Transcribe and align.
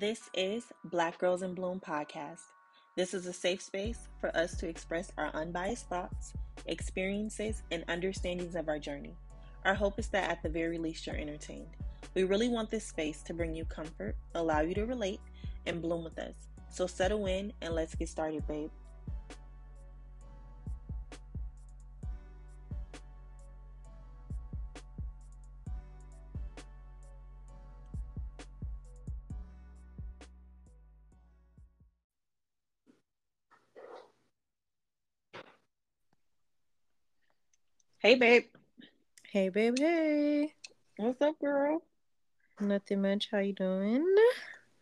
This 0.00 0.28
is 0.34 0.64
Black 0.86 1.18
Girls 1.18 1.42
in 1.42 1.54
Bloom 1.54 1.78
podcast. 1.78 2.40
This 2.96 3.14
is 3.14 3.26
a 3.26 3.32
safe 3.32 3.62
space 3.62 4.08
for 4.20 4.36
us 4.36 4.56
to 4.56 4.68
express 4.68 5.12
our 5.16 5.30
unbiased 5.34 5.88
thoughts, 5.88 6.32
experiences, 6.66 7.62
and 7.70 7.84
understandings 7.86 8.56
of 8.56 8.68
our 8.68 8.80
journey. 8.80 9.14
Our 9.64 9.74
hope 9.74 10.00
is 10.00 10.08
that 10.08 10.28
at 10.28 10.42
the 10.42 10.48
very 10.48 10.78
least 10.78 11.06
you're 11.06 11.14
entertained. 11.14 11.68
We 12.16 12.24
really 12.24 12.48
want 12.48 12.72
this 12.72 12.84
space 12.84 13.22
to 13.22 13.34
bring 13.34 13.54
you 13.54 13.64
comfort, 13.66 14.16
allow 14.34 14.62
you 14.62 14.74
to 14.74 14.84
relate, 14.84 15.20
and 15.64 15.80
bloom 15.80 16.02
with 16.02 16.18
us. 16.18 16.34
So 16.70 16.88
settle 16.88 17.26
in 17.26 17.52
and 17.62 17.72
let's 17.72 17.94
get 17.94 18.08
started, 18.08 18.44
babe. 18.48 18.70
Hey, 38.04 38.16
babe. 38.16 38.44
Hey, 39.32 39.48
babe. 39.48 39.78
Hey. 39.78 40.52
What's 40.98 41.22
up, 41.22 41.40
girl? 41.40 41.82
Nothing 42.60 43.00
much. 43.00 43.28
How 43.30 43.38
you 43.38 43.54
doing? 43.54 44.04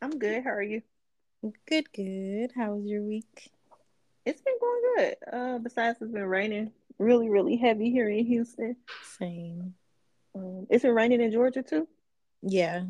I'm 0.03 0.19
good. 0.19 0.43
How 0.43 0.51
are 0.51 0.61
you? 0.61 0.83
Good, 1.69 1.93
good. 1.93 2.51
How 2.57 2.73
was 2.73 2.85
your 2.85 3.05
week? 3.05 3.53
It's 4.27 4.41
been 4.41 4.59
going 4.61 4.83
good. 4.97 5.17
Uh, 5.33 5.59
besides, 5.59 5.99
it's 6.03 6.11
been 6.11 6.25
raining 6.25 6.73
really, 6.99 7.31
really 7.31 7.55
heavy 7.55 7.93
here 7.93 8.09
in 8.09 8.27
Houston. 8.27 8.75
Same. 9.17 9.75
Um, 10.35 10.67
it's 10.69 10.83
been 10.83 10.93
raining 10.93 11.21
in 11.21 11.31
Georgia 11.31 11.63
too. 11.63 11.87
Yeah. 12.43 12.83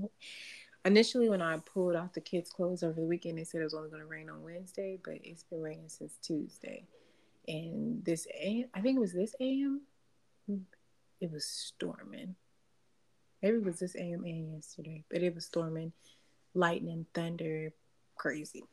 Initially, 0.87 1.29
when 1.29 1.43
I 1.43 1.59
pulled 1.59 1.95
off 1.95 2.15
the 2.15 2.23
kids' 2.23 2.49
clothes 2.49 2.83
over 2.83 2.99
the 2.99 3.07
weekend, 3.07 3.37
they 3.37 3.45
said 3.45 3.61
it 3.61 3.65
was 3.65 3.75
only 3.75 3.91
going 3.91 4.01
to 4.01 4.09
rain 4.09 4.31
on 4.31 4.43
Wednesday, 4.43 4.99
but 5.05 5.19
it's 5.25 5.43
been 5.43 5.61
raining 5.61 5.91
since 5.91 6.17
Tuesday. 6.23 6.87
And 7.47 8.03
this, 8.03 8.27
AM, 8.35 8.71
I 8.73 8.81
think 8.81 8.97
it 8.97 9.01
was 9.01 9.13
this 9.13 9.35
AM, 9.39 9.83
it 10.49 11.31
was 11.31 11.47
storming. 11.47 12.37
Maybe 13.43 13.57
it 13.57 13.65
was 13.65 13.79
this 13.79 13.97
AM 13.97 14.25
and 14.25 14.55
yesterday, 14.55 15.05
but 15.11 15.23
it 15.23 15.35
was 15.35 15.47
storming, 15.47 15.93
lightning, 16.55 17.07
thunder, 17.13 17.73
crazy. 18.17 18.65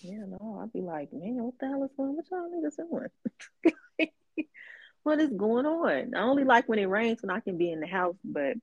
Yeah, 0.00 0.24
no, 0.28 0.60
I'd 0.62 0.72
be 0.72 0.80
like, 0.80 1.12
man, 1.12 1.42
what 1.42 1.58
the 1.58 1.68
hell 1.68 1.84
is 1.84 1.90
going? 1.96 2.16
What 2.16 2.26
y'all 2.30 2.50
niggas 2.50 2.76
doing? 2.76 4.08
what 5.02 5.20
is 5.20 5.30
going 5.30 5.66
on? 5.66 6.14
I 6.14 6.22
only 6.22 6.44
like 6.44 6.68
when 6.68 6.78
it 6.78 6.86
rains 6.88 7.22
when 7.22 7.30
I 7.30 7.40
can 7.40 7.56
be 7.56 7.70
in 7.70 7.80
the 7.80 7.86
house, 7.86 8.16
but 8.24 8.54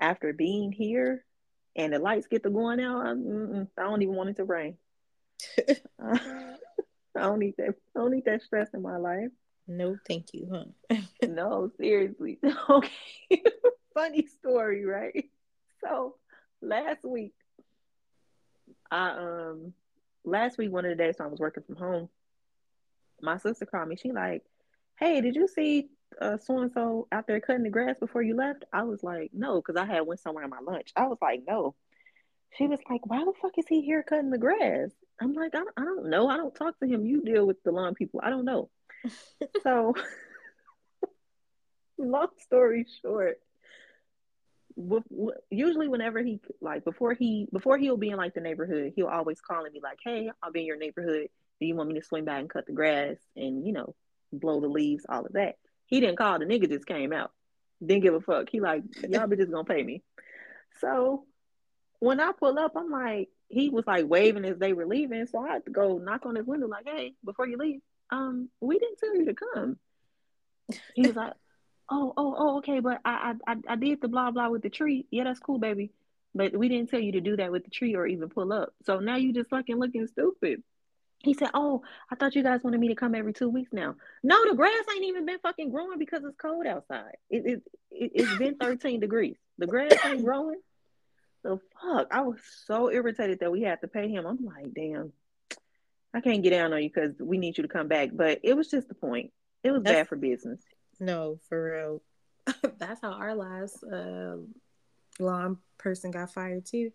after 0.00 0.32
being 0.32 0.72
here 0.72 1.24
and 1.74 1.92
the 1.92 1.98
lights 1.98 2.26
get 2.26 2.42
to 2.42 2.50
going 2.50 2.80
out, 2.80 3.06
I, 3.06 3.10
I 3.10 3.84
don't 3.84 4.02
even 4.02 4.14
want 4.14 4.30
it 4.30 4.36
to 4.36 4.44
rain. 4.44 4.76
I 7.16 7.20
don't 7.20 7.38
need 7.38 7.54
that. 7.58 7.74
I 7.94 7.98
don't 7.98 8.10
need 8.10 8.24
that 8.26 8.42
stress 8.42 8.68
in 8.74 8.82
my 8.82 8.96
life. 8.96 9.30
No, 9.68 9.96
thank 10.06 10.32
you, 10.32 10.48
huh? 10.52 10.96
no, 11.28 11.70
seriously. 11.78 12.38
Okay. 12.70 12.90
Funny 13.94 14.26
story, 14.26 14.84
right? 14.84 15.30
So 15.82 16.16
last 16.60 17.02
week, 17.02 17.32
I 18.90 19.10
um 19.10 19.72
last 20.24 20.58
week 20.58 20.70
one 20.70 20.84
of 20.84 20.90
the 20.90 21.02
days 21.02 21.14
when 21.18 21.28
I 21.28 21.30
was 21.30 21.40
working 21.40 21.62
from 21.64 21.76
home, 21.76 22.08
my 23.22 23.38
sister 23.38 23.64
called 23.64 23.88
me. 23.88 23.96
She 23.96 24.12
like, 24.12 24.42
Hey, 24.98 25.20
did 25.22 25.34
you 25.34 25.48
see 25.48 25.88
uh 26.20 26.36
so 26.36 26.58
and 26.60 26.72
so 26.72 27.08
out 27.10 27.26
there 27.26 27.40
cutting 27.40 27.62
the 27.62 27.70
grass 27.70 27.98
before 27.98 28.22
you 28.22 28.36
left? 28.36 28.64
I 28.72 28.82
was 28.82 29.02
like, 29.02 29.30
No, 29.32 29.56
because 29.62 29.76
I 29.76 29.86
had 29.86 30.06
went 30.06 30.20
somewhere 30.20 30.44
on 30.44 30.50
my 30.50 30.60
lunch. 30.60 30.92
I 30.94 31.06
was 31.06 31.18
like, 31.22 31.42
No. 31.48 31.74
She 32.58 32.66
was 32.66 32.80
like, 32.90 33.06
Why 33.06 33.24
the 33.24 33.32
fuck 33.40 33.56
is 33.56 33.66
he 33.66 33.80
here 33.80 34.02
cutting 34.02 34.30
the 34.30 34.38
grass? 34.38 34.90
I'm 35.22 35.32
like, 35.32 35.54
I, 35.54 35.62
I 35.78 35.84
don't 35.84 36.10
know. 36.10 36.28
I 36.28 36.36
don't 36.36 36.54
talk 36.54 36.78
to 36.80 36.86
him. 36.86 37.06
You 37.06 37.22
deal 37.22 37.46
with 37.46 37.62
the 37.62 37.72
lawn 37.72 37.94
people. 37.94 38.20
I 38.22 38.28
don't 38.28 38.44
know 38.44 38.68
so, 39.62 39.94
long 41.98 42.28
story 42.38 42.86
short, 43.02 43.38
usually 45.50 45.88
whenever 45.88 46.22
he 46.22 46.40
like 46.60 46.84
before 46.84 47.14
he 47.14 47.48
before 47.52 47.78
he'll 47.78 47.96
be 47.96 48.10
in 48.10 48.16
like 48.16 48.34
the 48.34 48.40
neighborhood, 48.40 48.92
he'll 48.94 49.06
always 49.06 49.40
call 49.40 49.62
me 49.62 49.80
like, 49.82 49.98
"Hey, 50.04 50.30
I'll 50.42 50.52
be 50.52 50.60
in 50.60 50.66
your 50.66 50.78
neighborhood. 50.78 51.28
Do 51.60 51.66
you 51.66 51.74
want 51.74 51.88
me 51.88 51.98
to 51.98 52.06
swing 52.06 52.24
by 52.24 52.38
and 52.38 52.50
cut 52.50 52.66
the 52.66 52.72
grass 52.72 53.16
and 53.34 53.66
you 53.66 53.72
know 53.72 53.94
blow 54.32 54.60
the 54.60 54.68
leaves, 54.68 55.06
all 55.08 55.24
of 55.24 55.32
that?" 55.32 55.56
He 55.86 56.00
didn't 56.00 56.18
call. 56.18 56.38
The 56.38 56.44
nigga 56.44 56.68
just 56.68 56.86
came 56.86 57.12
out. 57.12 57.30
Didn't 57.84 58.02
give 58.02 58.14
a 58.14 58.20
fuck. 58.20 58.48
He 58.50 58.60
like, 58.60 58.82
y'all 59.08 59.26
bitches 59.26 59.50
gonna 59.50 59.64
pay 59.64 59.82
me. 59.82 60.02
So 60.80 61.24
when 62.00 62.20
I 62.20 62.32
pull 62.32 62.58
up, 62.58 62.72
I'm 62.76 62.90
like, 62.90 63.28
he 63.48 63.70
was 63.70 63.86
like 63.86 64.06
waving 64.06 64.44
as 64.44 64.58
they 64.58 64.72
were 64.72 64.86
leaving. 64.86 65.26
So 65.26 65.38
I 65.38 65.52
had 65.52 65.64
to 65.66 65.70
go 65.70 65.98
knock 65.98 66.26
on 66.26 66.34
his 66.34 66.46
window, 66.46 66.66
like, 66.66 66.86
hey, 66.86 67.14
before 67.24 67.46
you 67.46 67.56
leave, 67.56 67.80
um, 68.10 68.48
we 68.60 68.78
didn't 68.78 68.98
tell 68.98 69.16
you 69.16 69.26
to 69.26 69.34
come. 69.34 69.78
He 70.94 71.06
was 71.06 71.16
like, 71.16 71.34
oh, 71.90 72.12
oh, 72.16 72.34
oh, 72.38 72.58
okay, 72.58 72.80
but 72.80 73.00
I, 73.04 73.34
I, 73.46 73.56
I 73.68 73.76
did 73.76 74.00
the 74.00 74.08
blah 74.08 74.30
blah 74.30 74.48
with 74.48 74.62
the 74.62 74.70
tree. 74.70 75.06
Yeah, 75.10 75.24
that's 75.24 75.40
cool, 75.40 75.58
baby. 75.58 75.92
But 76.34 76.56
we 76.56 76.68
didn't 76.68 76.90
tell 76.90 77.00
you 77.00 77.12
to 77.12 77.20
do 77.20 77.36
that 77.36 77.50
with 77.50 77.64
the 77.64 77.70
tree 77.70 77.94
or 77.94 78.06
even 78.06 78.28
pull 78.28 78.52
up. 78.52 78.74
So 78.84 78.98
now 78.98 79.16
you 79.16 79.32
just 79.32 79.50
fucking 79.50 79.78
looking 79.78 80.06
stupid. 80.06 80.62
He 81.18 81.32
said, 81.32 81.50
"Oh, 81.54 81.82
I 82.10 82.14
thought 82.14 82.34
you 82.34 82.42
guys 82.42 82.62
wanted 82.62 82.78
me 82.78 82.88
to 82.88 82.94
come 82.94 83.14
every 83.14 83.32
two 83.32 83.48
weeks 83.48 83.72
now. 83.72 83.96
No, 84.22 84.36
the 84.48 84.54
grass 84.54 84.84
ain't 84.94 85.04
even 85.04 85.24
been 85.24 85.38
fucking 85.38 85.70
growing 85.70 85.98
because 85.98 86.22
it's 86.24 86.36
cold 86.36 86.66
outside. 86.66 87.16
It, 87.30 87.46
it, 87.46 87.62
it 87.90 88.12
it's 88.14 88.36
been 88.36 88.56
13 88.60 89.00
degrees. 89.00 89.36
The 89.58 89.66
grass 89.66 89.92
ain't 90.04 90.24
growing. 90.24 90.60
So 91.42 91.60
fuck. 91.80 92.08
I 92.10 92.22
was 92.22 92.38
so 92.66 92.90
irritated 92.90 93.40
that 93.40 93.52
we 93.52 93.62
had 93.62 93.80
to 93.80 93.88
pay 93.88 94.08
him. 94.08 94.26
I'm 94.26 94.44
like, 94.44 94.74
damn. 94.74 95.12
I 96.16 96.20
can't 96.20 96.42
get 96.42 96.50
down 96.50 96.72
on 96.72 96.82
you 96.82 96.88
because 96.88 97.14
we 97.20 97.36
need 97.36 97.58
you 97.58 97.62
to 97.62 97.68
come 97.68 97.88
back. 97.88 98.08
But 98.14 98.40
it 98.42 98.56
was 98.56 98.70
just 98.70 98.88
the 98.88 98.94
point. 98.94 99.32
It 99.62 99.70
was 99.70 99.82
That's, 99.82 99.94
bad 99.94 100.08
for 100.08 100.16
business. 100.16 100.62
No, 100.98 101.38
for 101.46 101.62
real. 101.62 102.02
That's 102.78 103.02
how 103.02 103.12
our 103.12 103.34
last 103.34 103.84
uh, 103.84 104.36
lawn 105.18 105.58
person 105.76 106.10
got 106.10 106.32
fired 106.32 106.64
too. 106.64 106.90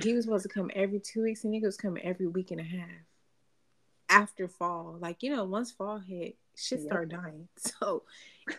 He 0.00 0.12
was 0.12 0.26
supposed 0.26 0.44
to 0.44 0.48
come 0.48 0.70
every 0.76 1.00
two 1.00 1.24
weeks, 1.24 1.42
and 1.42 1.52
he 1.52 1.60
was 1.60 1.76
coming 1.76 2.04
every 2.04 2.28
week 2.28 2.52
and 2.52 2.60
a 2.60 2.64
half 2.64 2.88
after 4.08 4.46
fall. 4.46 4.96
Like 5.00 5.24
you 5.24 5.34
know, 5.34 5.42
once 5.42 5.72
fall 5.72 5.98
hit, 5.98 6.36
shit 6.54 6.80
yep. 6.80 6.88
start 6.88 7.08
dying. 7.08 7.48
So 7.58 8.04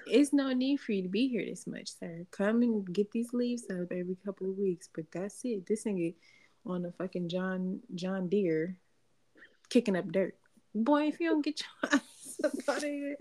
it's 0.05 0.33
no 0.33 0.51
need 0.51 0.81
for 0.81 0.91
you 0.91 1.03
to 1.03 1.07
be 1.07 1.29
here 1.29 1.45
this 1.45 1.65
much, 1.65 1.97
sir. 1.97 2.25
Come 2.31 2.61
and 2.61 2.91
get 2.91 3.11
these 3.11 3.31
leaves 3.31 3.63
up 3.71 3.89
every 3.89 4.17
couple 4.25 4.49
of 4.49 4.57
weeks. 4.57 4.89
But 4.93 5.05
that's 5.13 5.39
it. 5.45 5.65
This 5.65 5.85
nigga 5.85 6.13
on 6.65 6.81
the 6.81 6.91
fucking 6.91 7.29
John 7.29 7.79
John 7.95 8.27
Deere 8.27 8.75
kicking 9.69 9.95
up 9.95 10.11
dirt. 10.11 10.35
Boy, 10.73 11.07
if 11.07 11.19
you 11.19 11.29
don't 11.29 11.44
get 11.45 11.61
your 11.61 11.91
ass 11.94 12.39
up 12.44 12.51
out 12.69 12.78
of 12.78 12.83
here, 12.83 13.17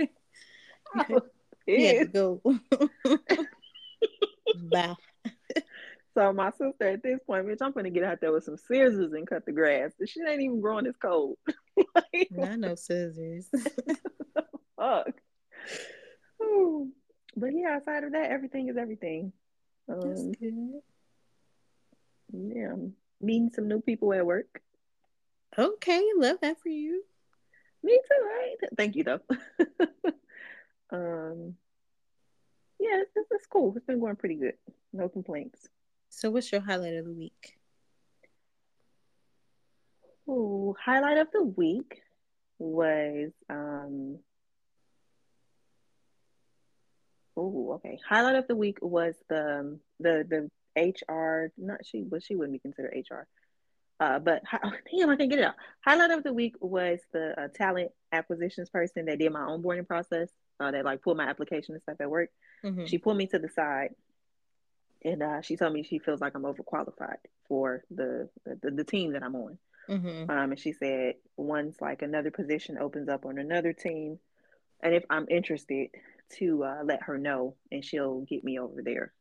oh, 0.97 1.21
yeah, 1.67 2.05
go. 2.05 2.41
Bye. 4.71 4.95
So 6.15 6.33
my 6.33 6.51
sister 6.51 6.89
at 6.89 7.03
this 7.03 7.21
point, 7.27 7.47
bitch, 7.47 7.59
I'm 7.61 7.73
gonna 7.73 7.91
get 7.91 8.05
out 8.05 8.21
there 8.21 8.33
with 8.33 8.45
some 8.45 8.57
scissors 8.57 9.13
and 9.13 9.27
cut 9.27 9.45
the 9.45 9.53
grass. 9.53 9.93
The 9.99 10.07
shit 10.07 10.27
ain't 10.27 10.41
even 10.41 10.61
growing. 10.61 10.87
It's 10.87 10.97
cold. 10.97 11.37
like, 11.95 12.29
Not 12.31 12.59
no 12.59 12.75
scissors. 12.75 13.49
fuck. 14.77 15.09
But 17.39 17.51
yeah, 17.53 17.77
outside 17.77 18.05
of 18.05 18.13
that, 18.13 18.31
everything 18.31 18.71
is 18.71 18.79
everything. 18.79 19.31
Um, 19.91 20.01
That's 20.01 20.23
good. 20.41 20.81
Yeah, 22.33 22.75
meeting 23.21 23.51
some 23.55 23.69
new 23.69 23.83
people 23.83 24.15
at 24.15 24.25
work. 24.25 24.63
Okay, 25.59 26.03
love 26.17 26.39
that 26.43 26.61
for 26.61 26.69
you. 26.69 27.03
Me 27.83 27.99
too, 28.09 28.25
right? 28.25 28.71
Thank 28.77 28.97
you 28.97 29.05
though. 29.05 29.21
um 30.91 31.55
yeah, 32.79 33.01
it's, 33.01 33.29
it's 33.31 33.47
cool. 33.47 33.73
It's 33.77 33.87
been 33.87 34.01
going 34.01 34.17
pretty 34.17 34.35
good. 34.37 34.55
No 34.93 35.09
complaints. 35.09 35.69
So 36.11 36.31
what's 36.31 36.53
your 36.53 36.61
highlight 36.61 36.95
of 36.95 37.07
the 37.07 37.13
week? 37.13 37.55
Oh, 40.29 40.77
highlight 40.85 41.19
of 41.19 41.29
the 41.33 41.43
week 41.43 42.03
was 42.59 43.33
um 43.49 44.19
Oh, 47.39 47.73
okay. 47.75 47.99
Highlight 48.09 48.37
of 48.37 48.47
the 48.49 48.57
week 48.57 48.79
was 48.81 49.15
the 49.29 49.79
the 50.01 50.49
the 50.77 50.83
HR. 51.11 51.53
Not 51.59 51.85
she, 51.85 52.03
but 52.03 52.23
she 52.23 52.35
wouldn't 52.35 52.55
be 52.55 52.59
considered 52.59 52.95
HR. 53.11 53.27
Uh, 53.99 54.19
but 54.19 54.43
damn, 54.53 55.11
I 55.11 55.17
can 55.17 55.29
get 55.29 55.39
it 55.39 55.45
out. 55.45 55.55
Highlight 55.85 56.11
of 56.11 56.23
the 56.23 56.33
week 56.33 56.55
was 56.61 57.01
the 57.13 57.41
uh, 57.41 57.49
talent 57.49 57.93
acquisitions 58.13 58.69
person 58.69 59.07
that 59.07 59.19
did 59.19 59.33
my 59.33 59.41
onboarding 59.41 59.87
process. 59.87 60.29
Uh, 60.59 60.71
that 60.71 60.87
like 60.87 61.03
pulled 61.03 61.19
my 61.19 61.29
application 61.29 61.75
and 61.75 61.83
stuff 61.83 62.01
at 62.01 62.11
work. 62.11 62.31
Mm-hmm. 62.65 62.87
She 62.87 62.97
pulled 62.97 63.19
me 63.19 63.27
to 63.27 63.39
the 63.39 63.49
side, 63.51 63.91
and 65.05 65.23
uh, 65.23 65.43
she 65.43 65.57
told 65.57 65.75
me 65.75 65.83
she 65.83 65.99
feels 65.99 66.21
like 66.23 66.35
I'm 66.35 66.45
overqualified 66.45 67.19
for 67.47 67.85
the 67.91 68.31
the, 68.45 68.71
the 68.71 68.85
team 68.85 69.13
that 69.13 69.23
I'm 69.23 69.37
on. 69.37 69.59
Mm-hmm. 69.89 70.31
Um, 70.31 70.51
and 70.53 70.59
she 70.59 70.73
said 70.73 71.17
once 71.37 71.77
like 71.81 72.01
another 72.01 72.31
position 72.31 72.79
opens 72.79 73.11
up 73.11 73.27
on 73.27 73.39
another 73.39 73.75
team, 73.75 74.19
and 74.83 74.95
if 74.95 75.05
I'm 75.11 75.27
interested, 75.29 75.91
to 76.39 76.65
uh, 76.65 76.83
let 76.85 77.03
her 77.03 77.19
know, 77.19 77.55
and 77.71 77.85
she'll 77.85 78.23
get 78.23 78.43
me 78.43 78.59
over 78.59 78.83
there. 78.83 79.13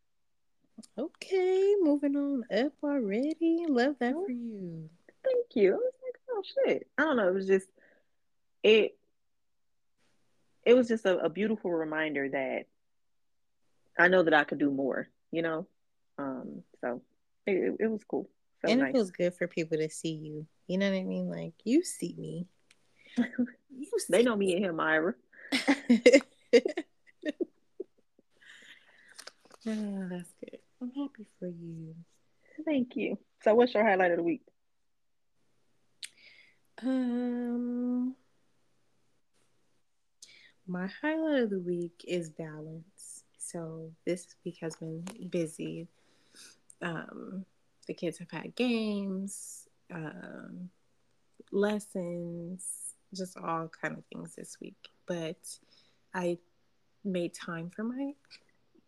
Okay, 0.98 1.76
moving 1.82 2.16
on 2.16 2.44
up 2.52 2.74
already. 2.84 3.66
Love 3.68 3.96
that 4.00 4.14
for 4.14 4.32
you. 4.32 4.90
Thank 5.24 5.46
you. 5.56 5.74
I 5.74 5.76
was 5.76 5.94
like, 6.04 6.22
oh 6.32 6.44
shit. 6.44 6.88
I 6.98 7.04
don't 7.04 7.18
know. 7.18 7.28
It 7.28 7.34
was 7.34 7.48
just 7.48 7.68
it. 8.64 8.98
It 10.66 10.74
was 10.74 10.88
just 10.88 11.06
a, 11.06 11.18
a 11.20 11.30
beautiful 11.30 11.72
reminder 11.72 12.30
that 12.30 12.66
I 13.98 14.08
know 14.08 14.24
that 14.24 14.34
I 14.34 14.44
could 14.44 14.58
do 14.58 14.72
more. 14.72 15.10
You 15.32 15.42
know, 15.42 15.68
um. 16.18 16.64
So 16.82 17.02
it, 17.46 17.76
it 17.80 17.88
was 17.88 18.04
cool. 18.04 18.30
And 18.64 18.80
nice. 18.80 18.90
it 18.90 18.94
feels 18.94 19.12
good 19.12 19.34
for 19.36 19.48
people 19.48 19.78
to 19.78 19.90
see 19.90 20.14
you. 20.14 20.48
You 20.68 20.78
know 20.78 20.90
what 20.90 20.98
I 20.98 21.04
mean? 21.04 21.30
Like 21.30 21.54
you 21.64 21.84
see 21.84 22.16
me. 22.18 22.48
you 23.18 23.88
see 23.98 24.06
they 24.10 24.24
know 24.24 24.36
me 24.36 24.56
and 24.56 24.66
him, 24.66 24.76
Myra. 24.76 25.14
oh, 29.68 30.08
that's. 30.10 30.35
I'm 30.86 30.92
happy 30.92 31.26
for 31.40 31.48
you. 31.48 31.96
Thank 32.64 32.96
you. 32.96 33.18
So, 33.44 33.56
what's 33.56 33.74
your 33.74 33.84
highlight 33.84 34.12
of 34.12 34.18
the 34.18 34.24
week? 34.24 34.44
Um, 36.84 38.16
my 40.68 40.88
highlight 41.02 41.44
of 41.44 41.50
the 41.50 41.60
week 41.60 42.06
is 42.08 42.30
balance. 42.30 43.24
So 43.38 43.92
this 44.06 44.28
week 44.44 44.58
has 44.62 44.76
been 44.76 45.06
busy. 45.30 45.88
Um, 46.84 47.46
the 47.88 47.96
kids 47.96 48.20
have 48.20 48.30
had 48.30 48.56
games, 48.56 49.68
um, 49.92 50.70
lessons, 51.52 52.94
just 53.12 53.38
all 53.38 53.72
kind 53.82 53.98
of 53.98 54.04
things 54.14 54.36
this 54.36 54.58
week. 54.62 54.90
But 55.08 55.38
I 56.14 56.38
made 57.04 57.34
time 57.34 57.72
for 57.76 57.84
my 57.84 58.12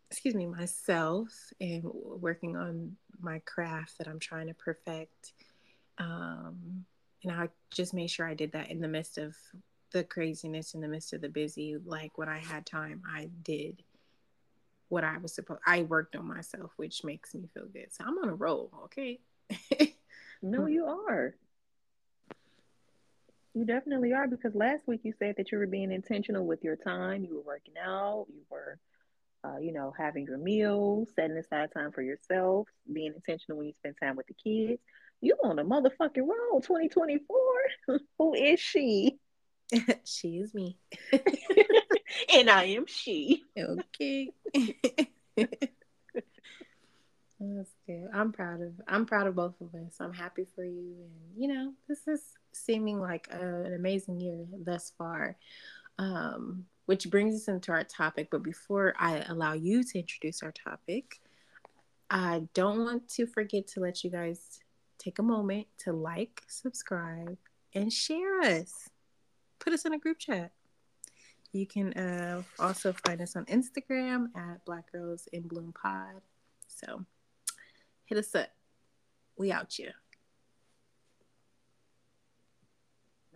excuse 0.09 0.35
me 0.35 0.45
myself 0.45 1.51
and 1.59 1.83
working 1.83 2.55
on 2.55 2.95
my 3.19 3.39
craft 3.39 3.97
that 3.97 4.07
i'm 4.07 4.19
trying 4.19 4.47
to 4.47 4.53
perfect 4.53 5.33
um, 5.97 6.85
and 7.23 7.31
i 7.31 7.47
just 7.71 7.93
made 7.93 8.09
sure 8.09 8.27
i 8.27 8.33
did 8.33 8.51
that 8.51 8.69
in 8.69 8.79
the 8.79 8.87
midst 8.87 9.17
of 9.17 9.35
the 9.91 10.03
craziness 10.03 10.73
in 10.73 10.81
the 10.81 10.87
midst 10.87 11.13
of 11.13 11.21
the 11.21 11.29
busy 11.29 11.77
like 11.85 12.17
when 12.17 12.29
i 12.29 12.39
had 12.39 12.65
time 12.65 13.01
i 13.13 13.29
did 13.43 13.83
what 14.89 15.03
i 15.03 15.17
was 15.17 15.33
supposed 15.33 15.61
i 15.65 15.81
worked 15.83 16.15
on 16.15 16.25
myself 16.25 16.71
which 16.77 17.03
makes 17.03 17.33
me 17.33 17.47
feel 17.53 17.65
good. 17.65 17.87
So 17.91 18.03
i'm 18.05 18.17
on 18.19 18.29
a 18.29 18.35
roll 18.35 18.71
okay? 18.85 19.19
No 20.41 20.67
you 20.67 20.85
are. 20.85 21.35
You 23.53 23.65
definitely 23.65 24.13
are 24.13 24.27
because 24.27 24.53
last 24.53 24.87
week 24.87 25.01
you 25.03 25.13
said 25.17 25.35
that 25.37 25.51
you 25.51 25.57
were 25.57 25.65
being 25.65 25.91
intentional 25.91 26.45
with 26.45 26.63
your 26.63 26.75
time. 26.75 27.25
You 27.25 27.35
were 27.35 27.53
working 27.53 27.73
out. 27.83 28.27
You 28.29 28.41
were 28.49 28.77
uh, 29.43 29.57
you 29.59 29.71
know, 29.71 29.93
having 29.97 30.25
your 30.25 30.37
meals, 30.37 31.09
setting 31.15 31.37
aside 31.37 31.71
time 31.73 31.91
for 31.91 32.01
yourself, 32.01 32.67
being 32.91 33.13
intentional 33.15 33.57
when 33.57 33.67
you 33.67 33.73
spend 33.73 33.95
time 34.01 34.15
with 34.15 34.27
the 34.27 34.33
kids. 34.33 34.81
You 35.21 35.35
on 35.43 35.57
a 35.59 35.65
motherfucking 35.65 36.17
roll, 36.17 36.61
2024. 36.61 37.37
Who 38.17 38.33
is 38.33 38.59
she? 38.59 39.17
she 40.05 40.37
is 40.37 40.53
me. 40.53 40.77
and 42.33 42.49
I 42.49 42.65
am 42.65 42.85
she. 42.85 43.43
Okay. 43.57 44.31
That's 47.39 47.75
good. 47.85 48.07
I'm 48.13 48.31
proud 48.31 48.61
of 48.61 48.73
I'm 48.87 49.05
proud 49.05 49.27
of 49.27 49.35
both 49.35 49.59
of 49.61 49.73
us. 49.75 49.95
I'm 49.99 50.13
happy 50.13 50.45
for 50.55 50.63
you 50.63 50.95
and 51.01 51.11
you 51.37 51.47
know, 51.47 51.73
this 51.87 52.07
is 52.07 52.21
seeming 52.51 52.99
like 52.99 53.27
a, 53.31 53.39
an 53.39 53.73
amazing 53.73 54.19
year 54.19 54.45
thus 54.63 54.91
far. 54.97 55.37
Um 55.99 56.65
which 56.87 57.09
brings 57.11 57.35
us 57.35 57.47
into 57.47 57.71
our 57.71 57.83
topic. 57.83 58.29
But 58.31 58.43
before 58.43 58.93
I 58.97 59.23
allow 59.27 59.53
you 59.53 59.83
to 59.83 59.99
introduce 59.99 60.41
our 60.41 60.53
topic, 60.53 61.19
I 62.09 62.43
don't 62.53 62.79
want 62.79 63.09
to 63.09 63.27
forget 63.27 63.67
to 63.69 63.81
let 63.81 64.03
you 64.03 64.09
guys 64.09 64.59
take 64.97 65.19
a 65.19 65.23
moment 65.23 65.67
to 65.79 65.91
like, 65.91 66.43
subscribe, 66.47 67.37
and 67.75 67.91
share 67.91 68.39
us. 68.39 68.89
Put 69.59 69.73
us 69.73 69.85
in 69.85 69.93
a 69.93 69.99
group 69.99 70.17
chat. 70.17 70.51
You 71.51 71.67
can 71.67 71.93
uh, 71.93 72.43
also 72.57 72.93
find 72.93 73.21
us 73.21 73.35
on 73.35 73.45
Instagram 73.45 74.27
at 74.35 74.63
Black 74.65 74.89
Girls 74.91 75.27
in 75.33 75.41
Bloom 75.41 75.73
Pod. 75.73 76.21
So 76.67 77.05
hit 78.05 78.17
us 78.17 78.33
up. 78.33 78.49
We 79.37 79.51
out 79.51 79.77
you. 79.77 79.89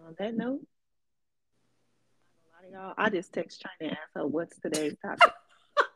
On 0.08 0.16
that 0.18 0.36
note, 0.36 0.62
y'all. 2.70 2.94
I 2.98 3.10
just 3.10 3.34
text 3.34 3.62
China 3.62 3.92
and 3.92 3.92
ask 3.92 4.10
her 4.16 4.28
what's 4.28 4.60
today's 4.60 4.96
topic. 5.02 5.34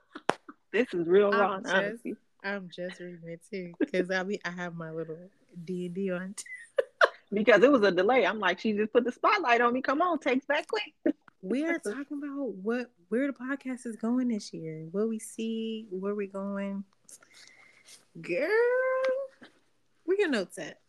this 0.74 0.88
is 0.94 1.08
real 1.08 1.32
raw, 1.32 1.60
I'm 1.66 1.94
just, 1.94 2.08
I'm 2.44 2.70
just 2.74 3.00
reading 3.00 3.20
it 3.26 3.42
too 3.50 3.74
because 3.80 4.10
I 4.12 4.24
be 4.24 4.40
I 4.46 4.52
have 4.52 4.76
my 4.76 4.92
little 4.92 5.18
D 5.64 5.88
and 5.88 5.96
D 5.96 6.12
on. 6.12 6.36
because 7.32 7.64
it 7.64 7.72
was 7.72 7.84
a 7.84 7.92
delay. 7.92 8.26
I'm 8.26 8.40
like, 8.40 8.60
she 8.60 8.74
just 8.74 8.94
put 8.94 9.04
the 9.04 9.12
spotlight 9.12 9.62
on 9.62 9.74
me. 9.74 9.82
Come 9.82 10.02
on, 10.02 10.20
takes 10.20 10.46
back 10.46 10.68
quick. 10.68 11.16
we 11.42 11.66
are 11.66 11.80
talking 11.84 12.22
about 12.24 12.54
what 12.56 12.92
where 13.10 13.28
the 13.28 13.34
podcast 13.34 13.86
is 13.86 13.96
going 13.96 14.30
this 14.30 14.54
year, 14.54 14.88
what 14.92 15.10
we 15.10 15.20
see, 15.20 15.88
where 15.90 16.16
we 16.16 16.28
going. 16.28 16.84
Girl, 18.22 18.50
where 20.06 20.18
your 20.18 20.30
notes 20.30 20.58
at? 20.58 20.80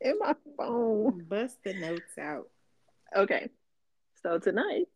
In 0.00 0.18
my 0.18 0.34
phone. 0.56 1.24
Bust 1.28 1.56
the 1.64 1.74
notes 1.74 2.18
out. 2.18 2.48
Okay. 3.16 3.48
So 4.24 4.38
tonight 4.38 4.88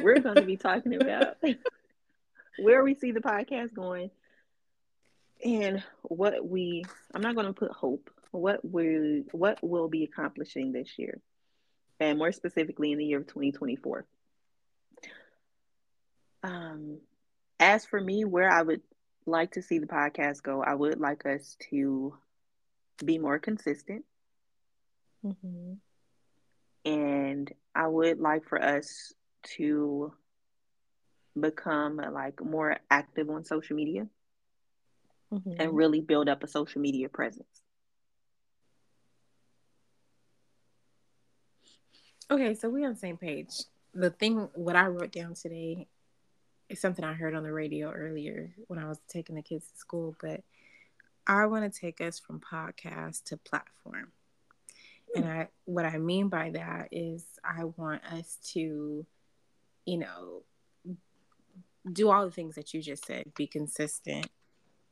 we're 0.00 0.20
going 0.20 0.36
to 0.36 0.42
be 0.42 0.56
talking 0.56 0.94
about 0.94 1.38
where 2.60 2.84
we 2.84 2.94
see 2.94 3.10
the 3.10 3.18
podcast 3.18 3.74
going 3.74 4.12
and 5.44 5.82
what 6.02 6.46
we 6.46 6.84
I'm 7.12 7.20
not 7.20 7.34
going 7.34 7.48
to 7.48 7.52
put 7.52 7.72
hope 7.72 8.10
what 8.30 8.64
we 8.64 9.24
what 9.32 9.58
we'll 9.60 9.88
be 9.88 10.04
accomplishing 10.04 10.70
this 10.70 10.88
year 10.98 11.20
and 11.98 12.16
more 12.16 12.30
specifically 12.30 12.92
in 12.92 12.98
the 12.98 13.06
year 13.06 13.18
of 13.18 13.26
2024. 13.26 14.06
Um 16.44 16.98
as 17.58 17.84
for 17.84 18.00
me 18.00 18.24
where 18.24 18.52
I 18.52 18.62
would 18.62 18.82
like 19.26 19.54
to 19.54 19.62
see 19.62 19.80
the 19.80 19.86
podcast 19.86 20.44
go, 20.44 20.62
I 20.62 20.74
would 20.74 21.00
like 21.00 21.26
us 21.26 21.56
to 21.70 22.14
be 23.04 23.18
more 23.18 23.40
consistent. 23.40 24.04
Mm-hmm. 25.26 25.72
And 26.84 27.50
I 27.74 27.86
would 27.86 28.20
like 28.20 28.46
for 28.46 28.62
us 28.62 29.12
to 29.56 30.12
become 31.38 31.96
like 31.96 32.42
more 32.44 32.78
active 32.90 33.28
on 33.30 33.44
social 33.44 33.76
media 33.76 34.06
mm-hmm. 35.32 35.52
and 35.58 35.74
really 35.74 36.00
build 36.00 36.28
up 36.28 36.42
a 36.42 36.48
social 36.48 36.80
media 36.80 37.08
presence. 37.08 37.62
Okay, 42.30 42.54
so 42.54 42.70
we're 42.70 42.86
on 42.86 42.94
the 42.94 42.98
same 42.98 43.16
page. 43.16 43.52
The 43.92 44.10
thing, 44.10 44.48
what 44.54 44.76
I 44.76 44.86
wrote 44.86 45.12
down 45.12 45.34
today 45.34 45.86
is 46.68 46.80
something 46.80 47.04
I 47.04 47.12
heard 47.12 47.34
on 47.34 47.42
the 47.42 47.52
radio 47.52 47.90
earlier 47.90 48.54
when 48.66 48.78
I 48.78 48.88
was 48.88 48.98
taking 49.08 49.36
the 49.36 49.42
kids 49.42 49.66
to 49.66 49.76
school, 49.76 50.16
but 50.20 50.42
I 51.26 51.46
want 51.46 51.70
to 51.70 51.80
take 51.80 52.00
us 52.00 52.18
from 52.18 52.40
podcast 52.40 53.24
to 53.24 53.36
platform. 53.36 54.12
And 55.14 55.26
I 55.26 55.48
what 55.64 55.84
I 55.84 55.98
mean 55.98 56.28
by 56.28 56.50
that 56.50 56.88
is 56.90 57.24
I 57.44 57.64
want 57.64 58.04
us 58.04 58.38
to, 58.52 59.06
you 59.86 59.98
know, 59.98 60.42
do 61.92 62.10
all 62.10 62.24
the 62.24 62.32
things 62.32 62.54
that 62.54 62.72
you 62.74 62.82
just 62.82 63.06
said, 63.06 63.34
be 63.34 63.46
consistent, 63.46 64.28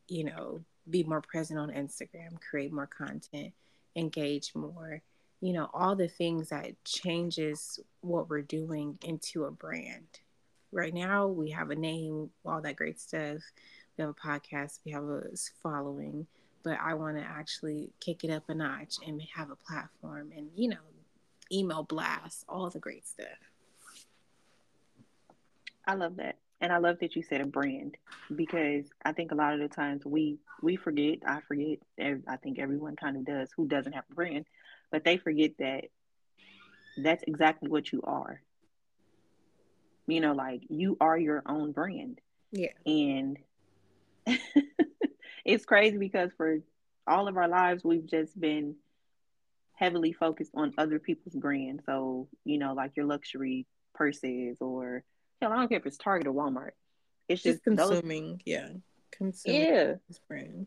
you 0.08 0.24
know, 0.24 0.62
be 0.88 1.02
more 1.04 1.22
present 1.22 1.58
on 1.58 1.70
Instagram, 1.70 2.40
create 2.40 2.72
more 2.72 2.86
content, 2.86 3.52
engage 3.96 4.54
more, 4.54 5.02
you 5.40 5.52
know, 5.52 5.68
all 5.72 5.96
the 5.96 6.08
things 6.08 6.50
that 6.50 6.72
changes 6.84 7.80
what 8.00 8.28
we're 8.28 8.42
doing 8.42 8.98
into 9.02 9.44
a 9.44 9.50
brand. 9.50 10.06
Right 10.70 10.94
now 10.94 11.26
we 11.26 11.50
have 11.50 11.70
a 11.70 11.76
name, 11.76 12.30
all 12.44 12.60
that 12.62 12.76
great 12.76 13.00
stuff. 13.00 13.38
We 13.96 14.02
have 14.02 14.10
a 14.10 14.14
podcast, 14.14 14.80
we 14.84 14.92
have 14.92 15.04
a 15.04 15.22
following, 15.62 16.26
but 16.62 16.78
I 16.80 16.94
want 16.94 17.16
to 17.16 17.22
actually 17.22 17.90
kick 18.00 18.24
it 18.24 18.30
up 18.30 18.44
a 18.48 18.54
notch 18.54 18.96
and 19.06 19.20
have 19.34 19.50
a 19.50 19.56
platform 19.56 20.30
and, 20.36 20.48
you 20.54 20.68
know, 20.68 20.76
email 21.52 21.82
blasts, 21.82 22.44
all 22.48 22.70
the 22.70 22.78
great 22.78 23.06
stuff. 23.06 23.26
I 25.86 25.94
love 25.94 26.16
that. 26.16 26.36
And 26.60 26.72
I 26.72 26.78
love 26.78 26.98
that 27.00 27.16
you 27.16 27.24
said 27.24 27.40
a 27.40 27.46
brand 27.46 27.96
because 28.34 28.86
I 29.04 29.12
think 29.12 29.32
a 29.32 29.34
lot 29.34 29.52
of 29.52 29.58
the 29.58 29.68
times 29.68 30.04
we 30.04 30.38
we 30.62 30.76
forget, 30.76 31.18
I 31.26 31.40
forget, 31.40 31.78
I 31.98 32.36
think 32.36 32.60
everyone 32.60 32.94
kind 32.94 33.16
of 33.16 33.24
does 33.24 33.50
who 33.56 33.66
doesn't 33.66 33.92
have 33.92 34.04
a 34.10 34.14
brand, 34.14 34.46
but 34.92 35.02
they 35.02 35.16
forget 35.16 35.58
that 35.58 35.86
that's 36.98 37.24
exactly 37.26 37.68
what 37.68 37.92
you 37.92 38.00
are. 38.04 38.40
You 40.06 40.20
know, 40.20 40.34
like 40.34 40.62
you 40.68 40.96
are 41.00 41.18
your 41.18 41.42
own 41.46 41.72
brand. 41.72 42.20
Yeah. 42.52 42.68
And 42.86 43.38
it's 45.44 45.64
crazy 45.64 45.98
because 45.98 46.30
for 46.36 46.58
all 47.06 47.28
of 47.28 47.36
our 47.36 47.48
lives 47.48 47.82
we've 47.84 48.06
just 48.06 48.38
been 48.38 48.76
heavily 49.74 50.12
focused 50.12 50.52
on 50.54 50.72
other 50.78 50.98
people's 50.98 51.34
brands. 51.34 51.82
So, 51.86 52.28
you 52.44 52.58
know, 52.58 52.74
like 52.74 52.92
your 52.96 53.06
luxury 53.06 53.66
purses 53.94 54.58
or 54.60 55.02
hell, 55.40 55.52
I 55.52 55.56
don't 55.56 55.68
care 55.68 55.78
if 55.78 55.86
it's 55.86 55.96
Target 55.96 56.28
or 56.28 56.32
Walmart. 56.32 56.70
It's 57.28 57.42
just, 57.42 57.56
just 57.56 57.64
consuming, 57.64 58.32
those, 58.32 58.38
yeah. 58.44 58.68
Consuming 59.10 59.62
Yeah. 59.62 59.94
this 60.08 60.20
brand. 60.28 60.66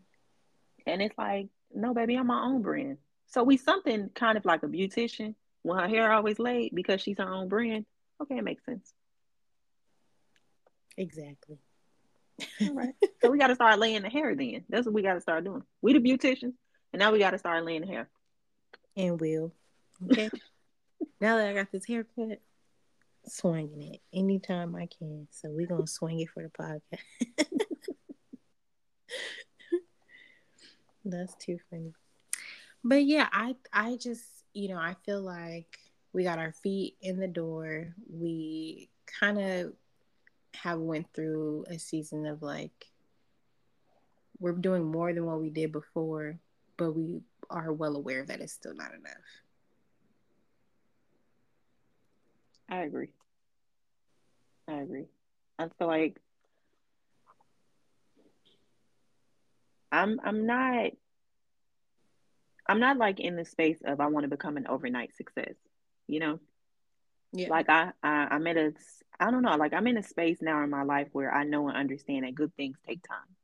And 0.85 1.01
it's 1.01 1.17
like, 1.17 1.47
no, 1.73 1.93
baby, 1.93 2.15
I'm 2.15 2.27
my 2.27 2.43
own 2.43 2.61
brand. 2.61 2.97
So 3.27 3.43
we 3.43 3.57
something 3.57 4.09
kind 4.09 4.37
of 4.37 4.45
like 4.45 4.63
a 4.63 4.67
beautician 4.67 5.35
when 5.63 5.79
her 5.79 5.87
hair 5.87 6.11
always 6.11 6.37
laid 6.39 6.75
because 6.75 7.01
she's 7.01 7.17
her 7.17 7.33
own 7.33 7.47
brand. 7.47 7.85
Okay, 8.21 8.37
it 8.37 8.43
makes 8.43 8.65
sense. 8.65 8.93
Exactly. 10.97 11.57
All 12.61 12.73
right. 12.73 12.93
so 13.21 13.29
we 13.29 13.37
got 13.37 13.47
to 13.47 13.55
start 13.55 13.79
laying 13.79 14.01
the 14.01 14.09
hair 14.09 14.35
then. 14.35 14.65
That's 14.69 14.85
what 14.85 14.93
we 14.93 15.01
got 15.01 15.13
to 15.15 15.21
start 15.21 15.43
doing. 15.43 15.63
We 15.81 15.93
the 15.93 15.99
beauticians, 15.99 16.53
and 16.93 16.99
now 16.99 17.11
we 17.11 17.19
got 17.19 17.31
to 17.31 17.37
start 17.37 17.65
laying 17.65 17.81
the 17.81 17.87
hair. 17.87 18.09
And 18.97 19.19
will. 19.19 19.53
Okay. 20.11 20.29
now 21.21 21.37
that 21.37 21.49
I 21.49 21.53
got 21.53 21.71
this 21.71 21.85
haircut, 21.85 22.41
swinging 23.27 23.93
it 23.93 24.01
anytime 24.13 24.75
I 24.75 24.87
can. 24.87 25.27
So 25.31 25.49
we're 25.49 25.67
gonna 25.67 25.87
swing 25.87 26.19
it 26.19 26.29
for 26.29 26.43
the 26.43 26.49
podcast. 26.49 26.99
That's 31.05 31.35
too 31.35 31.59
funny. 31.69 31.93
But 32.83 33.03
yeah, 33.05 33.27
I 33.31 33.55
I 33.71 33.97
just 33.97 34.23
you 34.53 34.69
know 34.69 34.77
I 34.77 34.95
feel 35.05 35.21
like 35.21 35.77
we 36.13 36.23
got 36.23 36.39
our 36.39 36.53
feet 36.53 36.95
in 37.01 37.19
the 37.19 37.27
door. 37.27 37.93
We 38.09 38.89
kind 39.19 39.39
of 39.39 39.73
have 40.55 40.79
went 40.79 41.07
through 41.13 41.65
a 41.69 41.77
season 41.77 42.25
of 42.25 42.41
like 42.41 42.87
we're 44.39 44.53
doing 44.53 44.83
more 44.83 45.13
than 45.13 45.25
what 45.25 45.39
we 45.39 45.49
did 45.49 45.71
before, 45.71 46.37
but 46.77 46.91
we 46.91 47.21
are 47.49 47.71
well 47.71 47.95
aware 47.95 48.25
that 48.25 48.41
it's 48.41 48.53
still 48.53 48.73
not 48.73 48.93
enough. 48.93 49.13
I 52.69 52.77
agree. 52.83 53.09
I 54.67 54.73
agree. 54.73 55.05
I 55.59 55.67
feel 55.77 55.87
like 55.87 56.19
I'm 59.91 60.19
I'm 60.23 60.45
not 60.45 60.91
I'm 62.67 62.79
not 62.79 62.97
like 62.97 63.19
in 63.19 63.35
the 63.35 63.45
space 63.45 63.79
of 63.85 63.99
I 63.99 64.07
want 64.07 64.23
to 64.23 64.29
become 64.29 64.57
an 64.57 64.67
overnight 64.67 65.15
success. 65.15 65.53
You 66.07 66.19
know? 66.19 66.39
Yeah. 67.35 67.49
Like 67.49 67.69
I, 67.69 67.91
I 68.01 68.27
I'm 68.31 68.47
at 68.47 68.57
a 68.57 68.73
I 69.19 69.31
don't 69.31 69.43
know, 69.43 69.55
like 69.55 69.73
I'm 69.73 69.87
in 69.87 69.97
a 69.97 70.03
space 70.03 70.39
now 70.41 70.63
in 70.63 70.69
my 70.69 70.83
life 70.83 71.07
where 71.11 71.33
I 71.33 71.43
know 71.43 71.67
and 71.67 71.77
understand 71.77 72.25
that 72.25 72.35
good 72.35 72.55
things 72.55 72.77
take 72.87 73.03
time. 73.03 73.35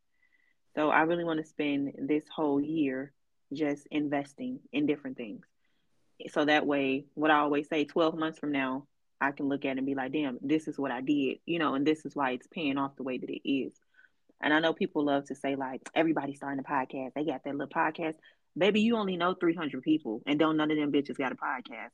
So 0.76 0.90
I 0.90 1.02
really 1.02 1.24
want 1.24 1.40
to 1.40 1.46
spend 1.46 1.94
this 1.98 2.24
whole 2.34 2.62
year 2.62 3.12
just 3.54 3.88
investing 3.92 4.60
in 4.72 4.86
different 4.86 5.18
things. 5.18 5.46
So 6.30 6.46
that 6.46 6.66
way, 6.66 7.06
what 7.16 7.32
I 7.32 7.40
always 7.40 7.68
say, 7.68 7.84
12 7.84 8.16
months 8.16 8.40
from 8.40 8.52
now, 8.52 8.88
I 9.20 9.32
can 9.32 9.50
look 9.50 9.66
at 9.66 9.78
and 9.78 9.86
be 9.86 9.96
like, 9.96 10.14
damn, 10.14 10.38
this 10.42 10.68
is 10.68 10.78
what 10.78 10.92
I 10.92 11.02
did, 11.02 11.40
you 11.46 11.60
know, 11.60 11.74
and 11.74 11.86
this 11.86 12.06
is 12.06 12.16
why 12.16 12.32
it's 12.32 12.48
paying 12.48 12.78
off 12.78 12.96
the 12.96 13.04
way 13.04 13.18
that 13.18 13.30
it 13.30 13.48
is. 13.50 13.74
And 14.42 14.54
I 14.54 14.60
know 14.60 14.74
people 14.74 15.06
love 15.06 15.26
to 15.26 15.36
say, 15.36 15.56
like, 15.56 15.82
everybody's 15.94 16.38
starting 16.38 16.60
a 16.60 16.64
podcast. 16.64 17.14
They 17.14 17.26
got 17.26 17.44
that 17.44 17.56
little 17.56 17.68
podcast. 17.68 18.16
Baby, 18.58 18.82
you 18.82 18.98
only 18.98 19.18
know 19.18 19.34
300 19.34 19.84
people, 19.84 20.22
and 20.26 20.40
don't 20.40 20.58
none 20.58 20.72
of 20.72 20.78
them 20.78 20.92
bitches 20.92 21.18
got 21.18 21.32
a 21.32 21.36
podcast. 21.36 21.92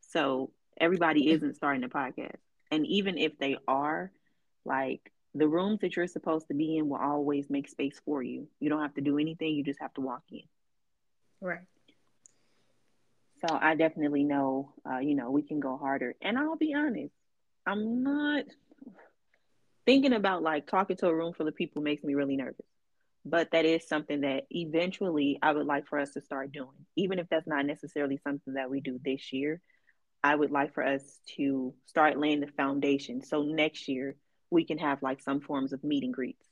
So 0.00 0.50
everybody 0.80 1.30
isn't 1.30 1.56
starting 1.56 1.84
a 1.84 1.88
podcast. 1.88 2.36
And 2.70 2.86
even 2.86 3.18
if 3.18 3.38
they 3.38 3.56
are, 3.68 4.10
like, 4.64 5.12
the 5.34 5.48
rooms 5.48 5.80
that 5.80 5.96
you're 5.96 6.06
supposed 6.06 6.48
to 6.48 6.54
be 6.54 6.78
in 6.78 6.88
will 6.88 6.98
always 6.98 7.50
make 7.50 7.68
space 7.68 8.00
for 8.04 8.22
you. 8.22 8.48
You 8.58 8.70
don't 8.70 8.82
have 8.82 8.94
to 8.94 9.00
do 9.00 9.18
anything, 9.18 9.54
you 9.54 9.64
just 9.64 9.80
have 9.80 9.94
to 9.94 10.00
walk 10.00 10.22
in. 10.30 10.42
Right. 11.40 11.60
So 13.46 13.56
I 13.60 13.74
definitely 13.74 14.24
know, 14.24 14.72
uh, 14.90 14.98
you 14.98 15.14
know, 15.14 15.30
we 15.30 15.42
can 15.42 15.60
go 15.60 15.76
harder. 15.76 16.14
And 16.22 16.38
I'll 16.38 16.56
be 16.56 16.74
honest, 16.74 17.12
I'm 17.66 18.02
not 18.02 18.44
thinking 19.84 20.14
about 20.14 20.42
like 20.42 20.66
talking 20.66 20.96
to 20.96 21.08
a 21.08 21.14
room 21.14 21.34
full 21.34 21.46
of 21.46 21.54
people 21.54 21.82
makes 21.82 22.02
me 22.02 22.14
really 22.14 22.36
nervous. 22.36 22.66
But 23.24 23.50
that 23.50 23.64
is 23.64 23.86
something 23.86 24.22
that 24.22 24.44
eventually 24.50 25.38
I 25.42 25.52
would 25.52 25.66
like 25.66 25.86
for 25.88 25.98
us 25.98 26.12
to 26.12 26.22
start 26.22 26.52
doing, 26.52 26.86
even 26.96 27.18
if 27.18 27.28
that's 27.28 27.46
not 27.46 27.66
necessarily 27.66 28.18
something 28.18 28.54
that 28.54 28.70
we 28.70 28.80
do 28.80 29.00
this 29.04 29.32
year. 29.32 29.60
I 30.26 30.34
would 30.34 30.50
like 30.50 30.74
for 30.74 30.84
us 30.84 31.20
to 31.36 31.72
start 31.86 32.18
laying 32.18 32.40
the 32.40 32.48
foundation. 32.48 33.22
So 33.22 33.42
next 33.42 33.86
year 33.86 34.16
we 34.50 34.64
can 34.64 34.78
have 34.78 35.00
like 35.00 35.22
some 35.22 35.40
forms 35.40 35.72
of 35.72 35.84
meet 35.84 36.02
and 36.02 36.12
greets. 36.12 36.44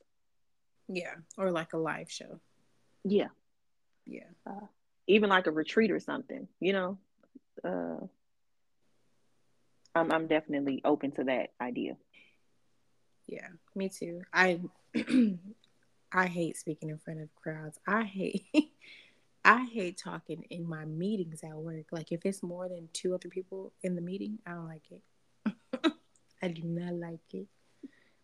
Yeah. 0.89 1.15
Or 1.37 1.51
like 1.51 1.73
a 1.73 1.79
live 1.79 2.09
show. 2.09 2.39
Yeah. 3.03 3.31
Yeah. 4.07 4.31
Uh, 4.47 4.67
even 5.09 5.29
like 5.29 5.49
a 5.49 5.51
retreat 5.51 5.91
or 5.91 5.99
something, 5.99 6.47
you 6.61 6.73
know. 6.73 6.99
Uh, 7.65 8.07
I'm 9.97 10.13
I'm 10.13 10.29
definitely 10.29 10.81
open 10.85 11.11
to 11.13 11.25
that 11.25 11.51
idea. 11.61 11.97
Yeah, 13.27 13.49
me 13.75 13.89
too. 13.89 14.23
I 14.33 14.61
I 16.13 16.27
hate 16.27 16.57
speaking 16.57 16.91
in 16.91 16.99
front 16.99 17.23
of 17.23 17.35
crowds. 17.35 17.79
I 17.89 18.05
hate 18.05 18.45
I 19.45 19.65
hate 19.65 19.99
talking 19.99 20.45
in 20.51 20.69
my 20.69 20.85
meetings 20.85 21.43
at 21.43 21.57
work. 21.57 21.87
Like 21.93 22.13
if 22.13 22.25
it's 22.25 22.43
more 22.43 22.69
than 22.69 22.89
two 22.93 23.15
other 23.15 23.29
people 23.29 23.73
in 23.83 23.95
the 23.95 24.01
meeting, 24.01 24.39
I 24.47 24.53
don't 24.53 24.69
like 24.69 24.91
it. 24.91 25.93
I 26.43 26.49
do 26.49 26.63
not 26.63 26.95
like 26.95 27.21
it. 27.33 27.47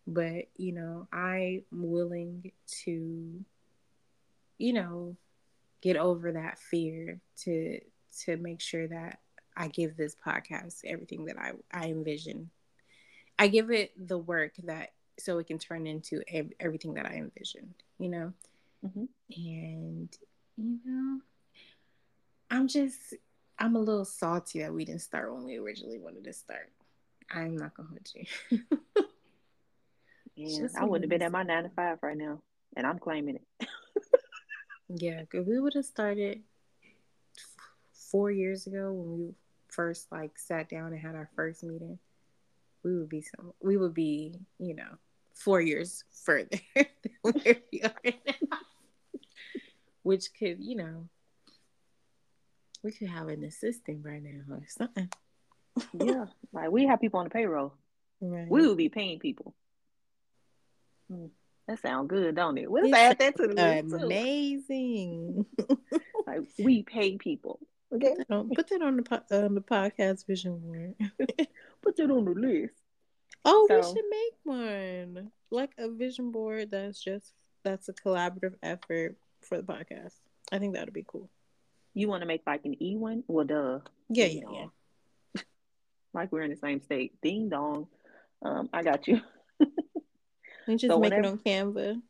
But, 0.07 0.45
you 0.57 0.73
know, 0.73 1.07
I'm 1.13 1.63
willing 1.71 2.51
to 2.83 3.45
you 4.61 4.73
know, 4.73 5.17
get 5.81 5.97
over 5.97 6.33
that 6.33 6.59
fear 6.59 7.19
to 7.35 7.79
to 8.23 8.37
make 8.37 8.61
sure 8.61 8.87
that 8.87 9.19
I 9.57 9.67
give 9.67 9.97
this 9.97 10.15
podcast 10.15 10.81
everything 10.85 11.25
that 11.25 11.37
I 11.39 11.53
I 11.71 11.87
envision. 11.87 12.51
I 13.39 13.47
give 13.47 13.71
it 13.71 13.91
the 13.97 14.19
work 14.19 14.53
that 14.65 14.91
so 15.17 15.39
it 15.39 15.47
can 15.47 15.57
turn 15.57 15.87
into 15.87 16.21
ev- 16.27 16.53
everything 16.59 16.93
that 16.93 17.07
I 17.07 17.15
envision, 17.15 17.73
you 17.97 18.09
know. 18.09 18.33
Mm-hmm. 18.85 19.05
And 19.35 20.17
you 20.61 20.79
know, 20.85 21.19
I'm 22.49 22.67
just 22.67 23.15
I'm 23.59 23.75
a 23.75 23.79
little 23.79 24.05
salty 24.05 24.59
that 24.59 24.73
we 24.73 24.85
didn't 24.85 25.01
start 25.01 25.33
when 25.33 25.43
we 25.43 25.57
originally 25.57 25.99
wanted 25.99 26.23
to 26.25 26.33
start. 26.33 26.71
I'm 27.29 27.57
not 27.57 27.75
gonna 27.75 27.89
hold 27.89 28.09
you. 28.13 28.59
yeah, 30.35 30.67
I 30.77 30.85
wouldn't 30.85 31.05
have 31.05 31.09
been 31.09 31.21
at 31.21 31.31
my 31.31 31.43
nine 31.43 31.63
to 31.63 31.69
five 31.69 31.99
right 32.01 32.17
now, 32.17 32.41
and 32.75 32.85
I'm 32.85 32.99
claiming 32.99 33.35
it. 33.35 33.67
Yeah, 34.95 35.23
if 35.31 35.47
we 35.47 35.59
would 35.59 35.73
have 35.75 35.85
started 35.85 36.41
four 37.93 38.29
years 38.29 38.67
ago 38.67 38.91
when 38.91 39.17
we 39.17 39.33
first 39.69 40.11
like 40.11 40.37
sat 40.37 40.69
down 40.69 40.91
and 40.91 40.99
had 40.99 41.15
our 41.15 41.29
first 41.35 41.63
meeting, 41.63 41.97
we 42.83 42.97
would 42.97 43.09
be 43.09 43.21
some. 43.21 43.53
We 43.61 43.77
would 43.77 43.93
be, 43.93 44.35
you 44.59 44.75
know, 44.75 44.97
four 45.33 45.61
years 45.61 46.03
further 46.11 46.59
than 46.75 46.85
where 47.21 47.55
we 47.71 47.81
are 47.83 47.93
now. 48.03 48.57
Which 50.03 50.27
could, 50.37 50.57
you 50.59 50.75
know, 50.75 51.09
we 52.83 52.91
could 52.91 53.09
have 53.09 53.27
an 53.27 53.43
assistant 53.43 54.03
right 54.03 54.21
now 54.21 54.55
or 54.55 54.63
something. 54.67 55.09
yeah, 55.93 56.25
like 56.51 56.71
we 56.71 56.87
have 56.87 56.99
people 56.99 57.19
on 57.19 57.25
the 57.25 57.29
payroll. 57.29 57.73
Right. 58.19 58.47
We 58.49 58.67
would 58.67 58.77
be 58.77 58.89
paying 58.89 59.19
people. 59.19 59.53
Hmm. 61.09 61.27
That 61.67 61.79
sounds 61.79 62.09
good, 62.09 62.35
don't 62.35 62.57
it? 62.57 62.69
Let's 62.69 62.91
add 62.93 63.19
that 63.19 63.37
to 63.37 63.47
the 63.47 63.53
list. 63.53 64.03
Amazing. 64.03 65.45
like 66.27 66.41
we 66.59 66.83
pay 66.83 67.17
people. 67.17 67.59
Okay. 67.93 68.15
Put 68.17 68.27
that 68.27 68.35
on, 68.35 68.49
put 68.49 68.69
that 68.69 68.81
on 68.81 68.97
the 68.97 69.03
po- 69.03 69.37
on 69.37 69.55
the 69.55 69.61
podcast 69.61 70.25
vision 70.25 70.59
board. 70.59 70.95
put 71.81 71.95
that 71.97 72.11
on 72.11 72.25
the 72.25 72.31
list. 72.31 72.73
Oh, 73.43 73.65
so, 73.67 73.77
we 73.77 73.83
should 73.83 74.09
make 74.09 74.33
one 74.43 75.31
like 75.49 75.71
a 75.77 75.89
vision 75.89 76.31
board 76.31 76.71
that's 76.71 77.01
just 77.01 77.33
that's 77.63 77.89
a 77.89 77.93
collaborative 77.93 78.55
effort 78.63 79.17
for 79.43 79.57
the 79.57 79.63
podcast. 79.63 80.13
I 80.51 80.59
think 80.59 80.75
that 80.75 80.85
would 80.85 80.93
be 80.93 81.05
cool. 81.07 81.29
You 81.93 82.07
want 82.07 82.21
to 82.21 82.27
make 82.27 82.41
like 82.45 82.65
an 82.65 82.81
E 82.81 82.95
one? 82.95 83.23
Well, 83.27 83.45
duh. 83.45 83.79
Yeah, 84.09 84.25
yeah, 84.25 84.43
yeah. 84.51 85.41
like 86.13 86.31
we're 86.31 86.43
in 86.43 86.51
the 86.51 86.57
same 86.57 86.81
state. 86.81 87.13
Ding 87.21 87.49
dong. 87.49 87.87
Um, 88.41 88.69
I 88.73 88.83
got 88.83 89.07
you. 89.07 89.21
You 90.67 90.77
just 90.77 90.91
so 90.91 90.99
make 90.99 91.11
whenever... 91.11 91.27
it 91.27 91.31
on 91.31 91.37
Canva. 91.39 92.01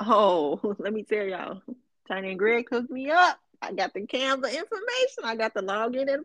Oh, 0.00 0.76
let 0.78 0.92
me 0.92 1.02
tell 1.02 1.24
y'all. 1.24 1.62
Tiny 2.06 2.30
and 2.30 2.38
Greg 2.38 2.68
hooked 2.70 2.90
me 2.90 3.10
up. 3.10 3.38
I 3.60 3.72
got 3.72 3.92
the 3.92 4.00
Canva 4.00 4.44
information. 4.44 5.24
I 5.24 5.34
got 5.36 5.52
the 5.52 5.62
login 5.62 6.12
and 6.12 6.24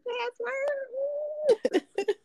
password. 1.72 2.16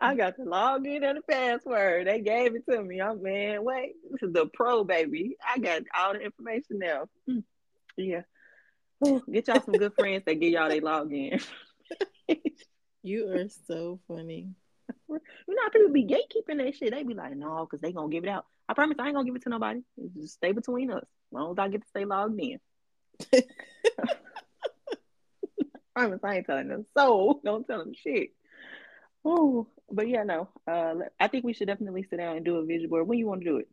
I 0.00 0.14
got 0.14 0.36
the 0.36 0.44
login 0.44 1.08
and 1.08 1.18
the 1.18 1.22
password. 1.22 2.06
They 2.06 2.20
gave 2.20 2.54
it 2.56 2.66
to 2.68 2.82
me. 2.82 3.00
I'm 3.00 3.22
man, 3.22 3.64
wait, 3.64 3.94
this 4.10 4.22
is 4.22 4.32
the 4.32 4.46
pro 4.46 4.84
baby. 4.84 5.36
I 5.46 5.58
got 5.58 5.82
all 5.96 6.14
the 6.14 6.20
information 6.20 6.78
now. 6.78 7.06
Hmm. 7.28 7.38
Yeah. 7.96 8.22
Get 9.30 9.48
y'all 9.48 9.62
some 9.62 9.74
good 9.74 9.94
friends 9.98 10.24
that 10.26 10.34
get 10.34 10.52
y'all 10.52 10.68
their 10.68 10.80
login. 10.80 11.44
you 13.02 13.28
are 13.28 13.48
so 13.68 14.00
funny. 14.08 14.48
You 15.08 15.20
know 15.48 15.68
people 15.72 15.92
be 15.92 16.04
gatekeeping 16.04 16.58
that 16.58 16.74
shit. 16.74 16.92
They 16.92 17.02
be 17.02 17.14
like, 17.14 17.36
no, 17.36 17.66
because 17.66 17.80
they 17.80 17.92
gonna 17.92 18.08
give 18.08 18.24
it 18.24 18.30
out. 18.30 18.46
I 18.68 18.74
promise 18.74 18.96
I 18.98 19.06
ain't 19.06 19.14
gonna 19.14 19.26
give 19.26 19.36
it 19.36 19.42
to 19.42 19.48
nobody. 19.48 19.80
It's 19.98 20.14
just 20.14 20.34
stay 20.34 20.52
between 20.52 20.90
us. 20.90 21.02
As 21.02 21.32
long 21.32 21.52
as 21.52 21.58
I 21.58 21.68
get 21.68 21.82
to 21.82 21.88
stay 21.88 22.04
logged 22.04 22.40
in. 22.40 22.58
I 23.32 23.42
promise 25.94 26.20
I 26.24 26.36
ain't 26.36 26.46
telling 26.46 26.68
them. 26.68 26.86
So 26.96 27.40
don't 27.44 27.66
tell 27.66 27.78
them 27.78 27.94
shit. 27.94 28.30
Oh, 29.24 29.66
but 29.90 30.08
yeah, 30.08 30.22
no. 30.22 30.48
Uh, 30.66 30.94
I 31.18 31.28
think 31.28 31.44
we 31.44 31.54
should 31.54 31.68
definitely 31.68 32.04
sit 32.04 32.18
down 32.18 32.36
and 32.36 32.44
do 32.44 32.56
a 32.56 32.64
vision 32.64 32.88
board. 32.90 33.08
When 33.08 33.18
you 33.18 33.26
want 33.26 33.40
to 33.42 33.46
do 33.46 33.56
it? 33.58 33.68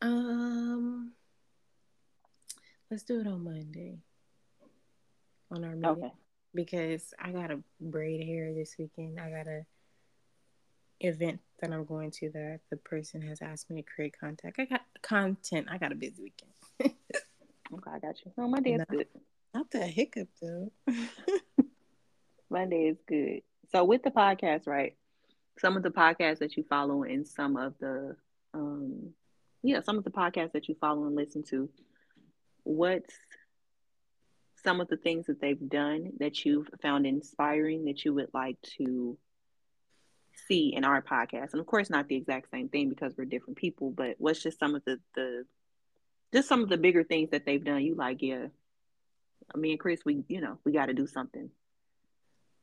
Um, 0.00 1.12
let's 2.90 3.02
do 3.02 3.20
it 3.20 3.26
on 3.26 3.44
Monday 3.44 3.98
on 5.50 5.64
our 5.64 5.74
meeting 5.74 6.04
okay. 6.04 6.12
because 6.54 7.12
I 7.18 7.32
got 7.32 7.48
to 7.48 7.62
braid 7.80 8.24
hair 8.26 8.52
this 8.54 8.76
weekend. 8.78 9.18
I 9.18 9.30
got 9.30 9.46
a 9.46 9.64
event 11.00 11.40
that 11.60 11.72
I'm 11.72 11.84
going 11.84 12.10
to 12.10 12.30
that 12.30 12.60
the 12.70 12.76
person 12.76 13.22
has 13.22 13.40
asked 13.42 13.70
me 13.70 13.82
to 13.82 13.88
create 13.88 14.18
content. 14.18 14.54
I 14.58 14.64
got 14.64 14.82
content. 15.02 15.68
I 15.70 15.78
got 15.78 15.92
a 15.92 15.96
busy 15.96 16.22
weekend. 16.22 16.52
okay, 17.72 17.90
I 17.90 17.98
got 17.98 18.24
you. 18.24 18.32
No, 18.36 18.48
Monday 18.48 18.74
is 18.74 18.82
good. 18.88 19.06
Not 19.54 19.70
that 19.72 19.88
hiccup 19.88 20.28
though. 20.40 20.72
Monday 22.50 22.88
is 22.88 22.98
good. 23.06 23.42
So 23.70 23.84
with 23.84 24.02
the 24.02 24.10
podcast, 24.10 24.66
right? 24.66 24.96
Some 25.58 25.76
of 25.76 25.82
the 25.82 25.90
podcasts 25.90 26.38
that 26.38 26.56
you 26.56 26.64
follow 26.68 27.02
and 27.02 27.26
some 27.26 27.56
of 27.56 27.74
the 27.80 28.16
um 28.54 29.10
yeah, 29.62 29.80
some 29.80 29.98
of 29.98 30.04
the 30.04 30.10
podcasts 30.10 30.52
that 30.52 30.68
you 30.68 30.76
follow 30.80 31.04
and 31.06 31.16
listen 31.16 31.42
to, 31.50 31.68
what's 32.62 33.14
some 34.62 34.80
of 34.80 34.88
the 34.88 34.96
things 34.96 35.26
that 35.26 35.40
they've 35.40 35.68
done 35.68 36.12
that 36.18 36.44
you've 36.44 36.68
found 36.80 37.06
inspiring 37.06 37.84
that 37.86 38.04
you 38.04 38.14
would 38.14 38.30
like 38.32 38.56
to 38.78 39.18
see 40.46 40.72
in 40.74 40.84
our 40.84 41.02
podcast? 41.02 41.52
And 41.52 41.60
of 41.60 41.66
course 41.66 41.90
not 41.90 42.08
the 42.08 42.16
exact 42.16 42.50
same 42.50 42.68
thing 42.68 42.88
because 42.88 43.14
we're 43.18 43.24
different 43.24 43.58
people, 43.58 43.90
but 43.90 44.14
what's 44.18 44.42
just 44.42 44.58
some 44.58 44.74
of 44.74 44.84
the 44.84 44.98
the 45.14 45.44
just 46.32 46.48
some 46.48 46.62
of 46.62 46.68
the 46.68 46.78
bigger 46.78 47.04
things 47.04 47.30
that 47.30 47.44
they've 47.44 47.64
done 47.64 47.82
you 47.82 47.94
like, 47.94 48.22
yeah, 48.22 48.46
me 49.54 49.72
and 49.72 49.80
Chris, 49.80 50.00
we 50.06 50.22
you 50.28 50.40
know, 50.40 50.58
we 50.64 50.72
gotta 50.72 50.94
do 50.94 51.06
something 51.06 51.50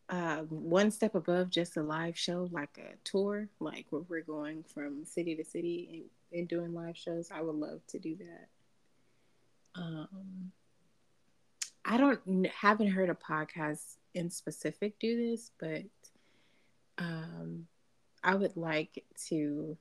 uh, 0.10 0.42
one 0.50 0.92
step 0.92 1.16
above 1.16 1.50
just 1.50 1.78
a 1.78 1.82
live 1.82 2.18
show, 2.18 2.48
like 2.52 2.78
a 2.78 2.96
tour, 3.04 3.48
like 3.60 3.88
where 3.90 4.04
we're 4.08 4.22
going 4.22 4.64
from 4.64 5.06
city 5.06 5.36
to 5.36 5.44
city 5.44 6.10
and, 6.32 6.40
and 6.40 6.48
doing 6.48 6.74
live 6.74 6.98
shows. 6.98 7.30
I 7.34 7.42
would 7.42 7.56
love 7.56 7.82
to 7.88 8.00
do 8.00 8.16
that. 8.18 9.82
Um, 9.82 10.52
I 11.84 11.98
don't 11.98 12.48
haven't 12.48 12.92
heard 12.92 13.10
a 13.10 13.16
podcast 13.16 13.98
in 14.14 14.30
specific 14.30 15.00
do 15.00 15.32
this, 15.32 15.52
but 15.60 15.84
um, 16.98 17.68
I 18.24 18.36
would 18.36 18.56
like 18.56 19.04
to 19.28 19.78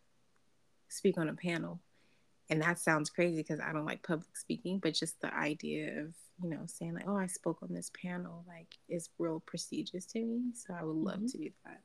speak 0.88 1.18
on 1.18 1.28
a 1.28 1.34
panel, 1.34 1.80
and 2.48 2.62
that 2.62 2.78
sounds 2.78 3.10
crazy 3.10 3.36
because 3.36 3.60
I 3.60 3.72
don't 3.72 3.86
like 3.86 4.02
public 4.02 4.36
speaking, 4.36 4.78
but 4.78 4.94
just 4.94 5.20
the 5.20 5.34
idea 5.34 6.00
of 6.00 6.14
you 6.42 6.50
know, 6.50 6.62
saying 6.66 6.94
like, 6.94 7.08
"Oh, 7.08 7.16
I 7.16 7.26
spoke 7.26 7.62
on 7.62 7.72
this 7.72 7.90
panel," 8.00 8.44
like 8.48 8.76
is 8.88 9.10
real 9.18 9.40
prestigious 9.46 10.04
to 10.06 10.20
me. 10.20 10.52
So 10.54 10.74
I 10.74 10.82
would 10.82 10.96
love 10.96 11.16
mm-hmm. 11.16 11.26
to 11.26 11.38
do 11.38 11.50
that. 11.64 11.80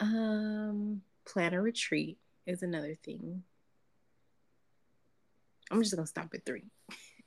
Um, 0.00 1.02
plan 1.26 1.54
a 1.54 1.60
retreat 1.60 2.18
is 2.46 2.62
another 2.62 2.96
thing. 3.04 3.42
I'm 5.70 5.82
just 5.82 5.94
gonna 5.94 6.06
stop 6.06 6.32
at 6.34 6.44
three. 6.44 6.70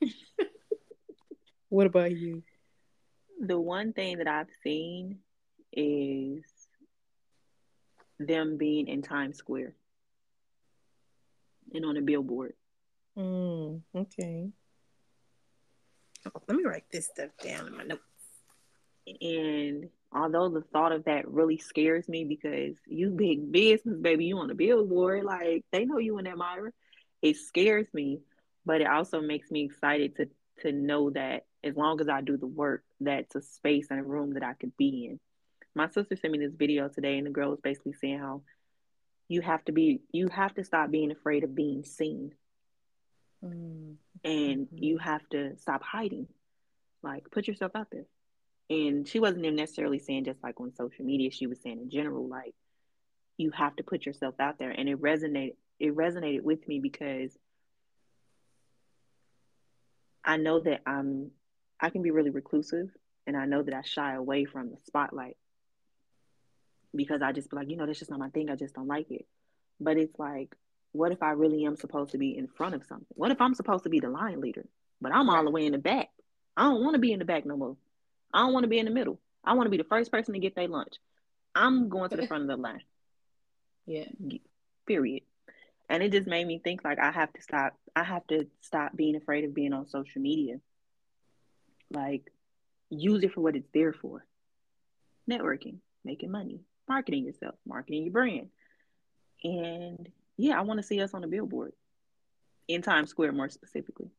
what 1.69 1.87
about 1.87 2.11
you? 2.11 2.43
The 3.39 3.59
one 3.59 3.93
thing 3.93 4.17
that 4.17 4.27
I've 4.27 4.49
seen 4.63 5.19
is 5.71 6.43
them 8.19 8.57
being 8.57 8.87
in 8.87 9.01
Times 9.01 9.37
Square 9.37 9.75
and 11.73 11.85
on 11.85 11.97
a 11.97 12.01
billboard. 12.01 12.53
Mm, 13.17 13.81
okay. 13.95 14.49
Let 16.47 16.57
me 16.57 16.63
write 16.63 16.85
this 16.91 17.07
stuff 17.07 17.31
down 17.43 17.67
in 17.67 17.77
my 17.77 17.83
notes. 17.83 18.01
And 19.21 19.89
although 20.13 20.49
the 20.49 20.61
thought 20.61 20.91
of 20.91 21.05
that 21.05 21.27
really 21.27 21.57
scares 21.57 22.07
me 22.07 22.23
because 22.23 22.75
you 22.87 23.09
big 23.09 23.51
business, 23.51 23.97
baby, 23.99 24.25
you 24.25 24.37
on 24.37 24.49
a 24.49 24.55
billboard, 24.55 25.25
like 25.25 25.65
they 25.71 25.85
know 25.85 25.97
you 25.97 26.17
in 26.17 26.25
that. 26.25 26.73
It 27.21 27.37
scares 27.37 27.87
me, 27.93 28.19
but 28.65 28.81
it 28.81 28.87
also 28.87 29.21
makes 29.21 29.51
me 29.51 29.65
excited 29.65 30.15
to 30.17 30.29
to 30.61 30.71
know 30.71 31.09
that 31.11 31.45
as 31.63 31.75
long 31.75 31.99
as 32.01 32.09
I 32.09 32.21
do 32.21 32.37
the 32.37 32.47
work, 32.47 32.83
that's 32.99 33.35
a 33.35 33.41
space 33.41 33.87
and 33.89 33.99
a 33.99 34.03
room 34.03 34.33
that 34.33 34.43
I 34.43 34.53
could 34.53 34.75
be 34.77 35.07
in. 35.07 35.19
My 35.75 35.87
sister 35.87 36.15
sent 36.15 36.31
me 36.31 36.39
this 36.39 36.53
video 36.53 36.87
today, 36.87 37.17
and 37.17 37.25
the 37.25 37.31
girl 37.31 37.49
was 37.49 37.59
basically 37.61 37.93
saying 37.93 38.19
how 38.19 38.43
you 39.27 39.41
have 39.41 39.63
to 39.65 39.71
be, 39.71 40.01
you 40.11 40.27
have 40.27 40.53
to 40.55 40.63
stop 40.63 40.91
being 40.91 41.11
afraid 41.11 41.43
of 41.43 41.55
being 41.55 41.83
seen. 41.83 42.33
Mm. 43.43 43.95
And 44.23 44.67
mm-hmm. 44.67 44.77
you 44.77 44.97
have 44.97 45.27
to 45.29 45.57
stop 45.57 45.83
hiding. 45.83 46.27
Like, 47.01 47.29
put 47.31 47.47
yourself 47.47 47.73
out 47.75 47.87
there. 47.91 48.05
And 48.69 49.07
she 49.07 49.19
wasn't 49.19 49.45
even 49.45 49.57
necessarily 49.57 49.99
saying 49.99 50.25
just 50.25 50.41
like 50.41 50.59
on 50.59 50.73
social 50.73 51.05
media, 51.05 51.31
she 51.31 51.47
was 51.47 51.59
saying 51.61 51.79
in 51.79 51.89
general, 51.89 52.27
like, 52.27 52.55
you 53.37 53.51
have 53.51 53.75
to 53.75 53.83
put 53.83 54.05
yourself 54.05 54.35
out 54.39 54.57
there. 54.57 54.71
And 54.71 54.87
it 54.87 55.01
resonated, 55.01 55.55
it 55.79 55.95
resonated 55.95 56.41
with 56.41 56.67
me 56.67 56.79
because 56.79 57.37
I 60.23 60.37
know 60.37 60.61
that 60.61 60.81
I'm, 60.85 61.31
I 61.79 61.89
can 61.89 62.01
be 62.01 62.11
really 62.11 62.29
reclusive 62.29 62.89
and 63.27 63.35
I 63.35 63.45
know 63.45 63.61
that 63.61 63.73
I 63.73 63.81
shy 63.81 64.13
away 64.13 64.45
from 64.45 64.69
the 64.69 64.77
spotlight 64.85 65.35
because 66.95 67.21
I 67.21 67.31
just 67.31 67.49
be 67.49 67.57
like, 67.57 67.69
you 67.69 67.75
know, 67.75 67.85
that's 67.85 67.99
just 67.99 68.11
not 68.11 68.19
my 68.19 68.29
thing. 68.29 68.49
I 68.49 68.55
just 68.55 68.75
don't 68.75 68.87
like 68.87 69.11
it. 69.11 69.25
But 69.79 69.97
it's 69.97 70.17
like 70.17 70.55
what 70.93 71.11
if 71.11 71.21
I 71.21 71.31
really 71.31 71.65
am 71.65 71.75
supposed 71.75 72.11
to 72.11 72.17
be 72.17 72.37
in 72.37 72.47
front 72.47 72.75
of 72.75 72.85
something? 72.85 73.07
What 73.09 73.31
if 73.31 73.41
I'm 73.41 73.55
supposed 73.55 73.83
to 73.83 73.89
be 73.89 73.99
the 73.99 74.09
line 74.09 74.39
leader, 74.39 74.65
but 75.01 75.11
I'm 75.13 75.29
all 75.29 75.43
the 75.43 75.51
way 75.51 75.65
in 75.65 75.73
the 75.73 75.77
back? 75.77 76.09
I 76.55 76.63
don't 76.63 76.83
want 76.83 76.93
to 76.93 76.99
be 76.99 77.11
in 77.11 77.19
the 77.19 77.25
back 77.25 77.45
no 77.45 77.57
more. 77.57 77.75
I 78.33 78.39
don't 78.39 78.53
want 78.53 78.63
to 78.63 78.69
be 78.69 78.79
in 78.79 78.85
the 78.85 78.91
middle. 78.91 79.19
I 79.43 79.53
want 79.53 79.65
to 79.65 79.71
be 79.71 79.77
the 79.77 79.83
first 79.83 80.11
person 80.11 80.33
to 80.33 80.39
get 80.39 80.55
their 80.55 80.67
lunch. 80.67 80.93
I'm 81.55 81.89
going 81.89 82.09
to 82.09 82.15
the 82.15 82.27
front 82.27 82.43
of 82.43 82.47
the 82.47 82.57
line. 82.57 82.81
Yeah. 83.85 84.05
Period. 84.87 85.23
And 85.89 86.01
it 86.01 86.13
just 86.13 86.25
made 86.25 86.47
me 86.47 86.61
think 86.63 86.85
like 86.85 86.99
I 86.99 87.11
have 87.11 87.33
to 87.33 87.41
stop 87.41 87.73
I 87.93 88.03
have 88.03 88.25
to 88.27 88.47
stop 88.61 88.95
being 88.95 89.17
afraid 89.17 89.43
of 89.43 89.53
being 89.53 89.73
on 89.73 89.89
social 89.89 90.21
media. 90.21 90.61
Like 91.91 92.31
use 92.89 93.23
it 93.23 93.33
for 93.33 93.41
what 93.41 93.57
it's 93.57 93.67
there 93.73 93.91
for. 93.91 94.25
Networking, 95.29 95.79
making 96.05 96.31
money, 96.31 96.61
marketing 96.87 97.25
yourself, 97.25 97.55
marketing 97.65 98.03
your 98.03 98.13
brand. 98.13 98.47
And 99.43 100.07
yeah, 100.37 100.57
I 100.57 100.61
want 100.61 100.79
to 100.79 100.85
see 100.85 101.01
us 101.01 101.13
on 101.13 101.23
a 101.23 101.27
billboard 101.27 101.73
in 102.67 102.81
Times 102.81 103.09
Square, 103.09 103.33
more 103.33 103.49
specifically. 103.49 104.09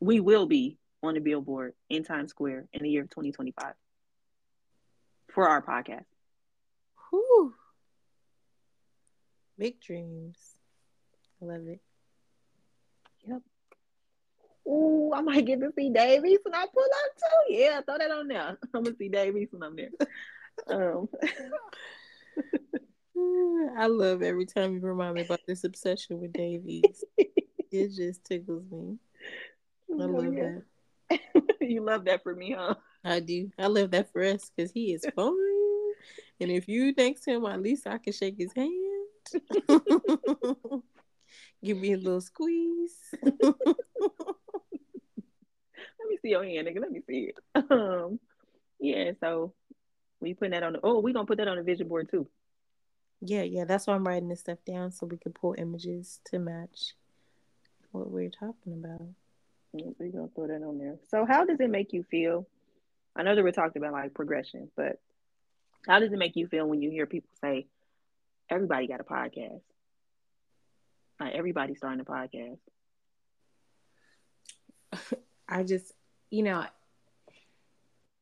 We 0.00 0.20
will 0.20 0.46
be 0.46 0.78
on 1.02 1.14
the 1.14 1.20
billboard 1.20 1.74
in 1.88 2.04
Times 2.04 2.30
Square 2.30 2.66
in 2.72 2.82
the 2.82 2.90
year 2.90 3.02
of 3.02 3.10
2025 3.10 3.74
for 5.32 5.48
our 5.48 5.62
podcast. 5.62 6.04
Whew. 7.10 7.54
Big 9.58 9.80
dreams. 9.80 10.36
I 11.42 11.46
love 11.46 11.66
it. 11.66 11.80
Yep. 13.26 13.42
Ooh, 14.66 15.12
I 15.14 15.20
might 15.20 15.44
get 15.46 15.60
to 15.60 15.72
see 15.76 15.90
Davies 15.90 16.38
when 16.44 16.54
I 16.54 16.66
pull 16.72 16.84
up 16.84 17.16
too. 17.16 17.54
Yeah, 17.54 17.80
throw 17.80 17.98
that 17.98 18.10
on 18.10 18.28
there. 18.28 18.58
I'm 18.74 18.82
gonna 18.82 18.96
see 18.96 19.08
Davies 19.08 19.48
when 19.50 19.62
I'm 19.62 19.76
there. 19.76 19.90
Um, 20.68 21.08
I 23.76 23.86
love 23.86 24.22
every 24.22 24.46
time 24.46 24.74
you 24.74 24.80
remind 24.80 25.14
me 25.14 25.22
about 25.22 25.40
this 25.46 25.64
obsession 25.64 26.20
with 26.20 26.32
Davies. 26.32 27.04
it 27.18 27.94
just 27.94 28.24
tickles 28.24 28.64
me. 28.70 28.98
I 29.92 30.04
love 30.04 30.34
that. 30.34 30.62
you 31.60 31.82
love 31.82 32.04
that 32.04 32.22
for 32.22 32.34
me, 32.34 32.54
huh? 32.56 32.74
I 33.04 33.20
do. 33.20 33.50
I 33.58 33.66
love 33.66 33.90
that 33.92 34.12
for 34.12 34.22
us 34.22 34.50
because 34.54 34.70
he 34.72 34.92
is 34.92 35.06
fun. 35.16 35.36
and 36.40 36.50
if 36.50 36.68
you 36.68 36.92
next 36.96 37.22
to 37.22 37.32
him, 37.32 37.46
at 37.46 37.62
least 37.62 37.86
I 37.86 37.98
can 37.98 38.12
shake 38.12 38.36
his 38.38 38.52
hand. 38.54 38.72
Give 41.64 41.78
me 41.78 41.92
a 41.92 41.96
little 41.96 42.20
squeeze. 42.20 42.96
Let 43.22 43.34
me 46.08 46.18
see 46.22 46.30
your 46.30 46.44
hand, 46.44 46.68
nigga. 46.68 46.80
Let 46.80 46.90
me 46.90 47.00
see 47.06 47.32
it. 47.32 47.70
Um, 47.70 48.18
yeah, 48.78 49.12
so 49.20 49.52
we 50.20 50.34
put 50.34 50.50
that 50.50 50.62
on 50.62 50.74
the 50.74 50.80
oh, 50.82 51.00
we 51.00 51.12
gonna 51.12 51.26
put 51.26 51.38
that 51.38 51.48
on 51.48 51.56
the 51.56 51.62
vision 51.62 51.88
board 51.88 52.08
too. 52.10 52.26
Yeah, 53.20 53.42
yeah, 53.42 53.64
that's 53.64 53.86
why 53.86 53.94
I'm 53.94 54.06
writing 54.06 54.28
this 54.28 54.40
stuff 54.40 54.58
down 54.66 54.92
so 54.92 55.06
we 55.06 55.18
can 55.18 55.32
pull 55.32 55.54
images 55.58 56.20
to 56.26 56.38
match 56.38 56.94
what 57.92 58.10
we're 58.10 58.30
talking 58.30 58.72
about. 58.72 59.02
We're 59.72 60.10
gonna 60.10 60.28
throw 60.34 60.46
that 60.46 60.62
on 60.62 60.78
there. 60.78 60.96
So, 61.10 61.24
how 61.26 61.44
does 61.44 61.60
it 61.60 61.70
make 61.70 61.92
you 61.92 62.02
feel? 62.10 62.46
I 63.14 63.22
know 63.22 63.34
that 63.34 63.44
we're 63.44 63.52
talking 63.52 63.80
about 63.80 63.92
like 63.92 64.14
progression, 64.14 64.70
but 64.76 64.98
how 65.86 65.98
does 65.98 66.12
it 66.12 66.18
make 66.18 66.36
you 66.36 66.46
feel 66.46 66.66
when 66.66 66.82
you 66.82 66.90
hear 66.90 67.06
people 67.06 67.30
say, 67.40 67.66
"Everybody 68.48 68.86
got 68.86 69.00
a 69.00 69.04
podcast"? 69.04 69.60
Like 71.20 71.34
everybody's 71.34 71.76
starting 71.76 72.00
a 72.00 72.04
podcast. 72.04 72.58
I 75.48 75.62
just, 75.62 75.92
you 76.30 76.42
know, 76.42 76.64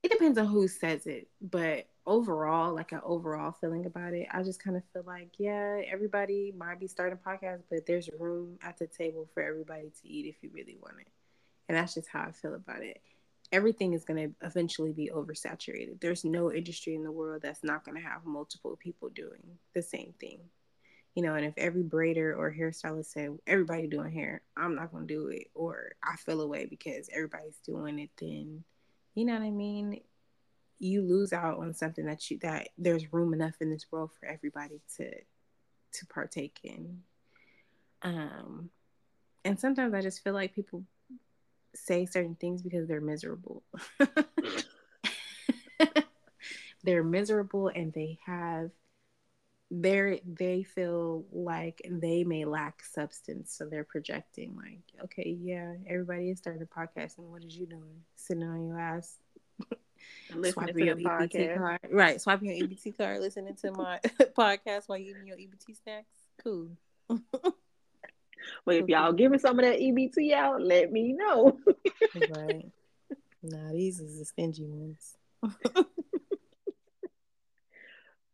it 0.02 0.11
depends 0.11 0.38
on 0.38 0.46
who 0.46 0.66
says 0.68 1.06
it, 1.06 1.28
but 1.40 1.87
overall, 2.09 2.75
like 2.75 2.92
an 2.92 3.03
overall 3.05 3.53
feeling 3.53 3.87
about 3.87 4.14
it, 4.14 4.27
I 4.33 4.42
just 4.42 4.62
kind 4.64 4.77
of 4.77 4.83
feel 4.92 5.05
like, 5.07 5.31
yeah, 5.38 5.83
everybody 5.92 6.53
might 6.57 6.81
be 6.81 6.88
starting 6.88 7.18
podcasts, 7.18 7.64
but 7.71 7.87
there's 7.87 8.11
room 8.18 8.59
at 8.62 8.79
the 8.79 8.88
table 8.88 9.29
for 9.35 9.42
everybody 9.42 9.92
to 10.03 10.09
eat 10.09 10.27
if 10.27 10.42
you 10.42 10.51
really 10.53 10.79
want 10.83 11.01
it. 11.01 11.09
And 11.68 11.77
that's 11.77 11.94
just 11.94 12.09
how 12.09 12.23
I 12.23 12.33
feel 12.33 12.55
about 12.55 12.83
it. 12.83 13.01
everything 13.53 13.94
is 13.94 14.05
going 14.05 14.29
to 14.29 14.47
eventually 14.47 14.92
be 14.92 15.11
oversaturated. 15.14 16.01
There's 16.01 16.25
no 16.25 16.53
industry 16.53 16.94
in 16.94 17.03
the 17.03 17.12
world 17.12 17.42
that's 17.42 17.64
not 17.64 17.85
going 17.85 17.97
to 18.01 18.07
have 18.07 18.25
multiple 18.25 18.77
people 18.77 19.09
doing 19.09 19.59
the 19.75 19.83
same 19.83 20.14
thing. 20.21 20.40
You 21.14 21.23
know, 21.23 21.35
and 21.35 21.44
if 21.44 21.55
every 21.57 21.83
braider 21.83 22.37
or 22.37 22.55
hairstylist 22.57 23.07
said 23.07 23.38
everybody 23.47 23.88
doing 23.88 24.12
hair, 24.12 24.42
I'm 24.57 24.77
not 24.77 24.92
going 24.92 25.07
to 25.09 25.14
do 25.14 25.29
it, 25.29 25.49
or 25.55 25.92
I 26.03 26.16
feel 26.16 26.40
away 26.40 26.66
because 26.66 27.09
everybody's 27.12 27.59
doing 27.66 27.99
it, 27.99 28.11
then 28.21 28.62
you 29.14 29.25
know 29.25 29.33
what 29.33 29.42
I 29.42 29.51
mean. 29.51 30.01
You 30.79 31.03
lose 31.03 31.33
out 31.33 31.59
on 31.59 31.75
something 31.75 32.07
that 32.07 32.31
you 32.31 32.38
that 32.41 32.69
there's 32.79 33.12
room 33.12 33.35
enough 33.35 33.55
in 33.61 33.71
this 33.71 33.87
world 33.91 34.11
for 34.19 34.27
everybody 34.27 34.81
to 34.97 35.11
to 35.11 36.07
partake 36.07 36.59
in. 36.62 37.03
Um, 38.03 38.71
and 39.45 39.59
sometimes 39.59 39.95
I 39.95 40.03
just 40.03 40.23
feel 40.23 40.35
like 40.35 40.55
people 40.55 40.85
say 41.75 42.07
certain 42.07 42.37
things 42.37 42.62
because 42.62 42.87
they're 42.87 43.01
miserable. 43.01 43.62
they're 46.85 47.05
miserable 47.05 47.69
and 47.69 47.93
they 47.93 48.19
have 48.25 48.71
they 49.71 50.23
they 50.25 50.62
feel 50.62 51.27
like 51.31 51.83
they 51.91 52.25
may 52.25 52.47
lack 52.47 52.83
substance 52.83 53.53
so 53.53 53.67
they're 53.67 53.85
projecting 53.85 54.57
like 54.57 54.81
okay 55.05 55.37
yeah 55.43 55.75
everybody 55.87 56.31
is 56.31 56.38
starting 56.38 56.62
a 56.62 56.67
podcast 56.67 57.19
and 57.19 57.31
what 57.31 57.45
is 57.45 57.55
you 57.55 57.67
doing 57.67 58.03
sitting 58.17 58.45
on 58.45 58.67
your 58.67 58.81
ass 58.81 59.19
swiping 60.50 60.87
your 60.87 60.96
EBT 60.96 61.02
podcast. 61.02 61.56
card 61.56 61.80
right 61.90 62.20
swiping 62.20 62.50
your 62.50 62.68
EBT 62.68 62.96
card 62.96 63.20
listening 63.20 63.54
to 63.54 63.72
my 63.72 63.98
podcast 64.38 64.88
while 64.88 64.98
you 64.98 65.11
eating 65.11 65.26
your 65.26 65.37
EBT 65.37 65.82
snacks 65.82 66.16
cool 66.42 66.70
well, 68.66 68.76
if 68.76 68.88
y'all 68.88 69.12
giving 69.12 69.38
some 69.38 69.58
of 69.58 69.64
that 69.64 69.78
EBT 69.78 70.32
out, 70.32 70.62
let 70.62 70.92
me 70.92 71.12
know. 71.12 71.58
right. 72.30 72.66
Nah, 73.42 73.72
these 73.72 74.00
is 74.00 74.18
the 74.18 74.24
stingy 74.24 74.66
ones. 74.66 75.16
but 75.42 75.87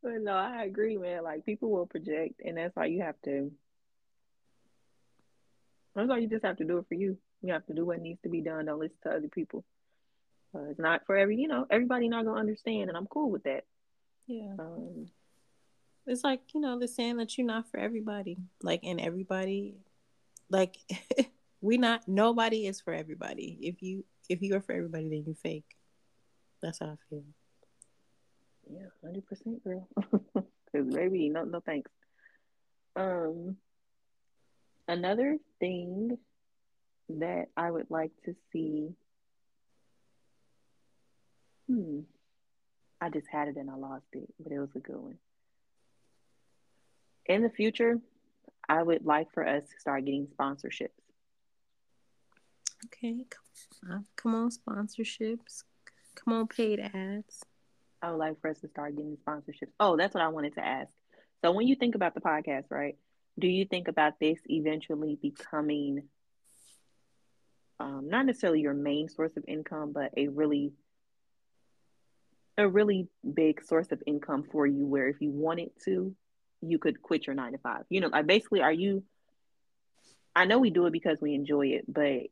no, 0.03 0.33
I 0.33 0.64
agree, 0.64 0.96
man. 0.96 1.22
Like 1.22 1.44
people 1.44 1.70
will 1.70 1.87
project, 1.87 2.40
and 2.44 2.57
that's 2.57 2.74
why 2.74 2.87
you 2.87 3.03
have 3.03 3.20
to. 3.24 3.53
That's 5.94 6.09
why 6.09 6.18
you 6.18 6.29
just 6.29 6.44
have 6.44 6.57
to 6.57 6.64
do 6.64 6.79
it 6.79 6.87
for 6.88 6.94
you. 6.94 7.16
You 7.42 7.53
have 7.53 7.66
to 7.66 7.74
do 7.74 7.85
what 7.85 8.00
needs 8.00 8.20
to 8.22 8.29
be 8.29 8.40
done. 8.40 8.64
Don't 8.64 8.81
listen 8.81 8.96
to 9.05 9.11
other 9.11 9.29
people. 9.29 9.64
Uh, 10.55 10.71
it's 10.71 10.79
not 10.79 11.03
for 11.07 11.17
every, 11.17 11.37
you 11.37 11.49
know, 11.49 11.67
everybody 11.71 12.09
not 12.09 12.25
gonna 12.25 12.38
understand, 12.38 12.88
and 12.88 12.97
I'm 12.97 13.07
cool 13.07 13.31
with 13.31 13.45
that. 13.45 13.64
Yeah. 14.27 14.55
Um, 14.59 15.07
it's 16.07 16.23
like 16.23 16.40
you 16.55 16.61
know 16.61 16.79
the 16.79 16.88
saying 16.88 17.17
that 17.17 17.37
you're 17.37 17.47
not 17.47 17.71
for 17.71 17.79
everybody. 17.79 18.38
Like, 18.62 18.81
and 18.85 19.01
everybody 19.01 19.77
like 20.51 20.77
we 21.61 21.79
not 21.79 22.07
nobody 22.07 22.67
is 22.67 22.81
for 22.81 22.93
everybody. 22.93 23.59
If 23.61 23.83
you 23.83 24.05
if 24.29 24.43
you 24.43 24.55
are 24.57 24.61
for 24.61 24.73
everybody, 24.73 25.09
then 25.09 25.25
you 25.27 25.35
fake. 25.35 25.77
That's 26.62 26.79
how 26.79 26.87
I 26.87 26.97
feel. 27.11 27.25
Yeah, 28.71 28.87
hundred 29.03 29.27
percent, 29.27 29.62
girl. 29.64 29.88
Because 30.75 30.93
baby, 30.93 31.29
no, 31.29 31.45
no 31.45 31.61
thanks. 31.61 31.88
Um, 32.97 33.57
another 34.88 35.38
thing 35.61 36.19
that 37.09 37.47
I 37.57 37.71
would 37.71 37.87
like 37.90 38.11
to 38.25 38.35
see. 38.53 38.88
Hmm. 41.68 42.00
I 43.00 43.11
just 43.11 43.27
had 43.31 43.48
it 43.48 43.57
and 43.57 43.70
I 43.70 43.74
lost 43.74 44.07
it, 44.12 44.29
but 44.38 44.53
it 44.53 44.59
was 44.59 44.74
a 44.74 44.81
good 44.81 44.96
one. 44.96 45.18
In 47.27 47.42
the 47.42 47.50
future, 47.50 47.98
I 48.68 48.83
would 48.83 49.05
like 49.05 49.33
for 49.33 49.46
us 49.46 49.62
to 49.64 49.81
start 49.81 50.05
getting 50.05 50.27
sponsorships. 50.27 50.90
Okay, 52.87 53.24
come 54.16 54.35
on, 54.35 54.50
sponsorships. 54.50 55.64
Come 56.14 56.35
on, 56.35 56.46
paid 56.46 56.81
ads. 56.81 57.42
I 58.03 58.11
would 58.11 58.18
like 58.18 58.40
for 58.40 58.50
us 58.50 58.61
to 58.61 58.68
start 58.68 58.96
getting 58.96 59.16
sponsorships. 59.27 59.72
Oh, 59.81 59.96
that's 59.96 60.14
what 60.14 60.22
I 60.22 60.29
wanted 60.29 60.55
to 60.55 60.64
ask. 60.64 60.92
So, 61.42 61.53
when 61.53 61.66
you 61.66 61.77
think 61.77 61.94
about 61.94 62.14
the 62.14 62.20
podcast, 62.20 62.64
right, 62.70 62.96
do 63.38 63.48
you 63.48 63.64
think 63.64 63.88
about 63.88 64.20
this 64.20 64.38
eventually 64.46 65.18
becoming 65.20 66.05
um, 67.81 68.09
not 68.09 68.27
necessarily 68.27 68.61
your 68.61 68.74
main 68.74 69.09
source 69.09 69.37
of 69.37 69.44
income, 69.48 69.92
but 69.92 70.12
a 70.16 70.29
really 70.29 70.72
a 72.57 72.69
really 72.69 73.09
big 73.35 73.62
source 73.64 73.90
of 73.93 74.03
income 74.07 74.45
for 74.51 74.67
you 74.67 74.87
where 74.87 75.09
if 75.09 75.21
you 75.21 75.31
wanted 75.31 75.71
to 75.85 76.14
you 76.69 76.79
could 76.79 77.03
quit 77.03 77.27
your 77.27 77.35
nine 77.35 77.53
to 77.53 77.59
five. 77.59 77.85
You 77.88 78.01
know, 78.01 78.09
like 78.09 78.27
basically, 78.27 78.62
are 78.62 78.73
you? 78.73 79.05
I 80.35 80.47
know 80.47 80.59
we 80.59 80.71
do 80.71 80.87
it 80.87 80.93
because 80.93 81.19
we 81.21 81.35
enjoy 81.35 81.69
it, 81.69 81.85
but 81.87 82.23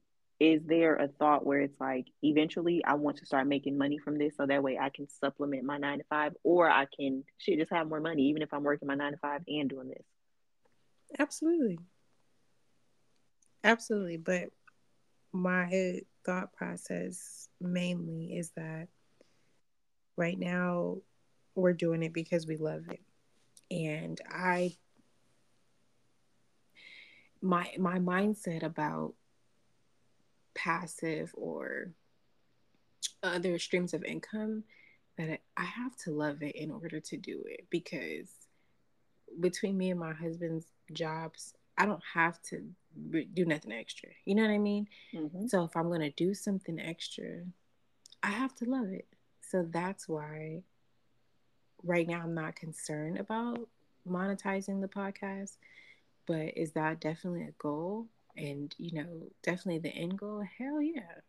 is 0.40 0.62
there 0.64 0.96
a 0.96 1.06
thought 1.06 1.46
where 1.46 1.60
it's 1.60 1.80
like 1.80 2.06
eventually 2.22 2.82
I 2.84 2.94
want 2.94 3.18
to 3.18 3.26
start 3.26 3.46
making 3.46 3.78
money 3.78 3.98
from 3.98 4.18
this 4.18 4.36
so 4.36 4.44
that 4.46 4.62
way 4.62 4.76
I 4.76 4.88
can 4.88 5.08
supplement 5.08 5.64
my 5.64 5.78
nine 5.78 5.98
to 5.98 6.04
five, 6.10 6.32
or 6.42 6.68
I 6.68 6.86
can 6.86 7.24
shit 7.38 7.58
just 7.58 7.72
have 7.72 7.88
more 7.88 8.00
money 8.00 8.22
even 8.24 8.42
if 8.42 8.52
I'm 8.52 8.64
working 8.64 8.88
my 8.88 8.94
nine 8.94 9.12
to 9.12 9.18
five 9.18 9.42
and 9.46 9.70
doing 9.70 9.88
this. 9.88 10.04
Absolutely, 11.18 11.78
absolutely. 13.62 14.16
But 14.16 14.48
my 15.32 16.00
thought 16.24 16.52
process 16.52 17.48
mainly 17.60 18.36
is 18.36 18.50
that 18.56 18.88
right 20.16 20.38
now 20.38 20.98
we're 21.54 21.72
doing 21.72 22.02
it 22.02 22.12
because 22.12 22.46
we 22.46 22.56
love 22.56 22.82
it 22.90 23.00
and 23.70 24.20
I 24.30 24.76
my 27.40 27.70
my 27.78 27.98
mindset 27.98 28.62
about 28.62 29.14
passive 30.54 31.32
or 31.36 31.90
other 33.22 33.58
streams 33.58 33.94
of 33.94 34.04
income 34.04 34.64
that 35.18 35.40
I 35.56 35.64
have 35.64 35.96
to 36.04 36.10
love 36.10 36.42
it 36.42 36.56
in 36.56 36.70
order 36.70 37.00
to 37.00 37.16
do 37.16 37.42
it 37.46 37.66
because 37.70 38.30
between 39.40 39.76
me 39.76 39.90
and 39.90 40.00
my 40.00 40.12
husband's 40.12 40.66
jobs, 40.92 41.54
I 41.76 41.86
don't 41.86 42.02
have 42.14 42.40
to 42.50 42.62
do 43.34 43.44
nothing 43.44 43.72
extra. 43.72 44.10
You 44.24 44.34
know 44.34 44.42
what 44.42 44.50
I 44.50 44.58
mean? 44.58 44.88
Mm-hmm. 45.14 45.46
So 45.46 45.64
if 45.64 45.76
I'm 45.76 45.88
going 45.88 46.00
to 46.00 46.10
do 46.10 46.34
something 46.34 46.78
extra, 46.78 47.42
I 48.22 48.28
have 48.28 48.54
to 48.56 48.64
love 48.64 48.88
it. 48.88 49.06
So 49.52 49.68
that's 49.70 50.08
why 50.08 50.62
right 51.84 52.08
now 52.08 52.22
I'm 52.22 52.32
not 52.34 52.56
concerned 52.56 53.18
about 53.18 53.68
monetizing 54.08 54.80
the 54.80 54.88
podcast, 54.88 55.58
but 56.26 56.56
is 56.56 56.72
that 56.72 57.00
definitely 57.02 57.42
a 57.42 57.52
goal? 57.58 58.06
And 58.34 58.74
you 58.78 58.94
know, 58.94 59.28
definitely 59.42 59.80
the 59.80 59.94
end 59.94 60.18
goal. 60.18 60.42
Hell 60.58 60.80
yeah, 60.80 61.20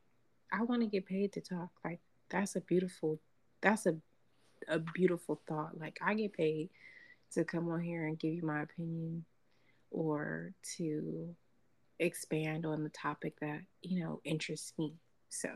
I 0.53 0.63
want 0.63 0.83
to 0.83 0.87
get 0.87 1.05
paid 1.05 1.33
to 1.33 1.41
talk. 1.41 1.67
Like 1.83 1.99
that's 2.29 2.55
a 2.55 2.61
beautiful, 2.61 3.19
that's 3.59 3.87
a 3.87 3.97
a 4.69 4.79
beautiful 4.79 5.41
thought. 5.45 5.77
Like 5.77 5.99
I 6.01 6.13
get 6.13 6.31
paid 6.31 6.69
to 7.33 7.43
come 7.43 7.69
on 7.69 7.81
here 7.81 8.07
and 8.07 8.17
give 8.17 8.33
you 8.33 8.45
my 8.45 8.61
opinion, 8.61 9.25
or 9.91 10.53
to 10.77 11.35
expand 11.99 12.65
on 12.65 12.83
the 12.83 12.89
topic 12.89 13.37
that 13.41 13.59
you 13.81 14.01
know 14.01 14.21
interests 14.23 14.71
me. 14.79 14.93
So, 15.27 15.49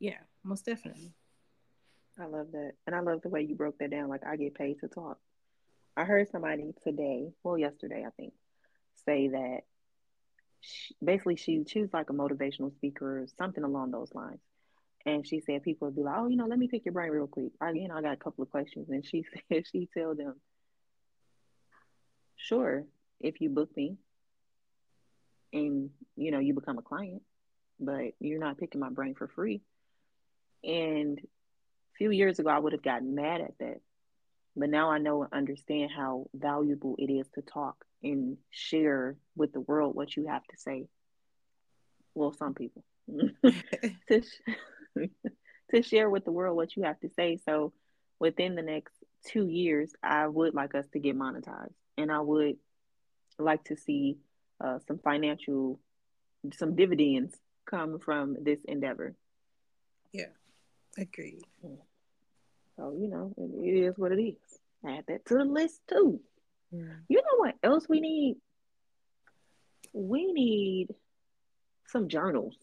yeah, 0.00 0.18
most 0.42 0.66
definitely. 0.66 1.12
I 2.18 2.26
love 2.26 2.52
that. 2.52 2.72
And 2.86 2.94
I 2.94 3.00
love 3.00 3.22
the 3.22 3.28
way 3.28 3.42
you 3.42 3.54
broke 3.54 3.78
that 3.78 3.90
down. 3.90 4.08
Like, 4.08 4.24
I 4.26 4.36
get 4.36 4.54
paid 4.54 4.80
to 4.80 4.88
talk. 4.88 5.18
I 5.96 6.04
heard 6.04 6.28
somebody 6.30 6.72
today, 6.82 7.32
well, 7.42 7.58
yesterday, 7.58 8.04
I 8.06 8.10
think, 8.10 8.32
say 9.06 9.28
that 9.28 9.60
she, 10.60 10.94
basically 11.02 11.36
she, 11.36 11.64
she 11.68 11.80
was 11.80 11.92
like 11.92 12.10
a 12.10 12.14
motivational 12.14 12.74
speaker 12.74 13.20
or 13.20 13.26
something 13.38 13.64
along 13.64 13.90
those 13.90 14.14
lines. 14.14 14.40
And 15.06 15.26
she 15.26 15.40
said 15.40 15.62
people 15.62 15.88
would 15.88 15.96
be 15.96 16.02
like, 16.02 16.16
oh, 16.16 16.28
you 16.28 16.36
know, 16.36 16.46
let 16.46 16.58
me 16.58 16.68
pick 16.68 16.84
your 16.84 16.94
brain 16.94 17.10
real 17.10 17.26
quick. 17.26 17.52
I, 17.60 17.70
you 17.72 17.88
know, 17.88 17.96
I 17.96 18.02
got 18.02 18.14
a 18.14 18.16
couple 18.16 18.42
of 18.42 18.50
questions. 18.50 18.88
And 18.88 19.04
she 19.04 19.24
said, 19.52 19.64
she 19.70 19.88
tell 19.92 20.14
them, 20.14 20.34
sure, 22.36 22.84
if 23.20 23.40
you 23.40 23.50
book 23.50 23.70
me 23.76 23.96
and, 25.52 25.90
you 26.16 26.30
know, 26.30 26.38
you 26.38 26.54
become 26.54 26.78
a 26.78 26.82
client, 26.82 27.22
but 27.78 28.12
you're 28.18 28.40
not 28.40 28.58
picking 28.58 28.80
my 28.80 28.90
brain 28.90 29.14
for 29.14 29.28
free. 29.28 29.60
And 30.62 31.20
few 31.96 32.10
years 32.10 32.38
ago, 32.38 32.50
I 32.50 32.58
would 32.58 32.72
have 32.72 32.82
gotten 32.82 33.14
mad 33.14 33.40
at 33.40 33.58
that. 33.58 33.80
But 34.56 34.70
now 34.70 34.90
I 34.90 34.98
know 34.98 35.22
and 35.22 35.32
understand 35.32 35.90
how 35.94 36.28
valuable 36.34 36.94
it 36.98 37.10
is 37.10 37.26
to 37.34 37.42
talk 37.42 37.84
and 38.02 38.36
share 38.50 39.16
with 39.36 39.52
the 39.52 39.60
world 39.60 39.94
what 39.94 40.16
you 40.16 40.26
have 40.26 40.44
to 40.44 40.56
say. 40.56 40.86
Well, 42.14 42.32
some 42.32 42.54
people 42.54 42.84
to, 44.08 44.22
to 45.74 45.82
share 45.82 46.08
with 46.08 46.24
the 46.24 46.30
world 46.30 46.56
what 46.56 46.76
you 46.76 46.84
have 46.84 47.00
to 47.00 47.10
say. 47.16 47.38
So 47.44 47.72
within 48.20 48.54
the 48.54 48.62
next 48.62 48.94
two 49.26 49.48
years, 49.48 49.92
I 50.02 50.28
would 50.28 50.54
like 50.54 50.74
us 50.74 50.86
to 50.92 51.00
get 51.00 51.18
monetized, 51.18 51.74
and 51.98 52.12
I 52.12 52.20
would 52.20 52.56
like 53.38 53.64
to 53.64 53.76
see 53.76 54.18
uh, 54.62 54.78
some 54.86 54.98
financial, 54.98 55.80
some 56.52 56.76
dividends 56.76 57.36
come 57.66 57.98
from 57.98 58.36
this 58.40 58.60
endeavor. 58.66 59.14
Yeah. 60.12 60.26
Agreed. 60.98 61.42
Mm. 61.64 61.78
So, 62.76 62.96
you 62.98 63.08
know, 63.08 63.34
it 63.38 63.68
is 63.70 63.98
what 63.98 64.12
it 64.12 64.20
is. 64.22 64.36
Add 64.86 65.04
that 65.08 65.24
to 65.26 65.34
the 65.34 65.44
list 65.44 65.80
too. 65.88 66.20
Yeah. 66.72 66.84
You 67.08 67.18
know 67.18 67.38
what 67.38 67.54
else 67.62 67.88
we 67.88 68.00
need? 68.00 68.36
We 69.92 70.32
need 70.32 70.88
some 71.88 72.08
journals. 72.08 72.56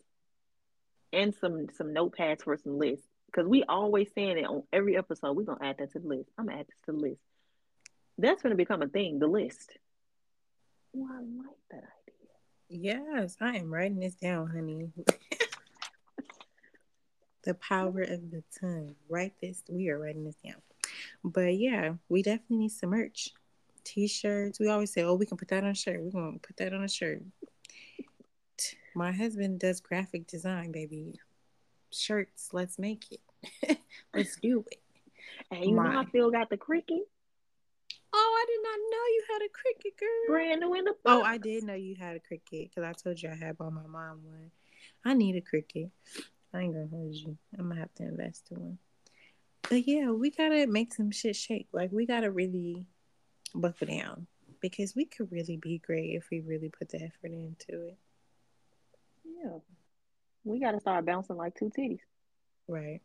and 1.14 1.34
some 1.42 1.68
some 1.78 1.94
notepads 1.94 2.44
for 2.44 2.58
some 2.58 2.78
lists. 2.80 3.06
Because 3.28 3.48
we 3.48 3.64
always 3.64 4.10
saying 4.14 4.38
it 4.38 4.46
on 4.46 4.64
every 4.74 4.98
episode, 4.98 5.36
we're 5.38 5.44
gonna 5.44 5.64
add 5.66 5.78
that 5.80 5.92
to 5.94 6.00
the 6.00 6.08
list. 6.08 6.30
I'm 6.38 6.48
gonna 6.48 6.60
add 6.60 6.68
this 6.68 6.78
to 6.86 6.92
the 6.92 6.98
list. 6.98 7.22
That's 8.18 8.42
gonna 8.42 8.56
become 8.56 8.82
a 8.82 8.88
thing, 8.88 9.20
the 9.20 9.28
list. 9.28 9.72
Oh, 10.96 11.08
I 11.12 11.20
like 11.20 11.58
that 11.72 11.84
idea. 12.02 12.28
Yes, 12.70 13.38
I 13.42 13.58
am 13.58 13.74
writing 13.74 14.00
this 14.00 14.16
down, 14.16 14.48
honey. 14.50 14.92
the 17.44 17.54
power 17.56 18.02
of 18.02 18.32
the 18.32 18.44
tongue. 18.60 18.96
Write 19.10 19.34
this. 19.42 19.64
We 19.70 19.90
are 19.90 20.00
writing 20.00 20.26
this 20.26 20.38
down. 20.44 20.62
But 21.24 21.58
yeah, 21.58 21.94
we 22.10 22.22
definitely 22.22 22.58
need 22.58 22.72
some 22.72 22.92
merch. 22.92 23.32
T-shirts. 23.84 24.60
We 24.60 24.68
always 24.68 24.92
say, 24.94 25.04
"Oh, 25.04 25.16
we 25.16 25.26
can 25.26 25.38
put 25.38 25.48
that 25.50 25.64
on 25.64 25.72
a 25.72 25.76
shirt. 25.76 26.02
We're 26.02 26.12
gonna 26.12 26.38
put 26.40 26.58
that 26.58 26.74
on 26.74 26.84
a 26.84 26.88
shirt." 26.88 27.24
My 28.94 29.12
husband 29.12 29.60
does 29.60 29.80
graphic 29.80 30.28
design, 30.28 30.72
baby. 30.72 31.20
Shirts. 31.92 32.50
Let's 32.52 32.78
make 32.78 33.06
it. 33.12 33.80
let's 34.14 34.36
do 34.36 34.66
it. 34.72 34.82
And 35.50 35.66
you 35.66 35.76
My... 35.76 35.94
know, 35.94 36.00
I 36.02 36.06
still 36.06 36.32
got 36.32 36.50
the 36.50 36.58
Cricut. 36.58 37.02
Oh, 38.14 38.44
I 38.44 38.46
did 38.46 38.60
not 38.64 38.80
know 38.92 39.06
you 39.08 39.24
had 39.32 39.42
a 39.42 39.46
Cricut, 39.46 40.00
girl. 40.00 40.36
Brand 40.36 40.60
new 40.60 40.74
in 40.74 40.84
the 40.84 40.92
oh, 40.92 41.00
box. 41.04 41.22
Oh, 41.22 41.24
I 41.24 41.38
did 41.38 41.64
know 41.64 41.74
you 41.74 41.96
had 41.96 42.18
a 42.18 42.20
Cricut 42.20 42.70
because 42.70 42.84
I 42.84 42.92
told 42.92 43.22
you 43.22 43.30
I 43.30 43.36
had 43.36 43.58
bought 43.58 43.74
my 43.74 43.88
mom 43.88 44.26
one. 44.26 44.52
I 45.06 45.14
need 45.14 45.36
a 45.36 45.42
Cricut. 45.42 45.92
I 46.54 46.62
ain't 46.62 46.74
gonna 46.74 46.88
hold 46.88 47.16
you. 47.16 47.38
I'm 47.58 47.70
gonna 47.70 47.80
have 47.80 47.94
to 47.96 48.04
invest 48.04 48.48
in 48.52 48.60
one. 48.60 48.78
But 49.70 49.88
yeah, 49.88 50.12
we 50.12 50.32
gotta 50.32 50.68
make 50.68 50.94
some 50.94 51.12
shit 51.12 51.36
shake. 51.36 51.68
Like 51.72 51.92
we 51.92 52.06
gotta 52.06 52.32
really 52.32 52.86
buckle 53.56 53.88
down 53.88 54.28
because 54.60 54.96
we 54.96 55.06
could 55.06 55.32
really 55.32 55.58
be 55.58 55.80
great 55.80 56.16
if 56.16 56.28
we 56.32 56.42
really 56.42 56.70
put 56.70 56.90
the 56.90 57.02
effort 57.02 57.32
into 57.32 57.88
it. 57.88 57.98
Yeah, 59.24 59.58
we 60.44 60.60
gotta 60.60 60.80
start 60.80 61.06
bouncing 61.06 61.38
like 61.38 61.56
two 61.56 61.72
titties. 61.78 62.00
Right. 62.68 63.02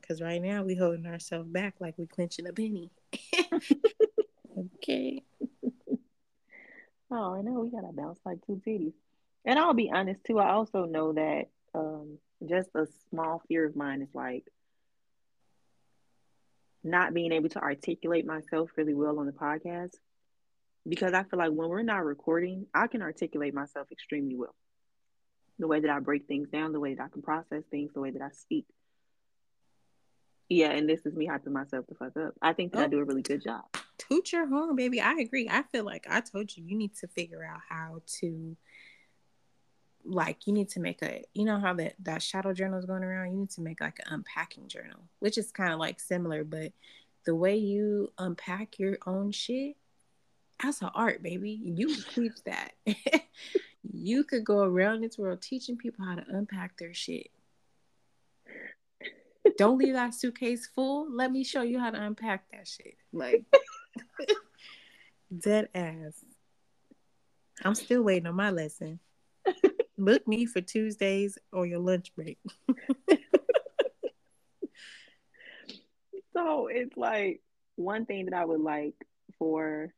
Because 0.00 0.22
right 0.22 0.40
now 0.40 0.62
we 0.62 0.76
holding 0.76 1.06
ourselves 1.06 1.48
back 1.48 1.74
like 1.80 1.98
we 1.98 2.06
clenching 2.06 2.46
a 2.46 2.52
penny. 2.52 2.90
okay. 4.58 5.22
oh, 7.10 7.34
I 7.34 7.42
know 7.42 7.60
we 7.60 7.70
gotta 7.70 7.92
bounce 7.92 8.20
like 8.24 8.38
two 8.46 8.60
titties. 8.64 8.94
And 9.44 9.58
I'll 9.58 9.74
be 9.74 9.90
honest 9.92 10.24
too. 10.24 10.38
I 10.38 10.50
also 10.52 10.84
know 10.84 11.12
that 11.14 11.48
um, 11.74 12.18
just 12.48 12.70
a 12.74 12.86
small 13.10 13.42
fear 13.48 13.66
of 13.66 13.76
mine 13.76 14.02
is 14.02 14.14
like 14.14 14.44
not 16.84 17.14
being 17.14 17.32
able 17.32 17.48
to 17.50 17.60
articulate 17.60 18.26
myself 18.26 18.70
really 18.76 18.94
well 18.94 19.18
on 19.18 19.26
the 19.26 19.32
podcast 19.32 19.96
because 20.88 21.12
I 21.12 21.24
feel 21.24 21.38
like 21.38 21.50
when 21.50 21.68
we're 21.68 21.82
not 21.82 22.04
recording, 22.04 22.66
I 22.72 22.86
can 22.86 23.02
articulate 23.02 23.54
myself 23.54 23.90
extremely 23.90 24.36
well. 24.36 24.54
The 25.58 25.66
way 25.66 25.80
that 25.80 25.90
I 25.90 25.98
break 26.00 26.26
things 26.26 26.48
down, 26.50 26.72
the 26.72 26.80
way 26.80 26.94
that 26.94 27.02
I 27.02 27.08
can 27.08 27.22
process 27.22 27.64
things, 27.70 27.92
the 27.92 28.00
way 28.00 28.10
that 28.10 28.22
I 28.22 28.30
speak. 28.30 28.66
Yeah, 30.48 30.70
and 30.70 30.88
this 30.88 31.04
is 31.04 31.14
me 31.14 31.26
hyping 31.26 31.52
myself 31.52 31.86
the 31.88 31.96
fuck 31.96 32.16
up. 32.16 32.34
I 32.40 32.52
think 32.52 32.72
that 32.72 32.78
oh, 32.80 32.84
I 32.84 32.88
do 32.88 33.00
a 33.00 33.04
really 33.04 33.22
good 33.22 33.42
job. 33.42 33.64
Toot 33.98 34.32
your 34.32 34.46
horn, 34.46 34.76
baby. 34.76 35.00
I 35.00 35.14
agree. 35.14 35.48
I 35.50 35.62
feel 35.72 35.84
like 35.84 36.06
I 36.08 36.20
told 36.20 36.56
you 36.56 36.62
you 36.64 36.76
need 36.76 36.94
to 36.96 37.08
figure 37.08 37.42
out 37.44 37.60
how 37.68 38.02
to 38.20 38.56
like 40.06 40.46
you 40.46 40.52
need 40.52 40.68
to 40.70 40.80
make 40.80 41.02
a 41.02 41.24
you 41.34 41.44
know 41.44 41.58
how 41.58 41.74
that 41.74 41.94
that 42.02 42.22
shadow 42.22 42.52
journal 42.52 42.78
is 42.78 42.84
going 42.84 43.02
around? 43.02 43.32
You 43.32 43.38
need 43.38 43.50
to 43.50 43.60
make 43.60 43.80
like 43.80 43.98
an 44.06 44.14
unpacking 44.14 44.68
journal 44.68 45.00
which 45.18 45.36
is 45.38 45.50
kind 45.50 45.72
of 45.72 45.78
like 45.78 46.00
similar 46.00 46.44
but 46.44 46.72
the 47.24 47.34
way 47.34 47.56
you 47.56 48.12
unpack 48.18 48.78
your 48.78 48.98
own 49.06 49.32
shit 49.32 49.76
that's 50.62 50.82
an 50.82 50.90
art 50.94 51.22
baby. 51.22 51.60
You 51.62 51.94
keep 52.14 52.32
that. 52.44 52.72
You 53.92 54.24
could 54.24 54.44
go 54.44 54.62
around 54.62 55.02
this 55.02 55.16
world 55.16 55.40
teaching 55.40 55.76
people 55.76 56.04
how 56.04 56.16
to 56.16 56.24
unpack 56.28 56.76
their 56.76 56.92
shit. 56.92 57.30
Don't 59.56 59.78
leave 59.78 59.94
that 59.94 60.12
suitcase 60.12 60.66
full. 60.66 61.06
Let 61.10 61.30
me 61.30 61.44
show 61.44 61.62
you 61.62 61.78
how 61.78 61.90
to 61.90 62.02
unpack 62.02 62.50
that 62.50 62.66
shit. 62.66 62.96
Like 63.12 63.44
dead 65.38 65.68
ass. 65.72 66.24
I'm 67.64 67.76
still 67.76 68.02
waiting 68.02 68.26
on 68.26 68.34
my 68.34 68.50
lesson 68.50 68.98
Book 69.98 70.26
me 70.28 70.46
for 70.46 70.60
Tuesdays 70.60 71.38
or 71.52 71.66
your 71.66 71.78
lunch 71.78 72.14
break. 72.14 72.38
so 76.34 76.66
it's 76.66 76.96
like 76.96 77.40
one 77.76 78.04
thing 78.06 78.26
that 78.26 78.34
I 78.34 78.44
would 78.44 78.60
like 78.60 78.94
for 79.38 79.92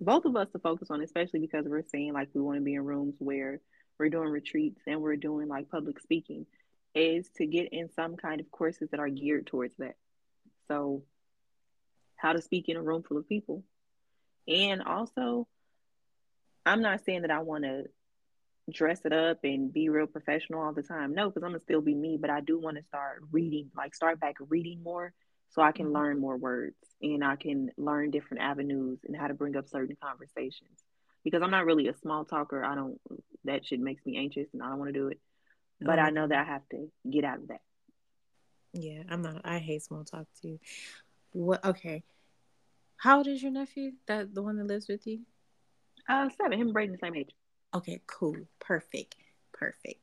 both 0.00 0.24
of 0.24 0.34
us 0.36 0.48
to 0.52 0.58
focus 0.58 0.88
on, 0.90 1.02
especially 1.02 1.40
because 1.40 1.66
we're 1.66 1.82
saying 1.82 2.14
like 2.14 2.28
we 2.32 2.40
want 2.40 2.58
to 2.58 2.64
be 2.64 2.74
in 2.74 2.84
rooms 2.84 3.14
where 3.18 3.60
we're 3.98 4.08
doing 4.08 4.30
retreats 4.30 4.80
and 4.86 5.02
we're 5.02 5.16
doing 5.16 5.46
like 5.48 5.68
public 5.68 6.00
speaking, 6.00 6.46
is 6.94 7.28
to 7.36 7.46
get 7.46 7.68
in 7.72 7.90
some 7.90 8.16
kind 8.16 8.40
of 8.40 8.50
courses 8.50 8.88
that 8.90 9.00
are 9.00 9.08
geared 9.08 9.46
towards 9.46 9.74
that. 9.78 9.96
So, 10.68 11.02
how 12.16 12.32
to 12.32 12.40
speak 12.42 12.68
in 12.68 12.76
a 12.76 12.82
room 12.82 13.02
full 13.02 13.18
of 13.18 13.28
people. 13.28 13.62
And 14.48 14.82
also, 14.82 15.46
I'm 16.64 16.82
not 16.82 17.04
saying 17.04 17.22
that 17.22 17.30
I 17.30 17.40
want 17.40 17.64
to 17.64 17.84
dress 18.72 19.00
it 19.04 19.12
up 19.12 19.38
and 19.44 19.72
be 19.72 19.88
real 19.88 20.06
professional 20.06 20.62
all 20.62 20.72
the 20.72 20.82
time. 20.82 21.14
No, 21.14 21.28
because 21.28 21.42
I'm 21.42 21.50
gonna 21.50 21.60
still 21.60 21.80
be 21.80 21.94
me, 21.94 22.18
but 22.20 22.30
I 22.30 22.40
do 22.40 22.58
want 22.58 22.76
to 22.76 22.84
start 22.84 23.22
reading, 23.30 23.70
like 23.76 23.94
start 23.94 24.20
back 24.20 24.36
reading 24.48 24.82
more 24.82 25.12
so 25.50 25.62
I 25.62 25.72
can 25.72 25.86
mm-hmm. 25.86 25.94
learn 25.94 26.20
more 26.20 26.36
words 26.36 26.76
and 27.02 27.24
I 27.24 27.36
can 27.36 27.70
learn 27.76 28.10
different 28.10 28.42
avenues 28.42 29.00
and 29.04 29.16
how 29.16 29.26
to 29.26 29.34
bring 29.34 29.56
up 29.56 29.68
certain 29.68 29.96
conversations. 30.02 30.84
Because 31.24 31.42
I'm 31.42 31.50
not 31.50 31.66
really 31.66 31.88
a 31.88 31.94
small 31.94 32.24
talker. 32.24 32.64
I 32.64 32.74
don't 32.74 32.98
that 33.44 33.66
shit 33.66 33.80
makes 33.80 34.04
me 34.06 34.16
anxious 34.16 34.48
and 34.52 34.62
I 34.62 34.68
don't 34.68 34.78
want 34.78 34.94
to 34.94 34.98
do 34.98 35.08
it. 35.08 35.20
But 35.80 35.98
oh, 35.98 36.02
I 36.02 36.10
know 36.10 36.26
that 36.26 36.38
I 36.38 36.44
have 36.44 36.68
to 36.70 36.90
get 37.10 37.24
out 37.24 37.38
of 37.38 37.48
that. 37.48 37.60
Yeah, 38.72 39.02
I'm 39.08 39.22
not 39.22 39.42
I 39.44 39.58
hate 39.58 39.82
small 39.82 40.04
talk 40.04 40.26
too. 40.40 40.58
What 41.32 41.64
okay. 41.64 42.04
How 42.96 43.18
old 43.18 43.26
is 43.26 43.42
your 43.42 43.52
nephew? 43.52 43.92
That 44.06 44.34
the 44.34 44.42
one 44.42 44.56
that 44.58 44.66
lives 44.66 44.88
with 44.88 45.06
you? 45.06 45.20
Uh 46.08 46.28
seven. 46.36 46.58
Him 46.58 46.68
and 46.68 46.72
Braden 46.72 46.92
the 46.92 46.98
same 46.98 47.16
age. 47.16 47.30
Okay, 47.72 48.00
cool. 48.06 48.36
Perfect. 48.58 49.16
Perfect. 49.52 50.02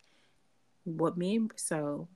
What 0.84 1.18
me 1.18 1.36
and 1.36 1.52
so 1.56 2.08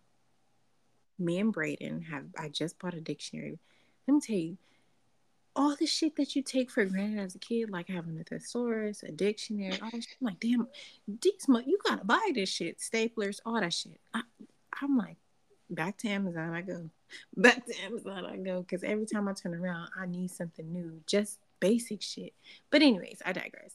me 1.19 1.39
and 1.39 1.51
Braden 1.53 2.03
have 2.03 2.25
I 2.37 2.49
just 2.49 2.79
bought 2.79 2.93
a 2.93 3.01
dictionary. 3.01 3.59
Let 4.07 4.13
me 4.13 4.21
tell 4.21 4.35
you, 4.35 4.57
all 5.55 5.75
the 5.75 5.85
shit 5.85 6.15
that 6.15 6.35
you 6.35 6.41
take 6.41 6.71
for 6.71 6.85
granted 6.85 7.19
as 7.19 7.35
a 7.35 7.39
kid, 7.39 7.69
like 7.69 7.89
having 7.89 8.19
a 8.19 8.23
thesaurus, 8.23 9.03
a 9.03 9.11
dictionary, 9.11 9.77
all 9.81 9.89
that 9.91 10.03
shit. 10.03 10.15
I'm 10.21 10.27
like, 10.27 10.39
damn, 10.39 10.67
these 11.07 11.45
you 11.47 11.77
gotta 11.85 12.05
buy 12.05 12.31
this 12.33 12.49
shit, 12.49 12.79
staplers, 12.79 13.39
all 13.45 13.59
that 13.59 13.73
shit. 13.73 13.99
I, 14.13 14.21
I'm 14.81 14.97
like, 14.97 15.17
back 15.69 15.97
to 15.99 16.09
Amazon 16.09 16.53
I 16.53 16.61
go. 16.61 16.89
Back 17.35 17.65
to 17.65 17.73
Amazon 17.83 18.25
I 18.25 18.37
go. 18.37 18.63
Cause 18.69 18.83
every 18.85 19.05
time 19.05 19.27
I 19.27 19.33
turn 19.33 19.53
around, 19.53 19.89
I 19.99 20.05
need 20.05 20.31
something 20.31 20.71
new. 20.71 21.01
Just 21.07 21.39
basic 21.59 22.01
shit. 22.01 22.33
But 22.69 22.81
anyways, 22.81 23.21
I 23.25 23.33
digress. 23.33 23.73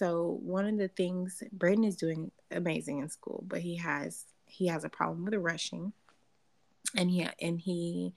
So 0.00 0.38
one 0.42 0.66
of 0.66 0.78
the 0.78 0.88
things 0.88 1.42
Braden 1.52 1.84
is 1.84 1.94
doing 1.94 2.30
amazing 2.50 3.00
in 3.00 3.10
school, 3.10 3.44
but 3.46 3.60
he 3.60 3.76
has 3.76 4.24
he 4.46 4.66
has 4.68 4.82
a 4.82 4.88
problem 4.88 5.26
with 5.26 5.34
rushing, 5.34 5.92
and 6.96 7.10
he 7.10 7.28
and 7.42 7.60
he 7.60 8.14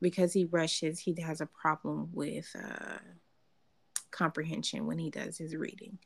because 0.00 0.32
he 0.32 0.44
rushes, 0.44 1.00
he 1.00 1.20
has 1.20 1.40
a 1.40 1.46
problem 1.46 2.10
with 2.12 2.48
uh, 2.54 2.98
comprehension 4.12 4.86
when 4.86 5.00
he 5.00 5.10
does 5.10 5.36
his 5.36 5.56
reading. 5.56 5.98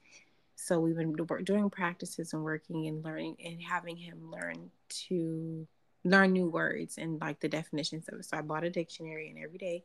So 0.56 0.80
we've 0.80 0.96
been 0.96 1.14
doing 1.44 1.68
practices 1.68 2.32
and 2.32 2.42
working 2.42 2.86
and 2.86 3.04
learning 3.04 3.36
and 3.44 3.60
having 3.60 3.98
him 3.98 4.30
learn 4.30 4.70
to 5.08 5.68
learn 6.02 6.32
new 6.32 6.48
words 6.48 6.96
and 6.96 7.20
like 7.20 7.40
the 7.40 7.48
definitions 7.48 8.08
of 8.08 8.20
it. 8.20 8.24
So 8.24 8.38
I 8.38 8.40
bought 8.40 8.64
a 8.64 8.70
dictionary 8.70 9.28
and 9.28 9.44
every 9.44 9.58
day 9.58 9.84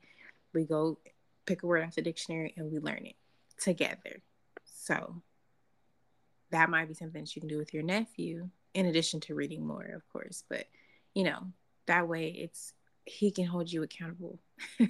we 0.54 0.64
go 0.64 0.98
pick 1.46 1.64
a 1.64 1.68
word 1.68 1.84
out 1.84 1.94
the 1.94 2.02
dictionary 2.02 2.54
and 2.56 2.72
we 2.72 2.80
learn 2.80 3.06
it 3.06 3.18
together. 3.60 4.22
So 4.84 5.22
that 6.52 6.70
might 6.70 6.90
be 6.90 6.94
something 6.94 7.22
that 7.22 7.36
you 7.36 7.42
can 7.42 7.48
do 7.48 7.58
with 7.58 7.74
your 7.74 7.84
nephew, 7.84 8.50
in 8.74 8.86
addition 8.86 9.22
to 9.22 9.36
reading 9.36 9.66
more, 9.66 9.86
of 9.96 10.08
course. 10.12 10.44
But 10.50 10.66
you 11.14 11.24
know, 11.24 11.48
that 11.86 12.08
way 12.08 12.28
it's 12.28 12.74
he 13.06 13.32
can 13.32 13.46
hold 13.46 13.72
you 13.72 13.84
accountable. 13.84 14.40
they 14.78 14.88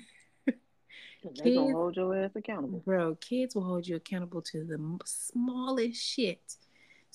gonna 1.54 1.74
hold 1.74 1.96
your 1.96 2.18
ass 2.18 2.32
accountable, 2.36 2.80
bro. 2.80 3.16
Kids 3.16 3.54
will 3.54 3.66
hold 3.66 3.88
you 3.88 3.96
accountable 3.96 4.42
to 4.42 4.64
the 4.64 5.00
smallest 5.06 6.02
shit. 6.02 6.56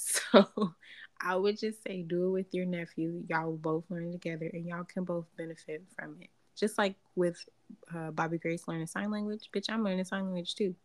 So 0.00 0.74
I 1.20 1.34
would 1.34 1.58
just 1.58 1.82
say 1.82 2.02
do 2.02 2.26
it 2.26 2.30
with 2.30 2.54
your 2.54 2.66
nephew. 2.66 3.24
Y'all 3.28 3.46
will 3.46 3.56
both 3.56 3.82
learn 3.88 4.12
together, 4.12 4.48
and 4.54 4.64
y'all 4.64 4.84
can 4.84 5.02
both 5.02 5.26
benefit 5.36 5.82
from 5.96 6.14
it. 6.20 6.28
Just 6.54 6.78
like 6.78 6.94
with 7.16 7.44
uh, 7.92 8.12
Bobby 8.12 8.38
Grace 8.38 8.68
learning 8.68 8.86
sign 8.86 9.10
language, 9.10 9.50
bitch, 9.52 9.64
I'm 9.68 9.82
learning 9.82 10.04
sign 10.04 10.26
language 10.26 10.54
too 10.54 10.76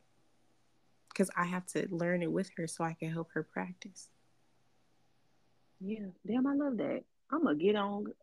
because 1.14 1.30
I 1.38 1.46
have 1.46 1.66
to 1.68 1.88
learn 1.92 2.24
it 2.24 2.32
with 2.32 2.50
her 2.58 2.68
so 2.68 2.84
I 2.84 2.94
can 2.94 3.12
help 3.12 3.30
her 3.34 3.44
practice. 3.44 4.10
Yeah, 5.80 6.08
damn, 6.26 6.48
I 6.48 6.56
love 6.56 6.78
that. 6.78 7.04
I'm 7.32 7.44
gonna 7.44 7.56
get 7.56 7.76
on. 7.76 8.06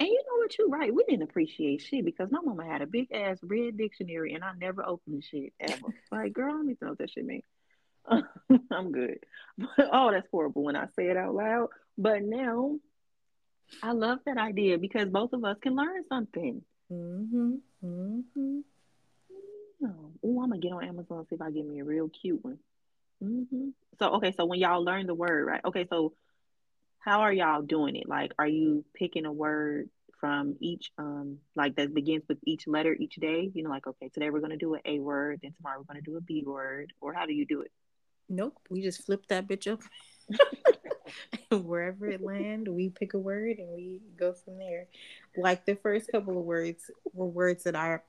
And 0.00 0.08
you 0.08 0.20
know 0.26 0.38
what? 0.38 0.58
You're 0.58 0.68
right. 0.68 0.92
We 0.92 1.04
didn't 1.08 1.22
appreciate 1.22 1.80
shit 1.80 2.04
because 2.04 2.28
my 2.32 2.40
mama 2.42 2.64
had 2.66 2.82
a 2.82 2.88
big 2.88 3.12
ass 3.12 3.38
red 3.40 3.78
dictionary 3.78 4.34
and 4.34 4.42
I 4.42 4.50
never 4.58 4.84
opened 4.84 5.18
the 5.18 5.22
shit 5.22 5.52
ever. 5.60 5.94
like, 6.10 6.32
girl, 6.32 6.56
let 6.56 6.66
me 6.66 6.76
know 6.82 6.88
what 6.88 6.98
that 6.98 7.10
shit 7.10 7.24
mean. 7.24 7.44
I'm 8.72 8.90
good. 8.90 9.18
oh, 9.78 10.10
that's 10.10 10.26
horrible 10.32 10.64
when 10.64 10.74
I 10.74 10.86
say 10.96 11.06
it 11.06 11.16
out 11.16 11.36
loud. 11.36 11.68
But 11.96 12.24
now 12.24 12.80
I 13.80 13.92
love 13.92 14.18
that 14.26 14.38
idea 14.38 14.76
because 14.76 15.08
both 15.08 15.32
of 15.34 15.44
us 15.44 15.58
can 15.62 15.76
learn 15.76 16.02
something. 16.08 16.62
Mm-hmm. 16.92 17.54
Mm-hmm. 17.84 18.58
Oh, 19.84 20.12
I'm 20.24 20.50
gonna 20.50 20.58
get 20.58 20.72
on 20.72 20.84
Amazon 20.84 21.18
and 21.18 21.28
see 21.28 21.34
if 21.34 21.42
I 21.42 21.50
get 21.50 21.66
me 21.66 21.80
a 21.80 21.84
real 21.84 22.08
cute 22.08 22.44
one. 22.44 22.58
Mm-hmm. 23.22 23.68
So 23.98 24.10
okay, 24.14 24.32
so 24.36 24.44
when 24.44 24.60
y'all 24.60 24.84
learn 24.84 25.06
the 25.06 25.14
word, 25.14 25.46
right? 25.46 25.60
Okay, 25.64 25.86
so 25.88 26.12
how 26.98 27.20
are 27.20 27.32
y'all 27.32 27.62
doing 27.62 27.96
it? 27.96 28.08
Like, 28.08 28.32
are 28.38 28.46
you 28.46 28.84
picking 28.94 29.26
a 29.26 29.32
word 29.32 29.88
from 30.20 30.56
each, 30.60 30.92
um, 30.98 31.38
like 31.56 31.74
that 31.76 31.92
begins 31.92 32.22
with 32.28 32.38
each 32.46 32.68
letter 32.68 32.94
each 32.94 33.16
day? 33.16 33.50
You 33.52 33.64
know, 33.64 33.70
like 33.70 33.86
okay, 33.86 34.08
today 34.08 34.30
we're 34.30 34.40
gonna 34.40 34.56
do 34.56 34.74
an 34.74 34.80
A 34.84 34.98
word, 35.00 35.40
then 35.42 35.52
tomorrow 35.52 35.78
we're 35.78 35.92
gonna 35.92 36.02
do 36.02 36.16
a 36.16 36.20
B 36.20 36.44
word, 36.46 36.92
or 37.00 37.12
how 37.12 37.26
do 37.26 37.32
you 37.32 37.44
do 37.44 37.62
it? 37.62 37.72
Nope, 38.28 38.58
we 38.70 38.82
just 38.82 39.04
flip 39.04 39.26
that 39.28 39.48
bitch 39.48 39.70
up. 39.70 39.80
wherever 41.50 42.06
it 42.06 42.22
land, 42.22 42.68
we 42.68 42.88
pick 42.88 43.14
a 43.14 43.18
word 43.18 43.58
and 43.58 43.68
we 43.74 44.00
go 44.16 44.32
from 44.32 44.58
there. 44.58 44.86
Like 45.36 45.66
the 45.66 45.74
first 45.76 46.10
couple 46.10 46.38
of 46.38 46.44
words 46.44 46.90
were 47.12 47.26
words 47.26 47.64
that 47.64 47.74
I 47.74 48.00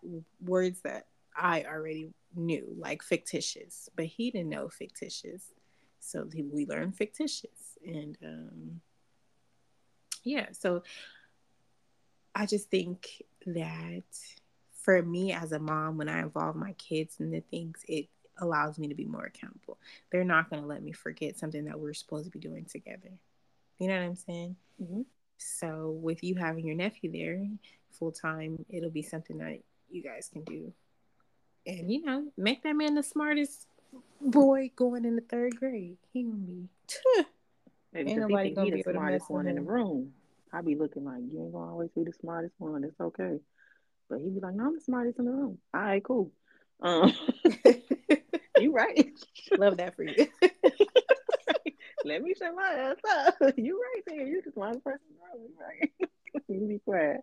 words 0.42 0.82
that 0.82 1.08
I 1.36 1.64
already 1.64 2.12
knew, 2.36 2.76
like 2.78 3.04
fictitious, 3.04 3.90
but 3.96 4.06
he 4.06 4.32
didn't 4.32 4.50
know 4.50 4.70
fictitious. 4.70 5.52
So 6.00 6.28
we 6.52 6.66
learned 6.66 6.96
fictitious. 6.96 7.78
And 7.86 8.18
um, 8.24 8.82
yeah, 10.24 10.48
so 10.52 10.84
I 12.36 12.46
just 12.46 12.70
think 12.70 13.24
that 13.46 14.04
for 14.74 15.02
me 15.02 15.32
as 15.32 15.52
a 15.52 15.60
mom, 15.60 15.98
when 15.98 16.10
I 16.10 16.22
involve 16.22 16.56
my 16.56 16.74
kids 16.74 17.18
in 17.20 17.32
the 17.32 17.40
things, 17.40 17.80
it 17.88 18.08
allows 18.40 18.80
me 18.80 18.88
to 18.88 18.96
be 18.96 19.06
more 19.06 19.26
accountable. 19.26 19.78
They're 20.12 20.24
not 20.24 20.50
going 20.50 20.62
to 20.62 20.68
let 20.68 20.84
me 20.84 20.92
forget 20.92 21.38
something 21.38 21.66
that 21.66 21.80
we're 21.80 21.94
supposed 21.94 22.26
to 22.26 22.32
be 22.32 22.40
doing 22.40 22.66
together. 22.66 23.12
You 23.80 23.88
know 23.88 23.96
what 23.96 24.06
I'm 24.06 24.16
saying? 24.16 24.56
Mm-hmm. 24.82 25.02
So, 25.38 25.98
with 26.02 26.24
you 26.24 26.36
having 26.36 26.66
your 26.66 26.76
nephew 26.76 27.12
there 27.12 27.46
full 27.92 28.12
time, 28.12 28.66
it'll 28.70 28.90
be 28.90 29.02
something 29.02 29.38
that 29.40 29.60
you 29.90 30.02
guys 30.02 30.30
can 30.32 30.44
do 30.44 30.74
and 31.66 31.92
you 31.92 32.04
know, 32.04 32.26
make 32.38 32.64
that 32.64 32.76
man 32.76 32.96
the 32.96 33.04
smartest 33.04 33.68
boy 34.22 34.72
going 34.76 35.06
in 35.06 35.16
the 35.16 35.22
third 35.22 35.56
grade. 35.56 35.98
He 36.12 36.24
gonna 36.24 36.38
be. 36.38 36.68
Maybe 37.94 38.12
ain't 38.12 38.22
nobody 38.22 38.54
gonna 38.54 38.72
be 38.72 38.82
the 38.82 38.92
smartest 38.92 39.30
one 39.30 39.48
in 39.48 39.56
the 39.56 39.62
room. 39.62 40.14
I 40.52 40.62
be 40.62 40.76
looking 40.76 41.06
like 41.06 41.22
you 41.32 41.44
ain't 41.44 41.54
gonna 41.54 41.72
always 41.72 41.90
be 41.92 42.04
the 42.04 42.14
smartest 42.14 42.56
one. 42.58 42.84
It's 42.84 43.00
okay, 43.00 43.40
but 44.10 44.20
he 44.20 44.30
be 44.30 44.40
like, 44.40 44.56
"No, 44.56 44.66
I'm 44.66 44.76
the 44.76 44.82
smartest 44.82 45.20
in 45.20 45.26
the 45.26 45.32
room." 45.32 45.58
All 45.74 45.82
right, 45.82 46.04
cool. 46.04 46.32
Um, 46.82 47.14
you 48.60 48.72
right. 48.74 49.12
Love 49.58 49.78
that 49.78 49.96
for 49.96 50.04
you. 50.04 50.28
Let 52.06 52.22
me 52.22 52.34
shut 52.38 52.54
my 52.56 52.68
ass 52.68 52.98
up. 53.40 53.58
You 53.58 53.82
right 53.82 54.04
there. 54.08 54.28
You 54.28 54.42
the 54.44 54.52
smartest 54.52 54.84
person 54.84 55.00
in 55.10 55.16
the 55.16 55.40
room. 55.40 55.50
You 55.50 55.66
right. 55.66 56.10
you 56.50 56.68
be 56.68 56.80
quiet. 56.80 57.22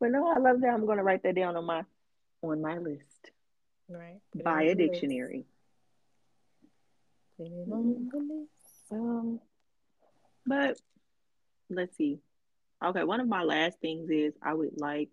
But 0.00 0.10
no, 0.10 0.26
I 0.28 0.38
love 0.38 0.60
that. 0.60 0.68
I'm 0.68 0.86
gonna 0.86 1.02
write 1.02 1.22
that 1.24 1.34
down 1.34 1.56
on 1.56 1.64
my 1.64 1.82
on 2.42 2.62
my 2.62 2.78
list. 2.78 3.30
Right. 3.88 4.20
Buy 4.34 4.62
a 4.62 4.74
dictionary. 4.74 5.46
Um, 8.90 9.40
but 10.46 10.78
let's 11.70 11.96
see. 11.96 12.18
Okay, 12.84 13.04
one 13.04 13.20
of 13.20 13.28
my 13.28 13.42
last 13.42 13.80
things 13.80 14.10
is 14.10 14.34
I 14.42 14.54
would 14.54 14.72
like 14.76 15.08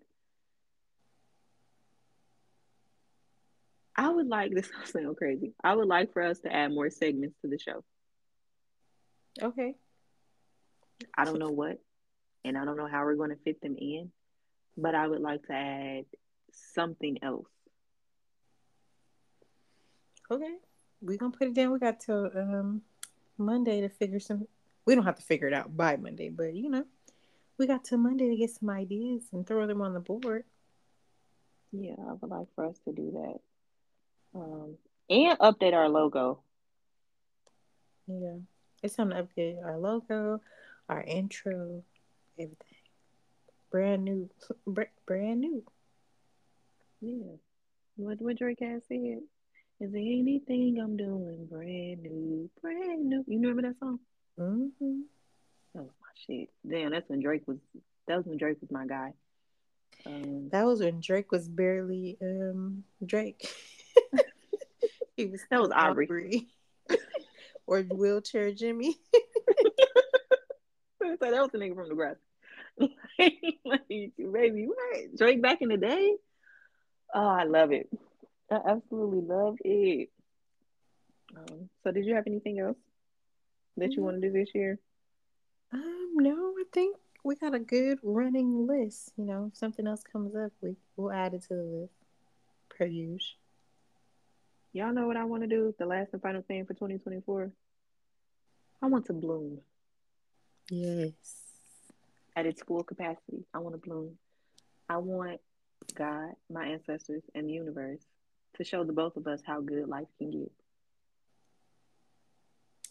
I 3.96 4.10
would 4.10 4.28
like 4.28 4.52
this 4.56 4.70
sound 4.86 5.18
crazy. 5.18 5.54
I 5.64 5.76
would 5.76 5.88
like 5.88 6.14
for 6.14 6.22
us 6.22 6.40
to 6.40 6.54
add 6.54 6.72
more 6.72 6.90
segments 6.90 7.36
to 7.42 7.50
the 7.50 7.60
show. 7.60 7.84
Okay. 9.42 9.76
I 11.18 11.26
don't 11.26 11.40
know 11.40 11.50
what, 11.50 11.80
and 12.46 12.58
I 12.58 12.66
don't 12.66 12.78
know 12.78 12.88
how 12.88 13.04
we're 13.04 13.16
going 13.16 13.32
to 13.32 13.44
fit 13.44 13.60
them 13.62 13.76
in, 13.78 14.12
but 14.78 14.94
I 14.94 15.08
would 15.08 15.22
like 15.22 15.44
to 15.48 15.54
add 15.54 16.06
something 16.76 17.18
else 17.24 17.48
Okay. 20.32 20.56
We're 21.02 21.18
gonna 21.18 21.34
put 21.38 21.50
it 21.50 21.54
down. 21.54 21.72
We 21.72 21.80
got 21.80 22.00
till 22.00 22.32
um 22.34 22.82
Monday 23.38 23.82
to 23.82 23.90
figure 23.90 24.20
some 24.20 24.48
we 24.86 24.96
don't 24.96 25.04
have 25.04 25.18
to 25.18 25.22
figure 25.24 25.48
it 25.48 25.54
out 25.54 25.76
by 25.76 25.98
Monday, 25.98 26.30
but 26.30 26.56
you 26.56 26.70
know, 26.70 26.86
we 27.58 27.68
got 27.68 27.84
till 27.84 27.98
Monday 27.98 28.30
to 28.30 28.38
get 28.38 28.50
some 28.50 28.70
ideas 28.70 29.24
and 29.34 29.46
throw 29.46 29.68
them 29.68 29.82
on 29.82 29.94
the 29.94 30.00
board. 30.00 30.46
Yeah, 31.74 31.96
I 32.08 32.14
would 32.14 32.32
like 32.32 32.48
for 32.56 32.66
us 32.66 32.80
to 32.86 32.94
do 32.94 33.12
that. 33.12 34.40
Um 34.40 34.78
and 35.10 35.38
update 35.40 35.74
our 35.74 35.90
logo. 35.90 36.40
Yeah. 38.08 38.38
It's 38.84 38.96
time 38.96 39.10
to 39.10 39.24
update 39.24 39.62
our 39.64 39.78
logo, 39.78 40.40
our 40.88 41.02
intro, 41.02 41.84
everything. 42.40 42.56
Brand 43.70 44.06
new 44.06 44.30
brand 45.06 45.42
new. 45.42 45.64
Yeah. 47.02 47.36
What 47.98 48.22
what 48.22 48.38
Drake 48.38 48.60
has 48.62 48.84
said. 48.88 49.24
Is 49.82 49.92
there 49.92 50.00
anything 50.00 50.78
I'm 50.80 50.96
doing 50.96 51.48
brand 51.50 52.04
new, 52.04 52.52
brand 52.62 53.10
new? 53.10 53.26
You 53.28 53.40
remember 53.40 53.64
that 53.64 53.80
song? 53.80 53.98
Mm-hmm. 54.40 55.00
That 55.74 55.82
was 55.82 55.92
my 56.00 56.08
shit. 56.28 56.50
Damn, 56.70 56.92
that's 56.92 57.10
when 57.10 57.20
Drake 57.20 57.48
was. 57.48 57.58
That 58.08 58.18
was 58.18 58.28
when 58.28 58.38
Drake 58.38 58.58
was 58.62 58.70
my 58.70 58.86
guy. 58.86 59.14
Um, 60.06 60.50
that 60.52 60.68
was 60.68 60.82
when 60.82 61.02
Drake 61.02 61.32
was 61.32 61.48
barely 61.48 62.16
um 62.22 62.84
Drake. 63.04 63.52
he 65.18 65.26
was 65.26 65.42
that 65.50 65.60
was 65.60 65.72
Aubrey, 65.74 66.06
Aubrey. 66.06 66.48
or 67.66 67.82
wheelchair 67.82 68.52
Jimmy. 68.52 68.96
so 71.02 71.18
that 71.20 71.32
was 71.32 71.50
the 71.52 71.58
nigga 71.58 71.74
from 71.74 71.90
Degrassi. 71.90 72.18
like, 73.66 73.88
baby, 73.88 74.68
what? 74.68 75.18
Drake 75.18 75.42
back 75.42 75.64
in 75.64 75.70
the 75.70 75.78
day? 75.78 76.18
Oh, 77.16 77.28
I 77.28 77.46
love 77.46 77.72
it. 77.72 77.90
I 78.52 78.60
absolutely 78.68 79.22
love 79.22 79.58
it. 79.64 80.10
Um, 81.36 81.70
so, 81.84 81.92
did 81.92 82.06
you 82.06 82.16
have 82.16 82.28
anything 82.28 82.60
else 82.60 82.78
that 83.78 83.92
you 83.92 83.98
mm-hmm. 83.98 84.04
want 84.04 84.22
to 84.22 84.28
do 84.28 84.34
this 84.34 84.50
year? 84.54 84.78
Um, 85.72 86.12
no, 86.16 86.34
I 86.34 86.64
think 86.74 86.98
we 87.24 87.36
got 87.36 87.56
a 87.56 87.60
good 87.60 88.00
running 88.04 88.68
list. 88.68 89.14
You 89.16 89.26
know, 89.26 89.50
if 89.52 89.58
something 89.58 89.88
else 89.88 90.04
comes 90.04 90.36
up, 90.36 90.52
we 90.60 90.76
we'll 90.98 91.14
add 91.14 91.34
it 91.34 91.44
to 91.44 91.56
the 91.56 91.64
list. 91.64 91.94
Per 92.78 92.86
usual. 92.86 93.20
Y'all 94.74 94.94
know 94.94 95.08
what 95.08 95.18
I 95.18 95.26
want 95.26 95.44
to 95.44 95.48
do? 95.48 95.74
The 95.78 95.86
last 95.86 96.10
and 96.14 96.22
final 96.22 96.42
thing 96.42 96.66
for 96.66 96.74
2024. 96.74 97.52
I 98.82 98.86
want 98.86 99.06
to 99.08 99.14
bloom. 99.14 99.60
Yes. 100.70 101.12
At 102.36 102.46
its 102.46 102.62
full 102.64 102.84
capacity. 102.84 103.46
I 103.54 103.60
want 103.60 103.76
to 103.76 103.80
bloom. 103.80 104.18
I 104.90 104.98
want 104.98 105.42
God, 105.94 106.34
my 106.50 106.66
ancestors, 106.66 107.24
and 107.36 107.50
the 107.50 107.54
universe 107.54 108.00
to 108.62 108.70
show 108.70 108.84
the 108.84 108.94
both 108.94 109.18
of 109.18 109.26
us 109.28 109.42
how 109.46 109.60
good 109.60 109.88
life 109.88 110.08
can 110.20 110.30
get. 110.30 110.52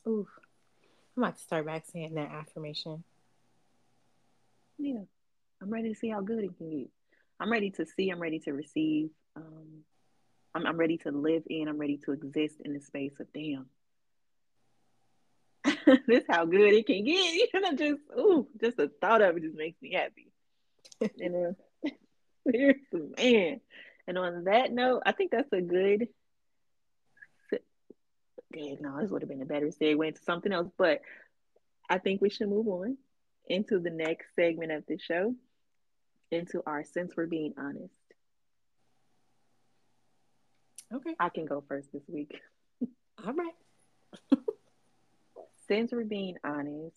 Ooh, 0.07 0.27
I'm 1.17 1.23
about 1.23 1.37
to 1.37 1.43
start 1.43 1.67
back 1.67 1.85
saying 1.87 2.15
that 2.15 2.31
affirmation. 2.31 3.05
Yeah, 4.79 5.03
I'm 5.63 5.71
ready 5.71 5.91
to 5.91 5.95
see 5.95 6.09
how 6.09 6.23
good 6.23 6.45
it 6.45 6.57
can 6.59 6.71
get. 6.71 6.91
I'm 7.39 7.53
ready 7.53 7.71
to 7.71 7.87
see. 7.87 8.11
I'm 8.11 8.21
ready 8.21 8.41
to 8.41 8.53
receive. 8.53 9.11
Um, 9.37 9.85
I'm, 10.55 10.67
I'm 10.67 10.77
ready 10.77 10.97
to 10.99 11.11
live 11.11 11.45
in. 11.49 11.69
I'm 11.69 11.79
ready 11.79 11.99
to 12.05 12.13
exist 12.13 12.57
in 12.65 12.73
the 12.73 12.81
space 12.81 13.21
of 13.21 13.33
damn. 13.33 13.67
this 16.07 16.25
how 16.29 16.47
good 16.47 16.75
it 16.75 16.87
can 16.87 17.05
get. 17.05 17.49
You 17.55 17.61
know, 17.61 17.73
just 17.73 18.01
ooh, 18.19 18.49
just 18.61 18.77
the 18.77 18.91
thought 19.01 19.23
of 19.23 19.37
it 19.37 19.43
just 19.43 19.57
makes 19.57 19.81
me 19.81 19.93
happy. 19.93 20.33
and 21.21 21.55
uh, 21.57 21.91
man, 23.19 23.61
and 24.11 24.19
on 24.19 24.45
that 24.45 24.73
note, 24.73 25.05
I 25.07 25.13
think 25.13 25.31
that's 25.31 25.53
a 25.53 25.61
good. 25.61 26.09
No, 28.53 29.01
this 29.01 29.09
would 29.09 29.23
have 29.23 29.29
been 29.29 29.41
a 29.41 29.47
better 29.47 29.69
segue 29.69 30.05
into 30.09 30.21
something 30.25 30.53
else, 30.53 30.69
but 30.77 31.01
I 31.89 31.99
think 31.99 32.21
we 32.21 32.29
should 32.29 32.49
move 32.49 32.67
on 32.67 32.97
into 33.47 33.79
the 33.79 33.91
next 33.91 34.35
segment 34.35 34.73
of 34.73 34.85
the 34.89 34.99
show, 34.99 35.37
into 36.33 36.61
our 36.67 36.83
since 36.83 37.13
we're 37.17 37.27
being 37.27 37.55
honest. 37.57 37.95
Okay. 40.93 41.15
I 41.21 41.29
can 41.29 41.47
go 41.47 41.63
first 41.69 41.93
this 41.93 42.03
week. 42.09 42.41
All 43.25 43.33
right. 43.33 43.55
since 45.69 45.93
we're 45.93 46.03
being 46.03 46.35
honest, 46.43 46.97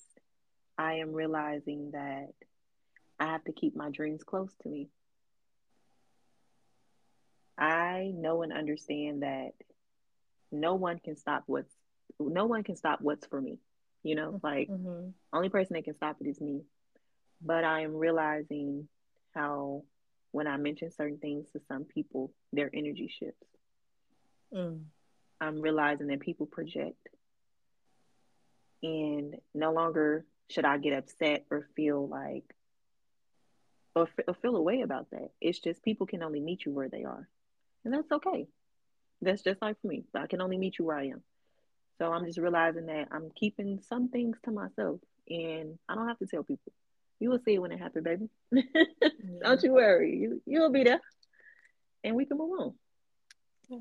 I 0.79 0.93
am 0.93 1.13
realizing 1.13 1.91
that 1.91 2.29
I 3.19 3.27
have 3.27 3.43
to 3.43 3.51
keep 3.51 3.75
my 3.75 3.91
dreams 3.91 4.23
close 4.23 4.49
to 4.63 4.69
me. 4.69 4.89
I 7.57 8.11
know 8.15 8.43
and 8.43 8.53
understand 8.53 9.23
that 9.23 9.51
no 10.51 10.75
one 10.75 10.99
can 10.99 11.15
stop 11.15 11.43
what's 11.47 11.73
no 12.19 12.45
one 12.45 12.63
can 12.63 12.75
stop 12.75 13.01
what's 13.01 13.25
for 13.27 13.41
me. 13.41 13.59
You 14.03 14.15
know, 14.15 14.39
like 14.43 14.69
mm-hmm. 14.69 15.09
only 15.33 15.49
person 15.49 15.75
that 15.75 15.85
can 15.85 15.95
stop 15.95 16.17
it 16.21 16.27
is 16.27 16.41
me. 16.41 16.61
But 17.41 17.63
I 17.63 17.81
am 17.81 17.95
realizing 17.95 18.87
how 19.35 19.83
when 20.31 20.47
I 20.47 20.57
mention 20.57 20.91
certain 20.91 21.19
things 21.19 21.49
to 21.51 21.61
some 21.67 21.85
people, 21.85 22.33
their 22.53 22.69
energy 22.73 23.07
shifts. 23.19 23.47
Mm. 24.53 24.83
I'm 25.41 25.61
realizing 25.61 26.07
that 26.07 26.21
people 26.21 26.45
project. 26.47 26.97
and 28.83 29.37
no 29.53 29.73
longer 29.73 30.25
should 30.49 30.65
I 30.65 30.77
get 30.77 30.93
upset 30.93 31.45
or 31.49 31.67
feel 31.75 32.07
like 32.07 32.43
or, 33.95 34.09
or 34.27 34.33
feel 34.35 34.55
a 34.55 34.61
way 34.61 34.81
about 34.81 35.09
that. 35.11 35.31
It's 35.41 35.59
just 35.59 35.83
people 35.83 36.07
can 36.07 36.23
only 36.23 36.39
meet 36.39 36.65
you 36.65 36.71
where 36.71 36.89
they 36.89 37.03
are, 37.03 37.27
and 37.85 37.93
that's 37.93 38.11
okay. 38.11 38.47
That's 39.21 39.41
just 39.41 39.61
like 39.61 39.79
for 39.81 39.87
me. 39.87 40.03
I 40.13 40.27
can 40.27 40.41
only 40.41 40.57
meet 40.57 40.79
you 40.79 40.85
where 40.85 40.97
I 40.97 41.07
am. 41.07 41.23
So 41.97 42.11
I'm 42.11 42.25
just 42.25 42.39
realizing 42.39 42.87
that 42.87 43.07
I'm 43.11 43.29
keeping 43.35 43.79
some 43.87 44.09
things 44.09 44.37
to 44.45 44.51
myself, 44.51 44.99
and 45.29 45.77
I 45.87 45.95
don't 45.95 46.07
have 46.07 46.19
to 46.19 46.27
tell 46.27 46.43
people. 46.43 46.73
You 47.19 47.29
will 47.29 47.39
see 47.45 47.53
it 47.53 47.61
when 47.61 47.71
it 47.71 47.79
happens, 47.79 48.03
baby. 48.03 48.29
yeah. 48.51 48.63
Don't 49.43 49.63
you 49.63 49.71
worry. 49.71 50.17
You 50.17 50.41
you'll 50.45 50.71
be 50.71 50.83
there, 50.83 50.99
and 52.03 52.15
we 52.15 52.25
can 52.25 52.37
move 52.37 52.59
on. 52.59 52.73
Yeah. 53.69 53.77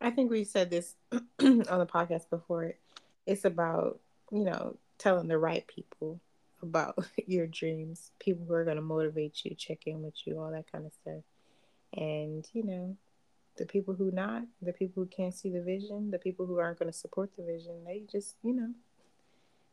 I 0.00 0.10
think 0.10 0.30
we 0.30 0.44
said 0.44 0.70
this 0.70 0.94
on 1.12 1.28
the 1.38 1.86
podcast 1.86 2.28
before. 2.28 2.74
It's 3.26 3.44
about 3.44 4.00
you 4.30 4.44
know 4.44 4.76
telling 4.98 5.28
the 5.28 5.38
right 5.38 5.66
people 5.66 6.20
about 6.62 6.98
your 7.26 7.46
dreams, 7.46 8.10
people 8.18 8.44
who 8.46 8.54
are 8.54 8.64
going 8.64 8.76
to 8.76 8.82
motivate 8.82 9.44
you, 9.44 9.54
check 9.54 9.86
in 9.86 10.02
with 10.02 10.14
you, 10.24 10.38
all 10.40 10.50
that 10.50 10.70
kind 10.70 10.86
of 10.86 10.92
stuff. 10.92 11.22
And, 11.96 12.46
you 12.52 12.64
know, 12.64 12.96
the 13.56 13.66
people 13.66 13.94
who 13.94 14.10
not, 14.10 14.42
the 14.62 14.72
people 14.72 15.02
who 15.02 15.08
can't 15.08 15.34
see 15.34 15.50
the 15.50 15.62
vision, 15.62 16.10
the 16.10 16.18
people 16.18 16.46
who 16.46 16.58
aren't 16.58 16.78
going 16.78 16.90
to 16.90 16.96
support 16.96 17.30
the 17.36 17.44
vision, 17.44 17.84
they 17.84 18.02
just, 18.10 18.36
you 18.42 18.52
know, 18.52 18.70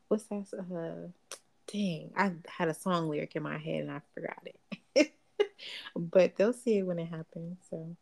what's 0.07 0.23
that? 0.25 0.45
Uh, 0.53 1.09
dang, 1.71 2.11
I 2.15 2.31
had 2.47 2.69
a 2.69 2.73
song 2.73 3.09
lyric 3.09 3.35
in 3.35 3.43
my 3.43 3.57
head 3.57 3.81
and 3.81 3.91
I 3.91 4.01
forgot 4.13 4.47
it. 4.95 5.13
but 5.95 6.35
they'll 6.35 6.53
see 6.53 6.77
it 6.77 6.83
when 6.83 6.99
it 6.99 7.07
happens. 7.07 7.57
So, 7.69 7.95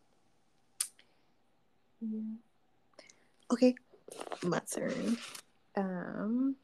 yeah. 2.01 2.19
Okay, 3.51 3.75
my 4.43 4.61
turn. 4.71 5.17
Um, 5.75 6.55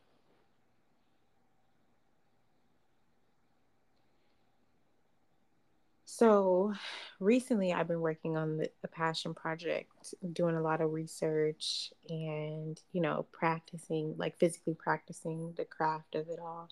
So 6.18 6.74
recently 7.20 7.74
I've 7.74 7.88
been 7.88 8.02
working 8.02 8.38
on 8.38 8.58
the, 8.58 8.72
the, 8.82 8.88
passion 8.88 9.36
project, 9.36 9.92
doing 10.34 10.56
a 10.56 10.62
lot 10.62 10.82
of 10.82 10.92
research 10.92 11.94
and, 12.10 12.82
you 12.92 13.02
know, 13.02 13.28
practicing, 13.32 14.16
like 14.18 14.40
physically 14.40 14.74
practicing 14.74 15.54
the 15.58 15.66
craft 15.66 16.16
of 16.16 16.28
it 16.30 16.40
all. 16.40 16.70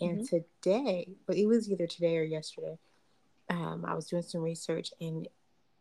And 0.00 0.22
mm-hmm. 0.22 0.36
today, 0.64 1.10
but 1.28 1.36
it 1.36 1.46
was 1.46 1.70
either 1.70 1.86
today 1.86 2.16
or 2.16 2.24
yesterday, 2.24 2.76
um, 3.48 3.84
I 3.86 3.94
was 3.94 4.08
doing 4.08 4.22
some 4.24 4.40
research 4.40 4.90
and 5.00 5.28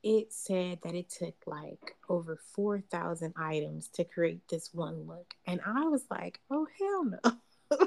it 0.04 0.32
said 0.32 0.78
that 0.84 0.93
it 0.93 1.10
took 1.10 1.34
like 1.47 1.95
over 2.08 2.38
4,000 2.54 3.34
items 3.36 3.88
to 3.93 4.04
create 4.04 4.47
this 4.47 4.76
one 4.76 5.08
look. 5.08 5.34
And 5.47 5.60
I 5.66 5.88
was 5.88 6.06
like, 6.12 6.39
oh, 6.52 6.68
hell 6.78 7.06
no. 7.06 7.20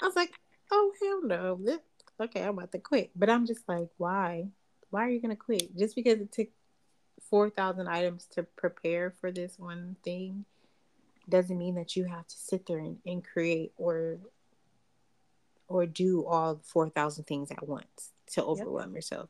I 0.00 0.04
was 0.04 0.16
like, 0.16 0.32
oh, 0.72 0.92
hell 1.00 1.22
no 1.22 1.80
okay, 2.20 2.42
I'm 2.42 2.58
about 2.58 2.72
to 2.72 2.78
quit. 2.78 3.10
But 3.16 3.30
I'm 3.30 3.46
just 3.46 3.68
like, 3.68 3.88
why? 3.96 4.48
Why 4.90 5.06
are 5.06 5.10
you 5.10 5.20
gonna 5.20 5.36
quit? 5.36 5.76
Just 5.76 5.94
because 5.94 6.20
it 6.20 6.32
took 6.32 6.48
four 7.28 7.50
thousand 7.50 7.88
items 7.88 8.26
to 8.32 8.42
prepare 8.42 9.12
for 9.20 9.30
this 9.30 9.58
one 9.58 9.96
thing 10.02 10.44
doesn't 11.28 11.58
mean 11.58 11.76
that 11.76 11.96
you 11.96 12.04
have 12.04 12.26
to 12.26 12.36
sit 12.36 12.66
there 12.66 12.78
and, 12.78 12.98
and 13.06 13.24
create 13.24 13.72
or 13.76 14.18
or 15.68 15.86
do 15.86 16.26
all 16.26 16.60
4,000 16.64 17.24
things 17.24 17.52
at 17.52 17.66
once 17.66 18.10
to 18.32 18.44
overwhelm 18.44 18.90
yep. 18.90 18.96
yourself. 18.96 19.28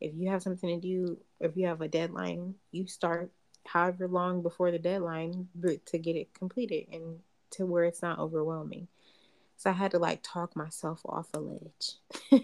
If 0.00 0.14
you 0.16 0.30
have 0.30 0.42
something 0.42 0.80
to 0.80 0.80
do, 0.80 1.18
if 1.38 1.54
you 1.54 1.66
have 1.66 1.82
a 1.82 1.88
deadline, 1.88 2.54
you 2.70 2.86
start 2.86 3.30
however 3.66 4.08
long 4.08 4.42
before 4.42 4.70
the 4.70 4.78
deadline 4.78 5.48
to 5.60 5.98
get 5.98 6.16
it 6.16 6.32
completed 6.32 6.86
and 6.90 7.20
to 7.50 7.66
where 7.66 7.84
it's 7.84 8.00
not 8.00 8.18
overwhelming. 8.18 8.88
So 9.62 9.70
I 9.70 9.74
had 9.74 9.92
to 9.92 10.00
like 10.00 10.18
talk 10.24 10.56
myself 10.56 11.02
off 11.04 11.28
a 11.34 11.38
ledge. 11.38 11.94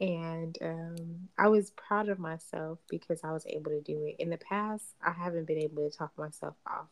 and 0.00 0.56
um, 0.62 1.28
I 1.36 1.48
was 1.48 1.72
proud 1.72 2.08
of 2.08 2.20
myself 2.20 2.78
because 2.88 3.18
I 3.24 3.32
was 3.32 3.44
able 3.48 3.72
to 3.72 3.80
do 3.80 4.04
it. 4.04 4.14
In 4.20 4.30
the 4.30 4.36
past, 4.36 4.84
I 5.04 5.10
haven't 5.10 5.48
been 5.48 5.58
able 5.58 5.90
to 5.90 5.98
talk 5.98 6.16
myself 6.16 6.54
off 6.68 6.86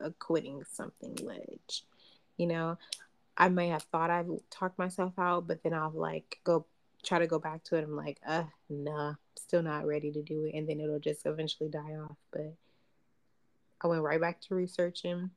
of 0.00 0.18
quitting 0.18 0.62
something 0.72 1.18
ledge. 1.22 1.84
You 2.38 2.46
know, 2.46 2.78
I 3.36 3.50
may 3.50 3.68
have 3.68 3.82
thought 3.82 4.08
I've 4.08 4.30
talked 4.48 4.78
myself 4.78 5.12
out, 5.18 5.46
but 5.46 5.62
then 5.62 5.74
I'll 5.74 5.90
like 5.90 6.38
go 6.44 6.64
try 7.02 7.18
to 7.18 7.26
go 7.26 7.38
back 7.38 7.62
to 7.64 7.76
it. 7.76 7.84
I'm 7.84 7.94
like, 7.94 8.20
uh, 8.26 8.44
nah, 8.70 9.16
still 9.36 9.62
not 9.62 9.86
ready 9.86 10.10
to 10.12 10.22
do 10.22 10.46
it. 10.46 10.54
And 10.56 10.66
then 10.66 10.80
it'll 10.80 10.98
just 10.98 11.26
eventually 11.26 11.68
die 11.68 11.96
off. 12.02 12.16
But 12.30 12.54
I 13.82 13.86
went 13.86 14.00
right 14.00 14.18
back 14.18 14.40
to 14.40 14.54
researching 14.54 15.30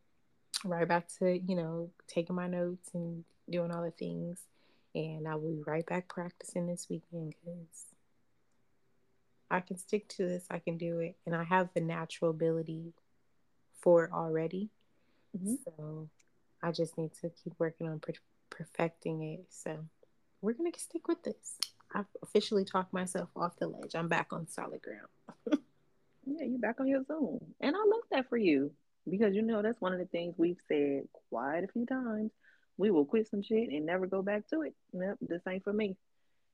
right 0.63 0.87
back 0.87 1.07
to, 1.19 1.37
you 1.37 1.55
know, 1.55 1.89
taking 2.07 2.35
my 2.35 2.47
notes 2.47 2.89
and 2.93 3.23
doing 3.49 3.71
all 3.71 3.83
the 3.83 3.91
things. 3.91 4.39
And 4.95 5.27
I 5.27 5.35
will 5.35 5.51
be 5.51 5.63
right 5.65 5.85
back 5.85 6.07
practicing 6.07 6.67
this 6.67 6.87
weekend 6.89 7.33
because 7.39 7.85
I 9.49 9.59
can 9.59 9.77
stick 9.77 10.07
to 10.09 10.27
this. 10.27 10.45
I 10.49 10.59
can 10.59 10.77
do 10.77 10.99
it. 10.99 11.15
And 11.25 11.35
I 11.35 11.43
have 11.43 11.69
the 11.73 11.81
natural 11.81 12.31
ability 12.31 12.93
for 13.79 14.05
it 14.05 14.11
already. 14.11 14.69
Mm-hmm. 15.37 15.55
So 15.65 16.09
I 16.63 16.71
just 16.71 16.97
need 16.97 17.11
to 17.21 17.29
keep 17.43 17.53
working 17.59 17.87
on 17.87 17.99
per- 17.99 18.13
perfecting 18.49 19.21
it. 19.21 19.45
So 19.49 19.77
we're 20.41 20.53
going 20.53 20.71
to 20.71 20.79
stick 20.79 21.07
with 21.07 21.23
this. 21.23 21.57
I've 21.93 22.05
officially 22.21 22.65
talked 22.65 22.93
myself 22.93 23.29
off 23.35 23.57
the 23.57 23.67
ledge. 23.67 23.95
I'm 23.95 24.09
back 24.09 24.33
on 24.33 24.47
solid 24.49 24.81
ground. 24.81 25.07
yeah, 26.25 26.45
you're 26.45 26.59
back 26.59 26.79
on 26.79 26.87
your 26.87 27.03
zone. 27.03 27.39
And 27.61 27.75
I 27.75 27.79
love 27.79 28.03
that 28.11 28.27
for 28.27 28.37
you 28.37 28.71
because 29.09 29.35
you 29.35 29.41
know 29.41 29.61
that's 29.61 29.81
one 29.81 29.93
of 29.93 29.99
the 29.99 30.05
things 30.05 30.35
we've 30.37 30.59
said 30.67 31.03
quite 31.29 31.63
a 31.63 31.67
few 31.67 31.85
times. 31.85 32.31
We 32.77 32.91
will 32.91 33.05
quit 33.05 33.27
some 33.27 33.41
shit 33.41 33.69
and 33.69 33.85
never 33.85 34.05
go 34.05 34.21
back 34.21 34.47
to 34.49 34.61
it. 34.61 34.73
Nope, 34.93 35.17
this 35.21 35.41
ain't 35.47 35.63
for 35.63 35.73
me. 35.73 35.97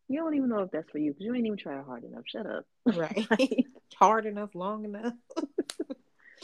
You 0.07 0.19
don't 0.19 0.35
even 0.35 0.49
know 0.49 0.59
if 0.59 0.71
that's 0.71 0.89
for 0.89 0.97
you 0.97 1.11
because 1.11 1.25
you 1.25 1.33
ain't 1.33 1.45
even 1.45 1.57
trying 1.57 1.83
hard 1.83 2.03
enough. 2.03 2.23
Shut 2.27 2.45
up. 2.45 2.65
Right. 2.85 3.27
hard 3.95 4.25
enough, 4.25 4.51
long 4.53 4.85
enough. 4.85 5.13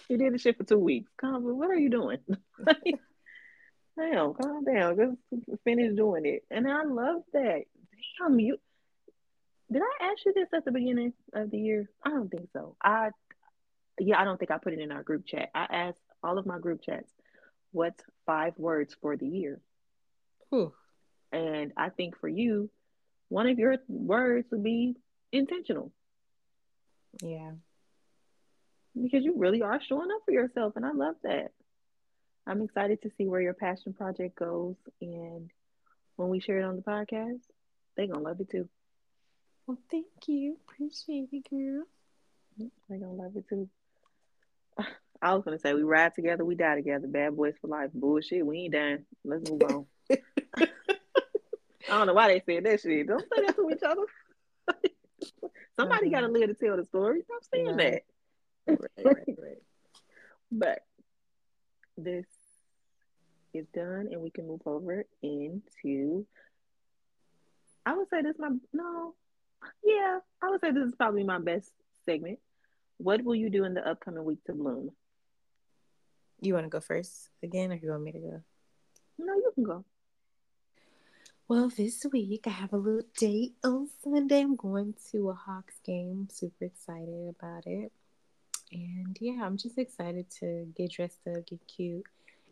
you 0.09 0.17
did 0.17 0.33
the 0.33 0.37
shit 0.37 0.57
for 0.57 0.63
two 0.63 0.77
weeks. 0.77 1.11
Calm, 1.19 1.43
what 1.57 1.69
are 1.69 1.75
you 1.75 1.89
doing? 1.89 2.19
Damn, 3.97 4.33
calm 4.33 4.63
down. 4.63 4.95
Just 4.97 5.63
finish 5.63 5.95
doing 5.95 6.25
it. 6.25 6.43
And 6.49 6.67
I 6.67 6.83
love 6.83 7.21
that. 7.33 7.63
Damn, 8.19 8.39
you. 8.39 8.57
Did 9.71 9.81
I 9.81 10.05
ask 10.05 10.25
you 10.25 10.33
this 10.33 10.47
at 10.53 10.65
the 10.65 10.71
beginning 10.71 11.13
of 11.33 11.51
the 11.51 11.59
year? 11.59 11.89
I 12.03 12.09
don't 12.09 12.29
think 12.29 12.49
so. 12.53 12.75
I 12.81 13.09
yeah, 13.99 14.19
I 14.19 14.23
don't 14.23 14.37
think 14.37 14.51
I 14.51 14.57
put 14.57 14.73
it 14.73 14.79
in 14.79 14.91
our 14.91 15.03
group 15.03 15.25
chat. 15.25 15.49
I 15.53 15.67
asked 15.69 16.01
all 16.23 16.37
of 16.37 16.45
my 16.45 16.59
group 16.59 16.81
chats, 16.81 17.11
what's 17.71 18.03
five 18.25 18.53
words 18.57 18.95
for 19.01 19.15
the 19.15 19.27
year? 19.27 19.61
Whew. 20.49 20.73
And 21.31 21.73
I 21.77 21.89
think 21.89 22.17
for 22.19 22.27
you, 22.27 22.69
one 23.29 23.47
of 23.47 23.59
your 23.59 23.77
words 23.87 24.47
would 24.51 24.63
be 24.63 24.95
intentional. 25.31 25.91
Yeah. 27.21 27.51
Because 28.99 29.23
you 29.23 29.35
really 29.37 29.61
are 29.61 29.79
showing 29.87 30.09
up 30.11 30.21
for 30.25 30.31
yourself. 30.31 30.73
And 30.75 30.85
I 30.85 30.91
love 30.91 31.15
that. 31.23 31.51
I'm 32.47 32.63
excited 32.63 33.03
to 33.03 33.11
see 33.17 33.27
where 33.27 33.41
your 33.41 33.53
passion 33.53 33.93
project 33.93 34.35
goes. 34.35 34.75
And 35.01 35.51
when 36.15 36.29
we 36.29 36.39
share 36.39 36.59
it 36.59 36.65
on 36.65 36.75
the 36.75 36.81
podcast, 36.81 37.41
they're 37.95 38.07
going 38.07 38.19
to 38.19 38.27
love 38.27 38.39
it 38.39 38.49
too. 38.49 38.67
Well, 39.67 39.77
thank 39.91 40.07
you. 40.27 40.57
Appreciate 40.67 41.29
it, 41.31 41.47
girl. 41.49 41.83
They're 42.57 42.97
going 42.97 43.15
to 43.15 43.23
love 43.23 43.35
it 43.35 43.47
too. 43.47 43.69
I 45.21 45.33
was 45.33 45.43
gonna 45.43 45.59
say 45.59 45.73
we 45.73 45.83
ride 45.83 46.15
together, 46.15 46.45
we 46.45 46.55
die 46.55 46.75
together. 46.75 47.07
Bad 47.07 47.35
boys 47.35 47.55
for 47.59 47.67
life. 47.67 47.91
Bullshit. 47.93 48.45
We 48.45 48.59
ain't 48.59 48.73
dying. 48.73 49.05
Let's 49.25 49.49
move 49.49 49.63
on. 49.63 49.85
I 51.89 51.97
don't 51.97 52.07
know 52.07 52.13
why 52.13 52.27
they 52.27 52.41
said 52.45 52.65
that 52.65 52.81
shit. 52.81 53.07
Don't 53.07 53.21
say 53.21 53.45
that 53.45 53.55
to 53.55 53.69
each 53.69 53.83
other. 53.83 54.05
Somebody 55.75 56.07
uh-huh. 56.07 56.21
got 56.21 56.27
to 56.27 56.33
live 56.33 56.49
to 56.49 56.53
tell 56.53 56.77
the 56.77 56.85
story. 56.85 57.21
Stop 57.23 57.43
saying 57.53 57.67
right. 57.67 57.77
that. 57.77 58.01
Right, 58.67 59.05
right, 59.05 59.25
right. 59.27 59.57
but 60.51 60.79
this 61.97 62.25
is 63.53 63.65
done, 63.73 64.09
and 64.11 64.21
we 64.21 64.29
can 64.29 64.47
move 64.47 64.61
over 64.65 65.05
into. 65.21 66.25
I 67.85 67.93
would 67.97 68.09
say 68.09 68.21
this 68.21 68.35
my 68.37 68.49
no, 68.73 69.15
yeah. 69.83 70.19
I 70.43 70.49
would 70.49 70.61
say 70.61 70.71
this 70.71 70.87
is 70.87 70.95
probably 70.95 71.23
my 71.23 71.39
best 71.39 71.71
segment. 72.05 72.39
What 72.97 73.23
will 73.23 73.35
you 73.35 73.49
do 73.49 73.63
in 73.63 73.73
the 73.73 73.87
upcoming 73.87 74.23
week 74.23 74.43
to 74.45 74.53
bloom? 74.53 74.91
You 76.41 76.53
want 76.53 76.65
to 76.65 76.69
go 76.69 76.79
first 76.79 77.29
again, 77.43 77.71
or 77.71 77.75
you 77.75 77.89
want 77.91 78.03
me 78.03 78.11
to 78.13 78.19
go? 78.19 78.41
No, 79.17 79.33
you 79.33 79.51
can 79.55 79.63
go. 79.63 79.83
Well, 81.49 81.69
this 81.69 82.05
week 82.13 82.43
I 82.45 82.51
have 82.51 82.73
a 82.73 82.77
little 82.77 83.01
date 83.17 83.55
on 83.63 83.89
Sunday. 84.03 84.41
I'm 84.41 84.55
going 84.55 84.93
to 85.11 85.31
a 85.31 85.33
Hawks 85.33 85.79
game. 85.83 86.27
Super 86.31 86.65
excited 86.65 87.35
about 87.37 87.65
it. 87.65 87.91
And 88.71 89.17
yeah, 89.19 89.43
I'm 89.43 89.57
just 89.57 89.77
excited 89.77 90.29
to 90.39 90.71
get 90.77 90.91
dressed 90.91 91.27
up, 91.27 91.47
get 91.47 91.59
cute. 91.67 92.05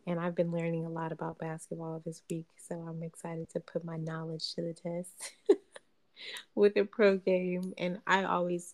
And 0.07 0.19
I've 0.19 0.35
been 0.35 0.51
learning 0.51 0.85
a 0.85 0.89
lot 0.89 1.11
about 1.11 1.37
basketball 1.37 2.01
this 2.05 2.23
week, 2.29 2.47
so 2.57 2.75
I'm 2.75 3.03
excited 3.03 3.49
to 3.49 3.59
put 3.59 3.85
my 3.85 3.97
knowledge 3.97 4.55
to 4.55 4.61
the 4.61 4.73
test 4.73 5.33
with 6.55 6.75
a 6.77 6.83
pro 6.83 7.17
game. 7.17 7.73
And 7.77 7.99
I 8.07 8.23
always 8.23 8.73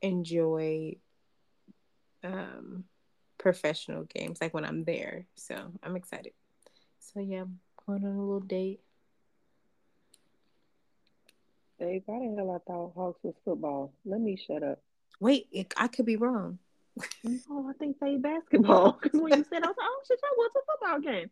enjoy 0.00 0.96
um, 2.22 2.84
professional 3.38 4.04
games, 4.04 4.38
like 4.40 4.54
when 4.54 4.64
I'm 4.64 4.84
there. 4.84 5.26
So 5.36 5.56
I'm 5.82 5.96
excited. 5.96 6.32
So 6.98 7.20
yeah, 7.20 7.42
I'm 7.42 7.60
going 7.86 8.04
on 8.04 8.16
a 8.16 8.20
little 8.20 8.40
date. 8.40 8.80
Dave, 11.78 12.02
why 12.06 12.18
the 12.18 12.34
hell 12.36 12.50
I 12.50 12.58
thought 12.70 12.92
Hawks 12.94 13.20
was 13.22 13.34
football? 13.44 13.92
Let 14.04 14.20
me 14.20 14.36
shut 14.36 14.62
up. 14.62 14.80
Wait, 15.20 15.46
it, 15.52 15.72
I 15.76 15.86
could 15.86 16.06
be 16.06 16.16
wrong. 16.16 16.58
oh, 17.50 17.68
I 17.68 17.72
think 17.78 17.98
they 18.00 18.16
basketball. 18.16 18.98
Because 19.02 19.20
when 19.20 19.38
you 19.38 19.44
said, 19.50 19.62
I 19.62 19.68
was 19.68 19.76
like, 19.78 19.86
oh 19.88 20.00
shit, 20.06 20.20
that 20.20 20.36
was 20.36 20.50
a 20.56 20.60
football 20.66 21.00
game. 21.00 21.30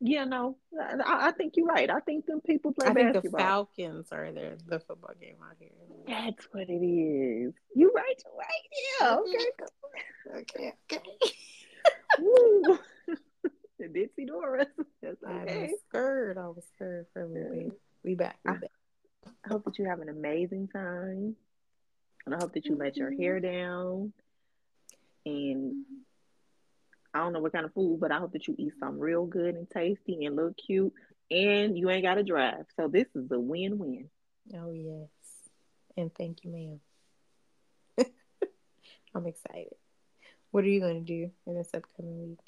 Yeah, 0.00 0.24
no, 0.24 0.56
I, 0.80 1.28
I, 1.28 1.30
think 1.32 1.54
you're 1.56 1.66
right. 1.66 1.90
I 1.90 1.98
think 1.98 2.26
them 2.26 2.40
people 2.40 2.72
play 2.72 2.86
I 2.86 2.92
basketball. 2.92 3.20
think 3.20 3.32
the 3.32 3.38
Falcons 3.38 4.08
are 4.12 4.30
there, 4.30 4.56
the 4.66 4.78
football 4.78 5.14
game 5.20 5.36
out 5.42 5.56
here. 5.58 5.70
That's 6.06 6.46
what 6.52 6.68
it 6.68 6.72
is. 6.72 7.52
You're 7.74 7.90
right. 7.90 8.22
You're 8.24 8.36
right. 8.38 8.64
Yeah. 9.00 9.16
Mm-hmm. 9.16 10.38
Okay. 10.38 10.72
okay. 10.72 10.72
Okay. 10.92 11.32
Woo. 12.20 12.78
Ditsy 13.80 14.26
Doris. 14.26 14.68
That's 15.02 15.22
okay. 15.22 15.52
I 15.52 15.62
was 15.62 15.80
scared. 15.88 16.38
I 16.38 16.46
was 16.48 16.64
scared 16.74 17.06
for 17.12 17.22
a 17.22 17.26
little 17.26 17.50
bit. 17.50 17.80
We 18.04 18.14
back. 18.14 18.38
We 18.44 18.52
back. 18.52 18.70
I 19.44 19.48
hope 19.48 19.64
that 19.64 19.78
you 19.78 19.86
have 19.86 20.00
an 20.00 20.08
amazing 20.08 20.68
time. 20.68 21.36
And 22.26 22.34
I 22.34 22.38
hope 22.38 22.52
that 22.54 22.66
you 22.66 22.76
let 22.76 22.96
your 22.96 23.10
hair 23.10 23.40
mm-hmm. 23.40 23.52
down. 23.52 24.12
And 25.26 25.84
I 27.18 27.22
don't 27.22 27.32
know 27.32 27.40
what 27.40 27.52
kind 27.52 27.64
of 27.64 27.74
food, 27.74 27.98
but 28.00 28.12
I 28.12 28.18
hope 28.18 28.32
that 28.34 28.46
you 28.46 28.54
eat 28.56 28.74
something 28.78 29.00
real 29.00 29.26
good 29.26 29.56
and 29.56 29.68
tasty 29.68 30.24
and 30.24 30.36
look 30.36 30.56
cute. 30.56 30.92
And 31.32 31.76
you 31.76 31.90
ain't 31.90 32.04
got 32.04 32.14
to 32.14 32.22
drive. 32.22 32.66
So 32.76 32.86
this 32.86 33.08
is 33.16 33.28
a 33.32 33.40
win 33.40 33.76
win. 33.76 34.08
Oh, 34.54 34.70
yes. 34.70 35.08
And 35.96 36.14
thank 36.14 36.44
you, 36.44 36.80
ma'am. 37.96 38.06
I'm 39.16 39.26
excited. 39.26 39.74
What 40.52 40.62
are 40.62 40.68
you 40.68 40.78
going 40.78 41.04
to 41.04 41.12
do 41.12 41.32
in 41.44 41.56
this 41.56 41.70
upcoming 41.74 42.28
week? 42.28 42.38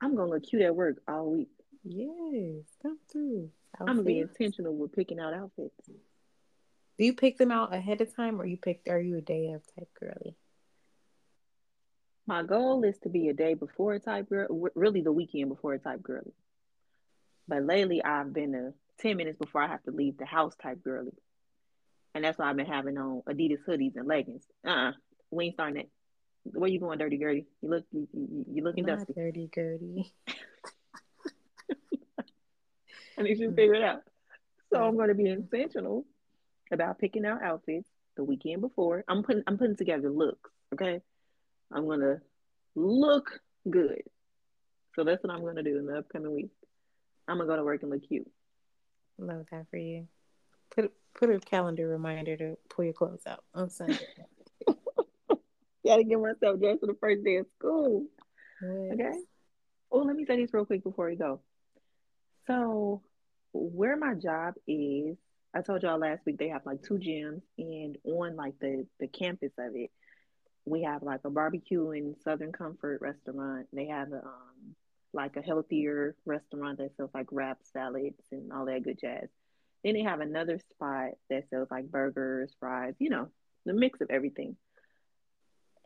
I'm 0.00 0.14
going 0.14 0.28
to 0.28 0.34
look 0.34 0.44
cute 0.44 0.62
at 0.62 0.76
work 0.76 1.02
all 1.08 1.32
week. 1.32 1.50
Yes, 1.82 2.64
come 2.80 3.00
through. 3.10 3.50
Outfits. 3.74 3.80
I'm 3.80 3.86
going 3.86 3.98
to 3.98 4.04
be 4.04 4.18
intentional 4.20 4.76
with 4.76 4.92
picking 4.92 5.18
out 5.18 5.34
outfits. 5.34 5.74
Do 5.86 7.04
you 7.04 7.14
pick 7.14 7.36
them 7.36 7.50
out 7.50 7.74
ahead 7.74 8.00
of 8.00 8.14
time 8.14 8.40
or 8.40 8.46
you 8.46 8.58
pick, 8.58 8.82
are 8.88 9.00
you 9.00 9.16
a 9.16 9.22
day 9.22 9.48
of 9.48 9.62
type 9.74 9.88
girly? 9.98 10.36
My 12.30 12.44
goal 12.44 12.84
is 12.84 12.96
to 13.00 13.08
be 13.08 13.26
a 13.26 13.34
day 13.34 13.54
before 13.54 13.94
a 13.94 13.98
type 13.98 14.28
girl, 14.28 14.68
really 14.76 15.00
the 15.00 15.10
weekend 15.10 15.48
before 15.48 15.74
a 15.74 15.80
type 15.80 16.00
girly. 16.00 16.32
But 17.48 17.64
lately, 17.64 18.04
I've 18.04 18.32
been 18.32 18.54
a 18.54 18.72
10 19.02 19.16
minutes 19.16 19.36
before 19.36 19.64
I 19.64 19.66
have 19.66 19.82
to 19.82 19.90
leave 19.90 20.16
the 20.16 20.26
house 20.26 20.54
type 20.62 20.80
girly. 20.84 21.10
And 22.14 22.22
that's 22.24 22.38
why 22.38 22.48
I've 22.48 22.56
been 22.56 22.66
having 22.66 22.96
on 22.98 23.22
Adidas 23.28 23.64
hoodies 23.68 23.96
and 23.96 24.06
leggings. 24.06 24.44
Uh 24.64 24.70
uh 24.70 24.92
We 25.32 25.46
ain't 25.46 25.54
starting 25.54 25.74
that. 25.74 25.88
Where 26.44 26.70
you 26.70 26.78
going, 26.78 27.00
dirty 27.00 27.16
girly? 27.16 27.46
You 27.62 27.68
look, 27.68 27.84
you, 27.90 28.06
you, 28.12 28.44
you 28.48 28.62
looking 28.62 28.86
Not 28.86 28.98
dusty. 28.98 29.12
Dirty 29.12 29.50
girly. 29.52 30.12
I 33.18 33.22
need 33.22 33.40
you 33.40 33.50
to 33.50 33.56
figure 33.56 33.74
it 33.74 33.82
out. 33.82 34.02
So 34.72 34.80
I'm 34.80 34.94
going 34.94 35.08
to 35.08 35.16
be 35.16 35.28
intentional 35.28 36.06
about 36.70 37.00
picking 37.00 37.26
out 37.26 37.42
outfits 37.42 37.90
the 38.16 38.22
weekend 38.22 38.60
before. 38.60 39.02
I'm 39.08 39.24
putting 39.24 39.42
I'm 39.48 39.58
putting 39.58 39.74
together 39.74 40.10
looks. 40.10 40.48
Okay, 40.72 41.00
I'm 41.72 41.88
gonna 41.88 42.20
look 42.74 43.40
good. 43.68 44.02
So 44.94 45.04
that's 45.04 45.22
what 45.22 45.32
I'm 45.32 45.44
gonna 45.44 45.62
do 45.62 45.78
in 45.78 45.86
the 45.86 45.98
upcoming 45.98 46.34
week. 46.34 46.50
I'm 47.28 47.38
gonna 47.38 47.48
go 47.48 47.56
to 47.56 47.64
work 47.64 47.82
and 47.82 47.90
look 47.90 48.06
cute. 48.08 48.30
Love 49.18 49.46
that 49.50 49.66
for 49.70 49.76
you. 49.76 50.08
Put 50.74 50.92
put 51.14 51.30
a 51.30 51.38
calendar 51.38 51.88
reminder 51.88 52.36
to 52.36 52.56
pull 52.68 52.84
your 52.84 52.94
clothes 52.94 53.22
out 53.26 53.44
on 53.54 53.70
Sunday. 53.70 53.98
Gotta 55.86 56.04
get 56.04 56.20
myself 56.20 56.60
dressed 56.60 56.80
for 56.80 56.86
the 56.86 56.96
first 57.00 57.24
day 57.24 57.36
of 57.36 57.46
school. 57.58 58.06
Yes. 58.62 58.92
Okay. 58.94 59.18
Oh, 59.92 59.98
let 59.98 60.16
me 60.16 60.24
say 60.24 60.36
this 60.36 60.52
real 60.52 60.64
quick 60.64 60.84
before 60.84 61.06
we 61.06 61.16
go. 61.16 61.40
So, 62.46 63.02
where 63.52 63.96
my 63.96 64.14
job 64.14 64.54
is, 64.66 65.16
I 65.54 65.62
told 65.62 65.82
y'all 65.82 65.98
last 65.98 66.20
week 66.26 66.38
they 66.38 66.48
have 66.48 66.66
like 66.66 66.82
two 66.82 66.94
gyms, 66.94 67.42
and 67.58 67.96
on 68.04 68.36
like 68.36 68.54
the 68.60 68.86
the 69.00 69.08
campus 69.08 69.52
of 69.58 69.74
it, 69.74 69.90
we 70.70 70.82
have 70.82 71.02
like 71.02 71.20
a 71.24 71.30
barbecue 71.30 71.90
and 71.90 72.16
Southern 72.22 72.52
Comfort 72.52 73.00
restaurant. 73.00 73.66
They 73.72 73.86
have 73.86 74.12
a, 74.12 74.18
um 74.24 74.74
like 75.12 75.36
a 75.36 75.42
healthier 75.42 76.14
restaurant 76.24 76.78
that 76.78 76.96
sells 76.96 77.10
like 77.12 77.26
wrap 77.32 77.58
salads 77.72 78.22
and 78.30 78.52
all 78.52 78.66
that 78.66 78.84
good 78.84 78.98
jazz. 79.00 79.28
Then 79.82 79.94
they 79.94 80.02
have 80.02 80.20
another 80.20 80.58
spot 80.70 81.12
that 81.28 81.48
sells 81.50 81.68
like 81.70 81.90
burgers, 81.90 82.52
fries, 82.60 82.94
you 82.98 83.10
know, 83.10 83.28
the 83.66 83.72
mix 83.72 84.00
of 84.00 84.10
everything. 84.10 84.56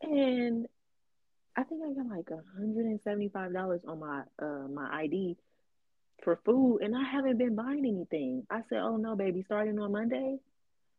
And 0.03 0.67
I 1.57 1.63
think 1.63 1.83
I 1.83 1.93
got 1.95 2.09
like 2.09 2.29
$175 2.61 3.89
on 3.89 3.99
my 3.99 4.23
uh 4.39 4.69
my 4.69 5.03
ID 5.03 5.37
for 6.23 6.39
food 6.45 6.81
and 6.83 6.97
I 6.97 7.05
haven't 7.05 7.39
been 7.39 7.55
buying 7.55 7.87
anything. 7.87 8.47
I 8.51 8.61
said, 8.69 8.79
Oh 8.79 8.97
no, 8.97 9.17
baby, 9.17 9.43
starting 9.43 9.79
on 9.79 9.93
Monday, 9.93 10.39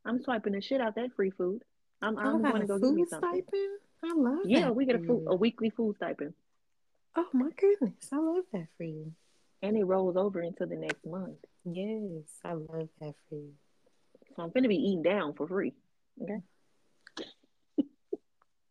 I'm 0.06 0.22
swiping 0.24 0.54
the 0.54 0.62
shit 0.62 0.82
out 0.82 0.96
that 0.96 1.16
free 1.16 1.32
food. 1.32 1.64
I'm, 2.06 2.18
oh, 2.18 2.22
I'm 2.22 2.42
going 2.44 2.62
to 2.62 2.68
go 2.68 2.78
get 2.78 2.94
me 2.94 3.06
something. 3.06 3.30
Stipend? 3.30 3.80
I 4.04 4.14
love 4.16 4.40
yeah, 4.46 4.70
we 4.70 4.86
get 4.86 4.96
a 4.96 5.00
food, 5.00 5.24
a 5.28 5.36
weekly 5.36 5.72
food 5.72 5.96
stipend. 5.96 6.34
Oh 7.16 7.28
my 7.34 7.50
goodness, 7.58 7.96
I 8.14 8.18
love 8.18 8.44
that 8.54 8.68
for 8.78 8.84
you. 8.84 9.12
And 9.64 9.76
it 9.76 9.84
rolls 9.84 10.16
over 10.16 10.42
into 10.42 10.68
the 10.68 10.76
next 10.76 11.04
month. 11.06 11.38
Yes, 11.64 12.26
I 12.44 12.54
love 12.54 12.90
that 13.00 13.16
for 13.28 13.36
you. 13.36 13.54
So 14.36 14.44
I'm 14.44 14.52
gonna 14.52 14.68
be 14.68 14.76
eating 14.76 15.02
down 15.02 15.34
for 15.34 15.48
free. 15.48 15.74
Okay. 16.22 16.42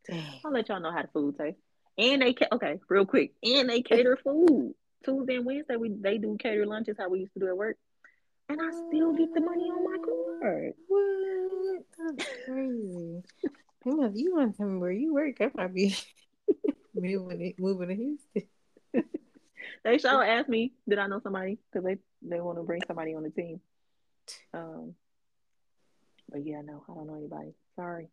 Dang. 0.09 0.41
I'll 0.45 0.53
let 0.53 0.69
y'all 0.69 0.81
know 0.81 0.93
how 0.93 1.03
the 1.03 1.09
food 1.09 1.37
tastes. 1.37 1.61
And 1.99 2.23
they 2.23 2.35
ca- 2.35 2.49
okay, 2.53 2.79
real 2.89 3.07
quick. 3.07 3.33
And 3.43 3.69
they 3.69 3.83
cater 3.83 4.17
food. 4.23 4.75
Tuesday 5.05 5.37
and 5.37 5.47
Wednesday 5.47 5.77
we 5.77 5.91
they 5.91 6.19
do 6.19 6.37
cater 6.39 6.67
lunches 6.67 6.97
how 6.99 7.09
we 7.09 7.21
used 7.21 7.33
to 7.35 7.41
do 7.41 7.49
at 7.49 7.57
work. 7.57 7.79
And 8.49 8.61
I 8.61 8.71
still 8.89 9.13
get 9.15 9.33
the 9.35 9.41
money 9.41 9.65
on 9.65 9.85
my 9.85 9.99
card. 10.43 10.75
What? 10.87 11.83
That's 11.99 12.29
crazy. 12.45 13.23
you 13.85 14.35
want 14.35 14.53
to 14.53 14.57
tell 14.57 14.67
me 14.67 14.79
where 14.79 14.93
you 14.93 15.15
work? 15.15 15.37
I 15.41 15.51
might 15.55 15.75
be 15.75 15.97
moving 16.95 17.55
moving 17.59 17.89
to 17.89 17.95
Houston. 17.95 18.43
they 19.85 19.99
sure 19.99 20.25
ask 20.25 20.49
me, 20.49 20.73
did 20.89 20.99
I 20.99 21.07
know 21.07 21.21
somebody? 21.23 21.59
Because 21.73 21.85
they, 21.85 21.99
they 22.23 22.41
want 22.41 22.59
to 22.59 22.65
bring 22.65 22.83
somebody 22.87 23.15
on 23.15 23.23
the 23.23 23.31
team. 23.31 23.61
Um, 24.53 24.95
but 26.31 26.45
yeah, 26.45 26.61
no, 26.63 26.85
I 26.89 26.95
don't 26.95 27.07
know 27.07 27.17
anybody. 27.17 27.55
Sorry. 27.77 28.09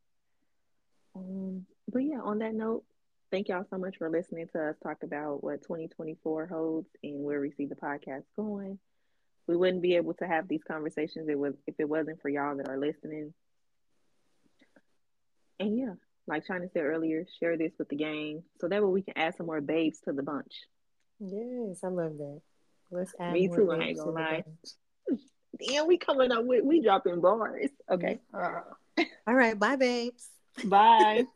Um, 1.15 1.65
but 1.91 1.99
yeah, 1.99 2.21
on 2.21 2.39
that 2.39 2.53
note, 2.53 2.83
thank 3.31 3.49
y'all 3.49 3.65
so 3.69 3.77
much 3.77 3.97
for 3.97 4.09
listening 4.09 4.47
to 4.53 4.69
us 4.69 4.75
talk 4.83 5.03
about 5.03 5.43
what 5.43 5.61
2024 5.63 6.47
holds 6.47 6.87
and 7.03 7.23
where 7.23 7.41
we 7.41 7.51
see 7.51 7.65
the 7.65 7.75
podcast 7.75 8.23
going. 8.35 8.79
We 9.51 9.57
wouldn't 9.57 9.81
be 9.81 9.97
able 9.97 10.13
to 10.13 10.25
have 10.25 10.47
these 10.47 10.63
conversations 10.65 11.27
if 11.27 11.33
it 11.33 11.37
was 11.37 11.55
if 11.67 11.75
it 11.77 11.89
wasn't 11.89 12.21
for 12.21 12.29
y'all 12.29 12.55
that 12.55 12.69
are 12.69 12.77
listening. 12.77 13.33
And 15.59 15.77
yeah, 15.77 15.93
like 16.25 16.47
China 16.47 16.67
said 16.71 16.83
earlier, 16.83 17.25
share 17.41 17.57
this 17.57 17.73
with 17.77 17.89
the 17.89 17.97
gang 17.97 18.43
so 18.61 18.69
that 18.69 18.81
way 18.81 18.89
we 18.89 19.01
can 19.01 19.17
add 19.17 19.35
some 19.35 19.47
more 19.47 19.59
babes 19.59 19.99
to 20.05 20.13
the 20.13 20.23
bunch. 20.23 20.53
Yes, 21.19 21.83
I 21.83 21.89
love 21.89 22.17
that. 22.17 22.39
Let's 22.91 23.13
add 23.19 23.33
Me 23.33 23.49
too, 23.49 23.69
I 23.69 23.79
ain't 23.79 23.97
gonna 23.97 24.11
lie. 24.11 24.43
Damn, 25.67 25.85
we 25.85 25.97
coming 25.97 26.31
up 26.31 26.45
with 26.45 26.63
we 26.63 26.81
dropping 26.81 27.19
bars. 27.19 27.71
Okay. 27.91 28.21
Uh, 28.33 28.61
all 29.27 29.35
right, 29.35 29.59
bye 29.59 29.75
babes. 29.75 30.29
Bye. 30.63 31.25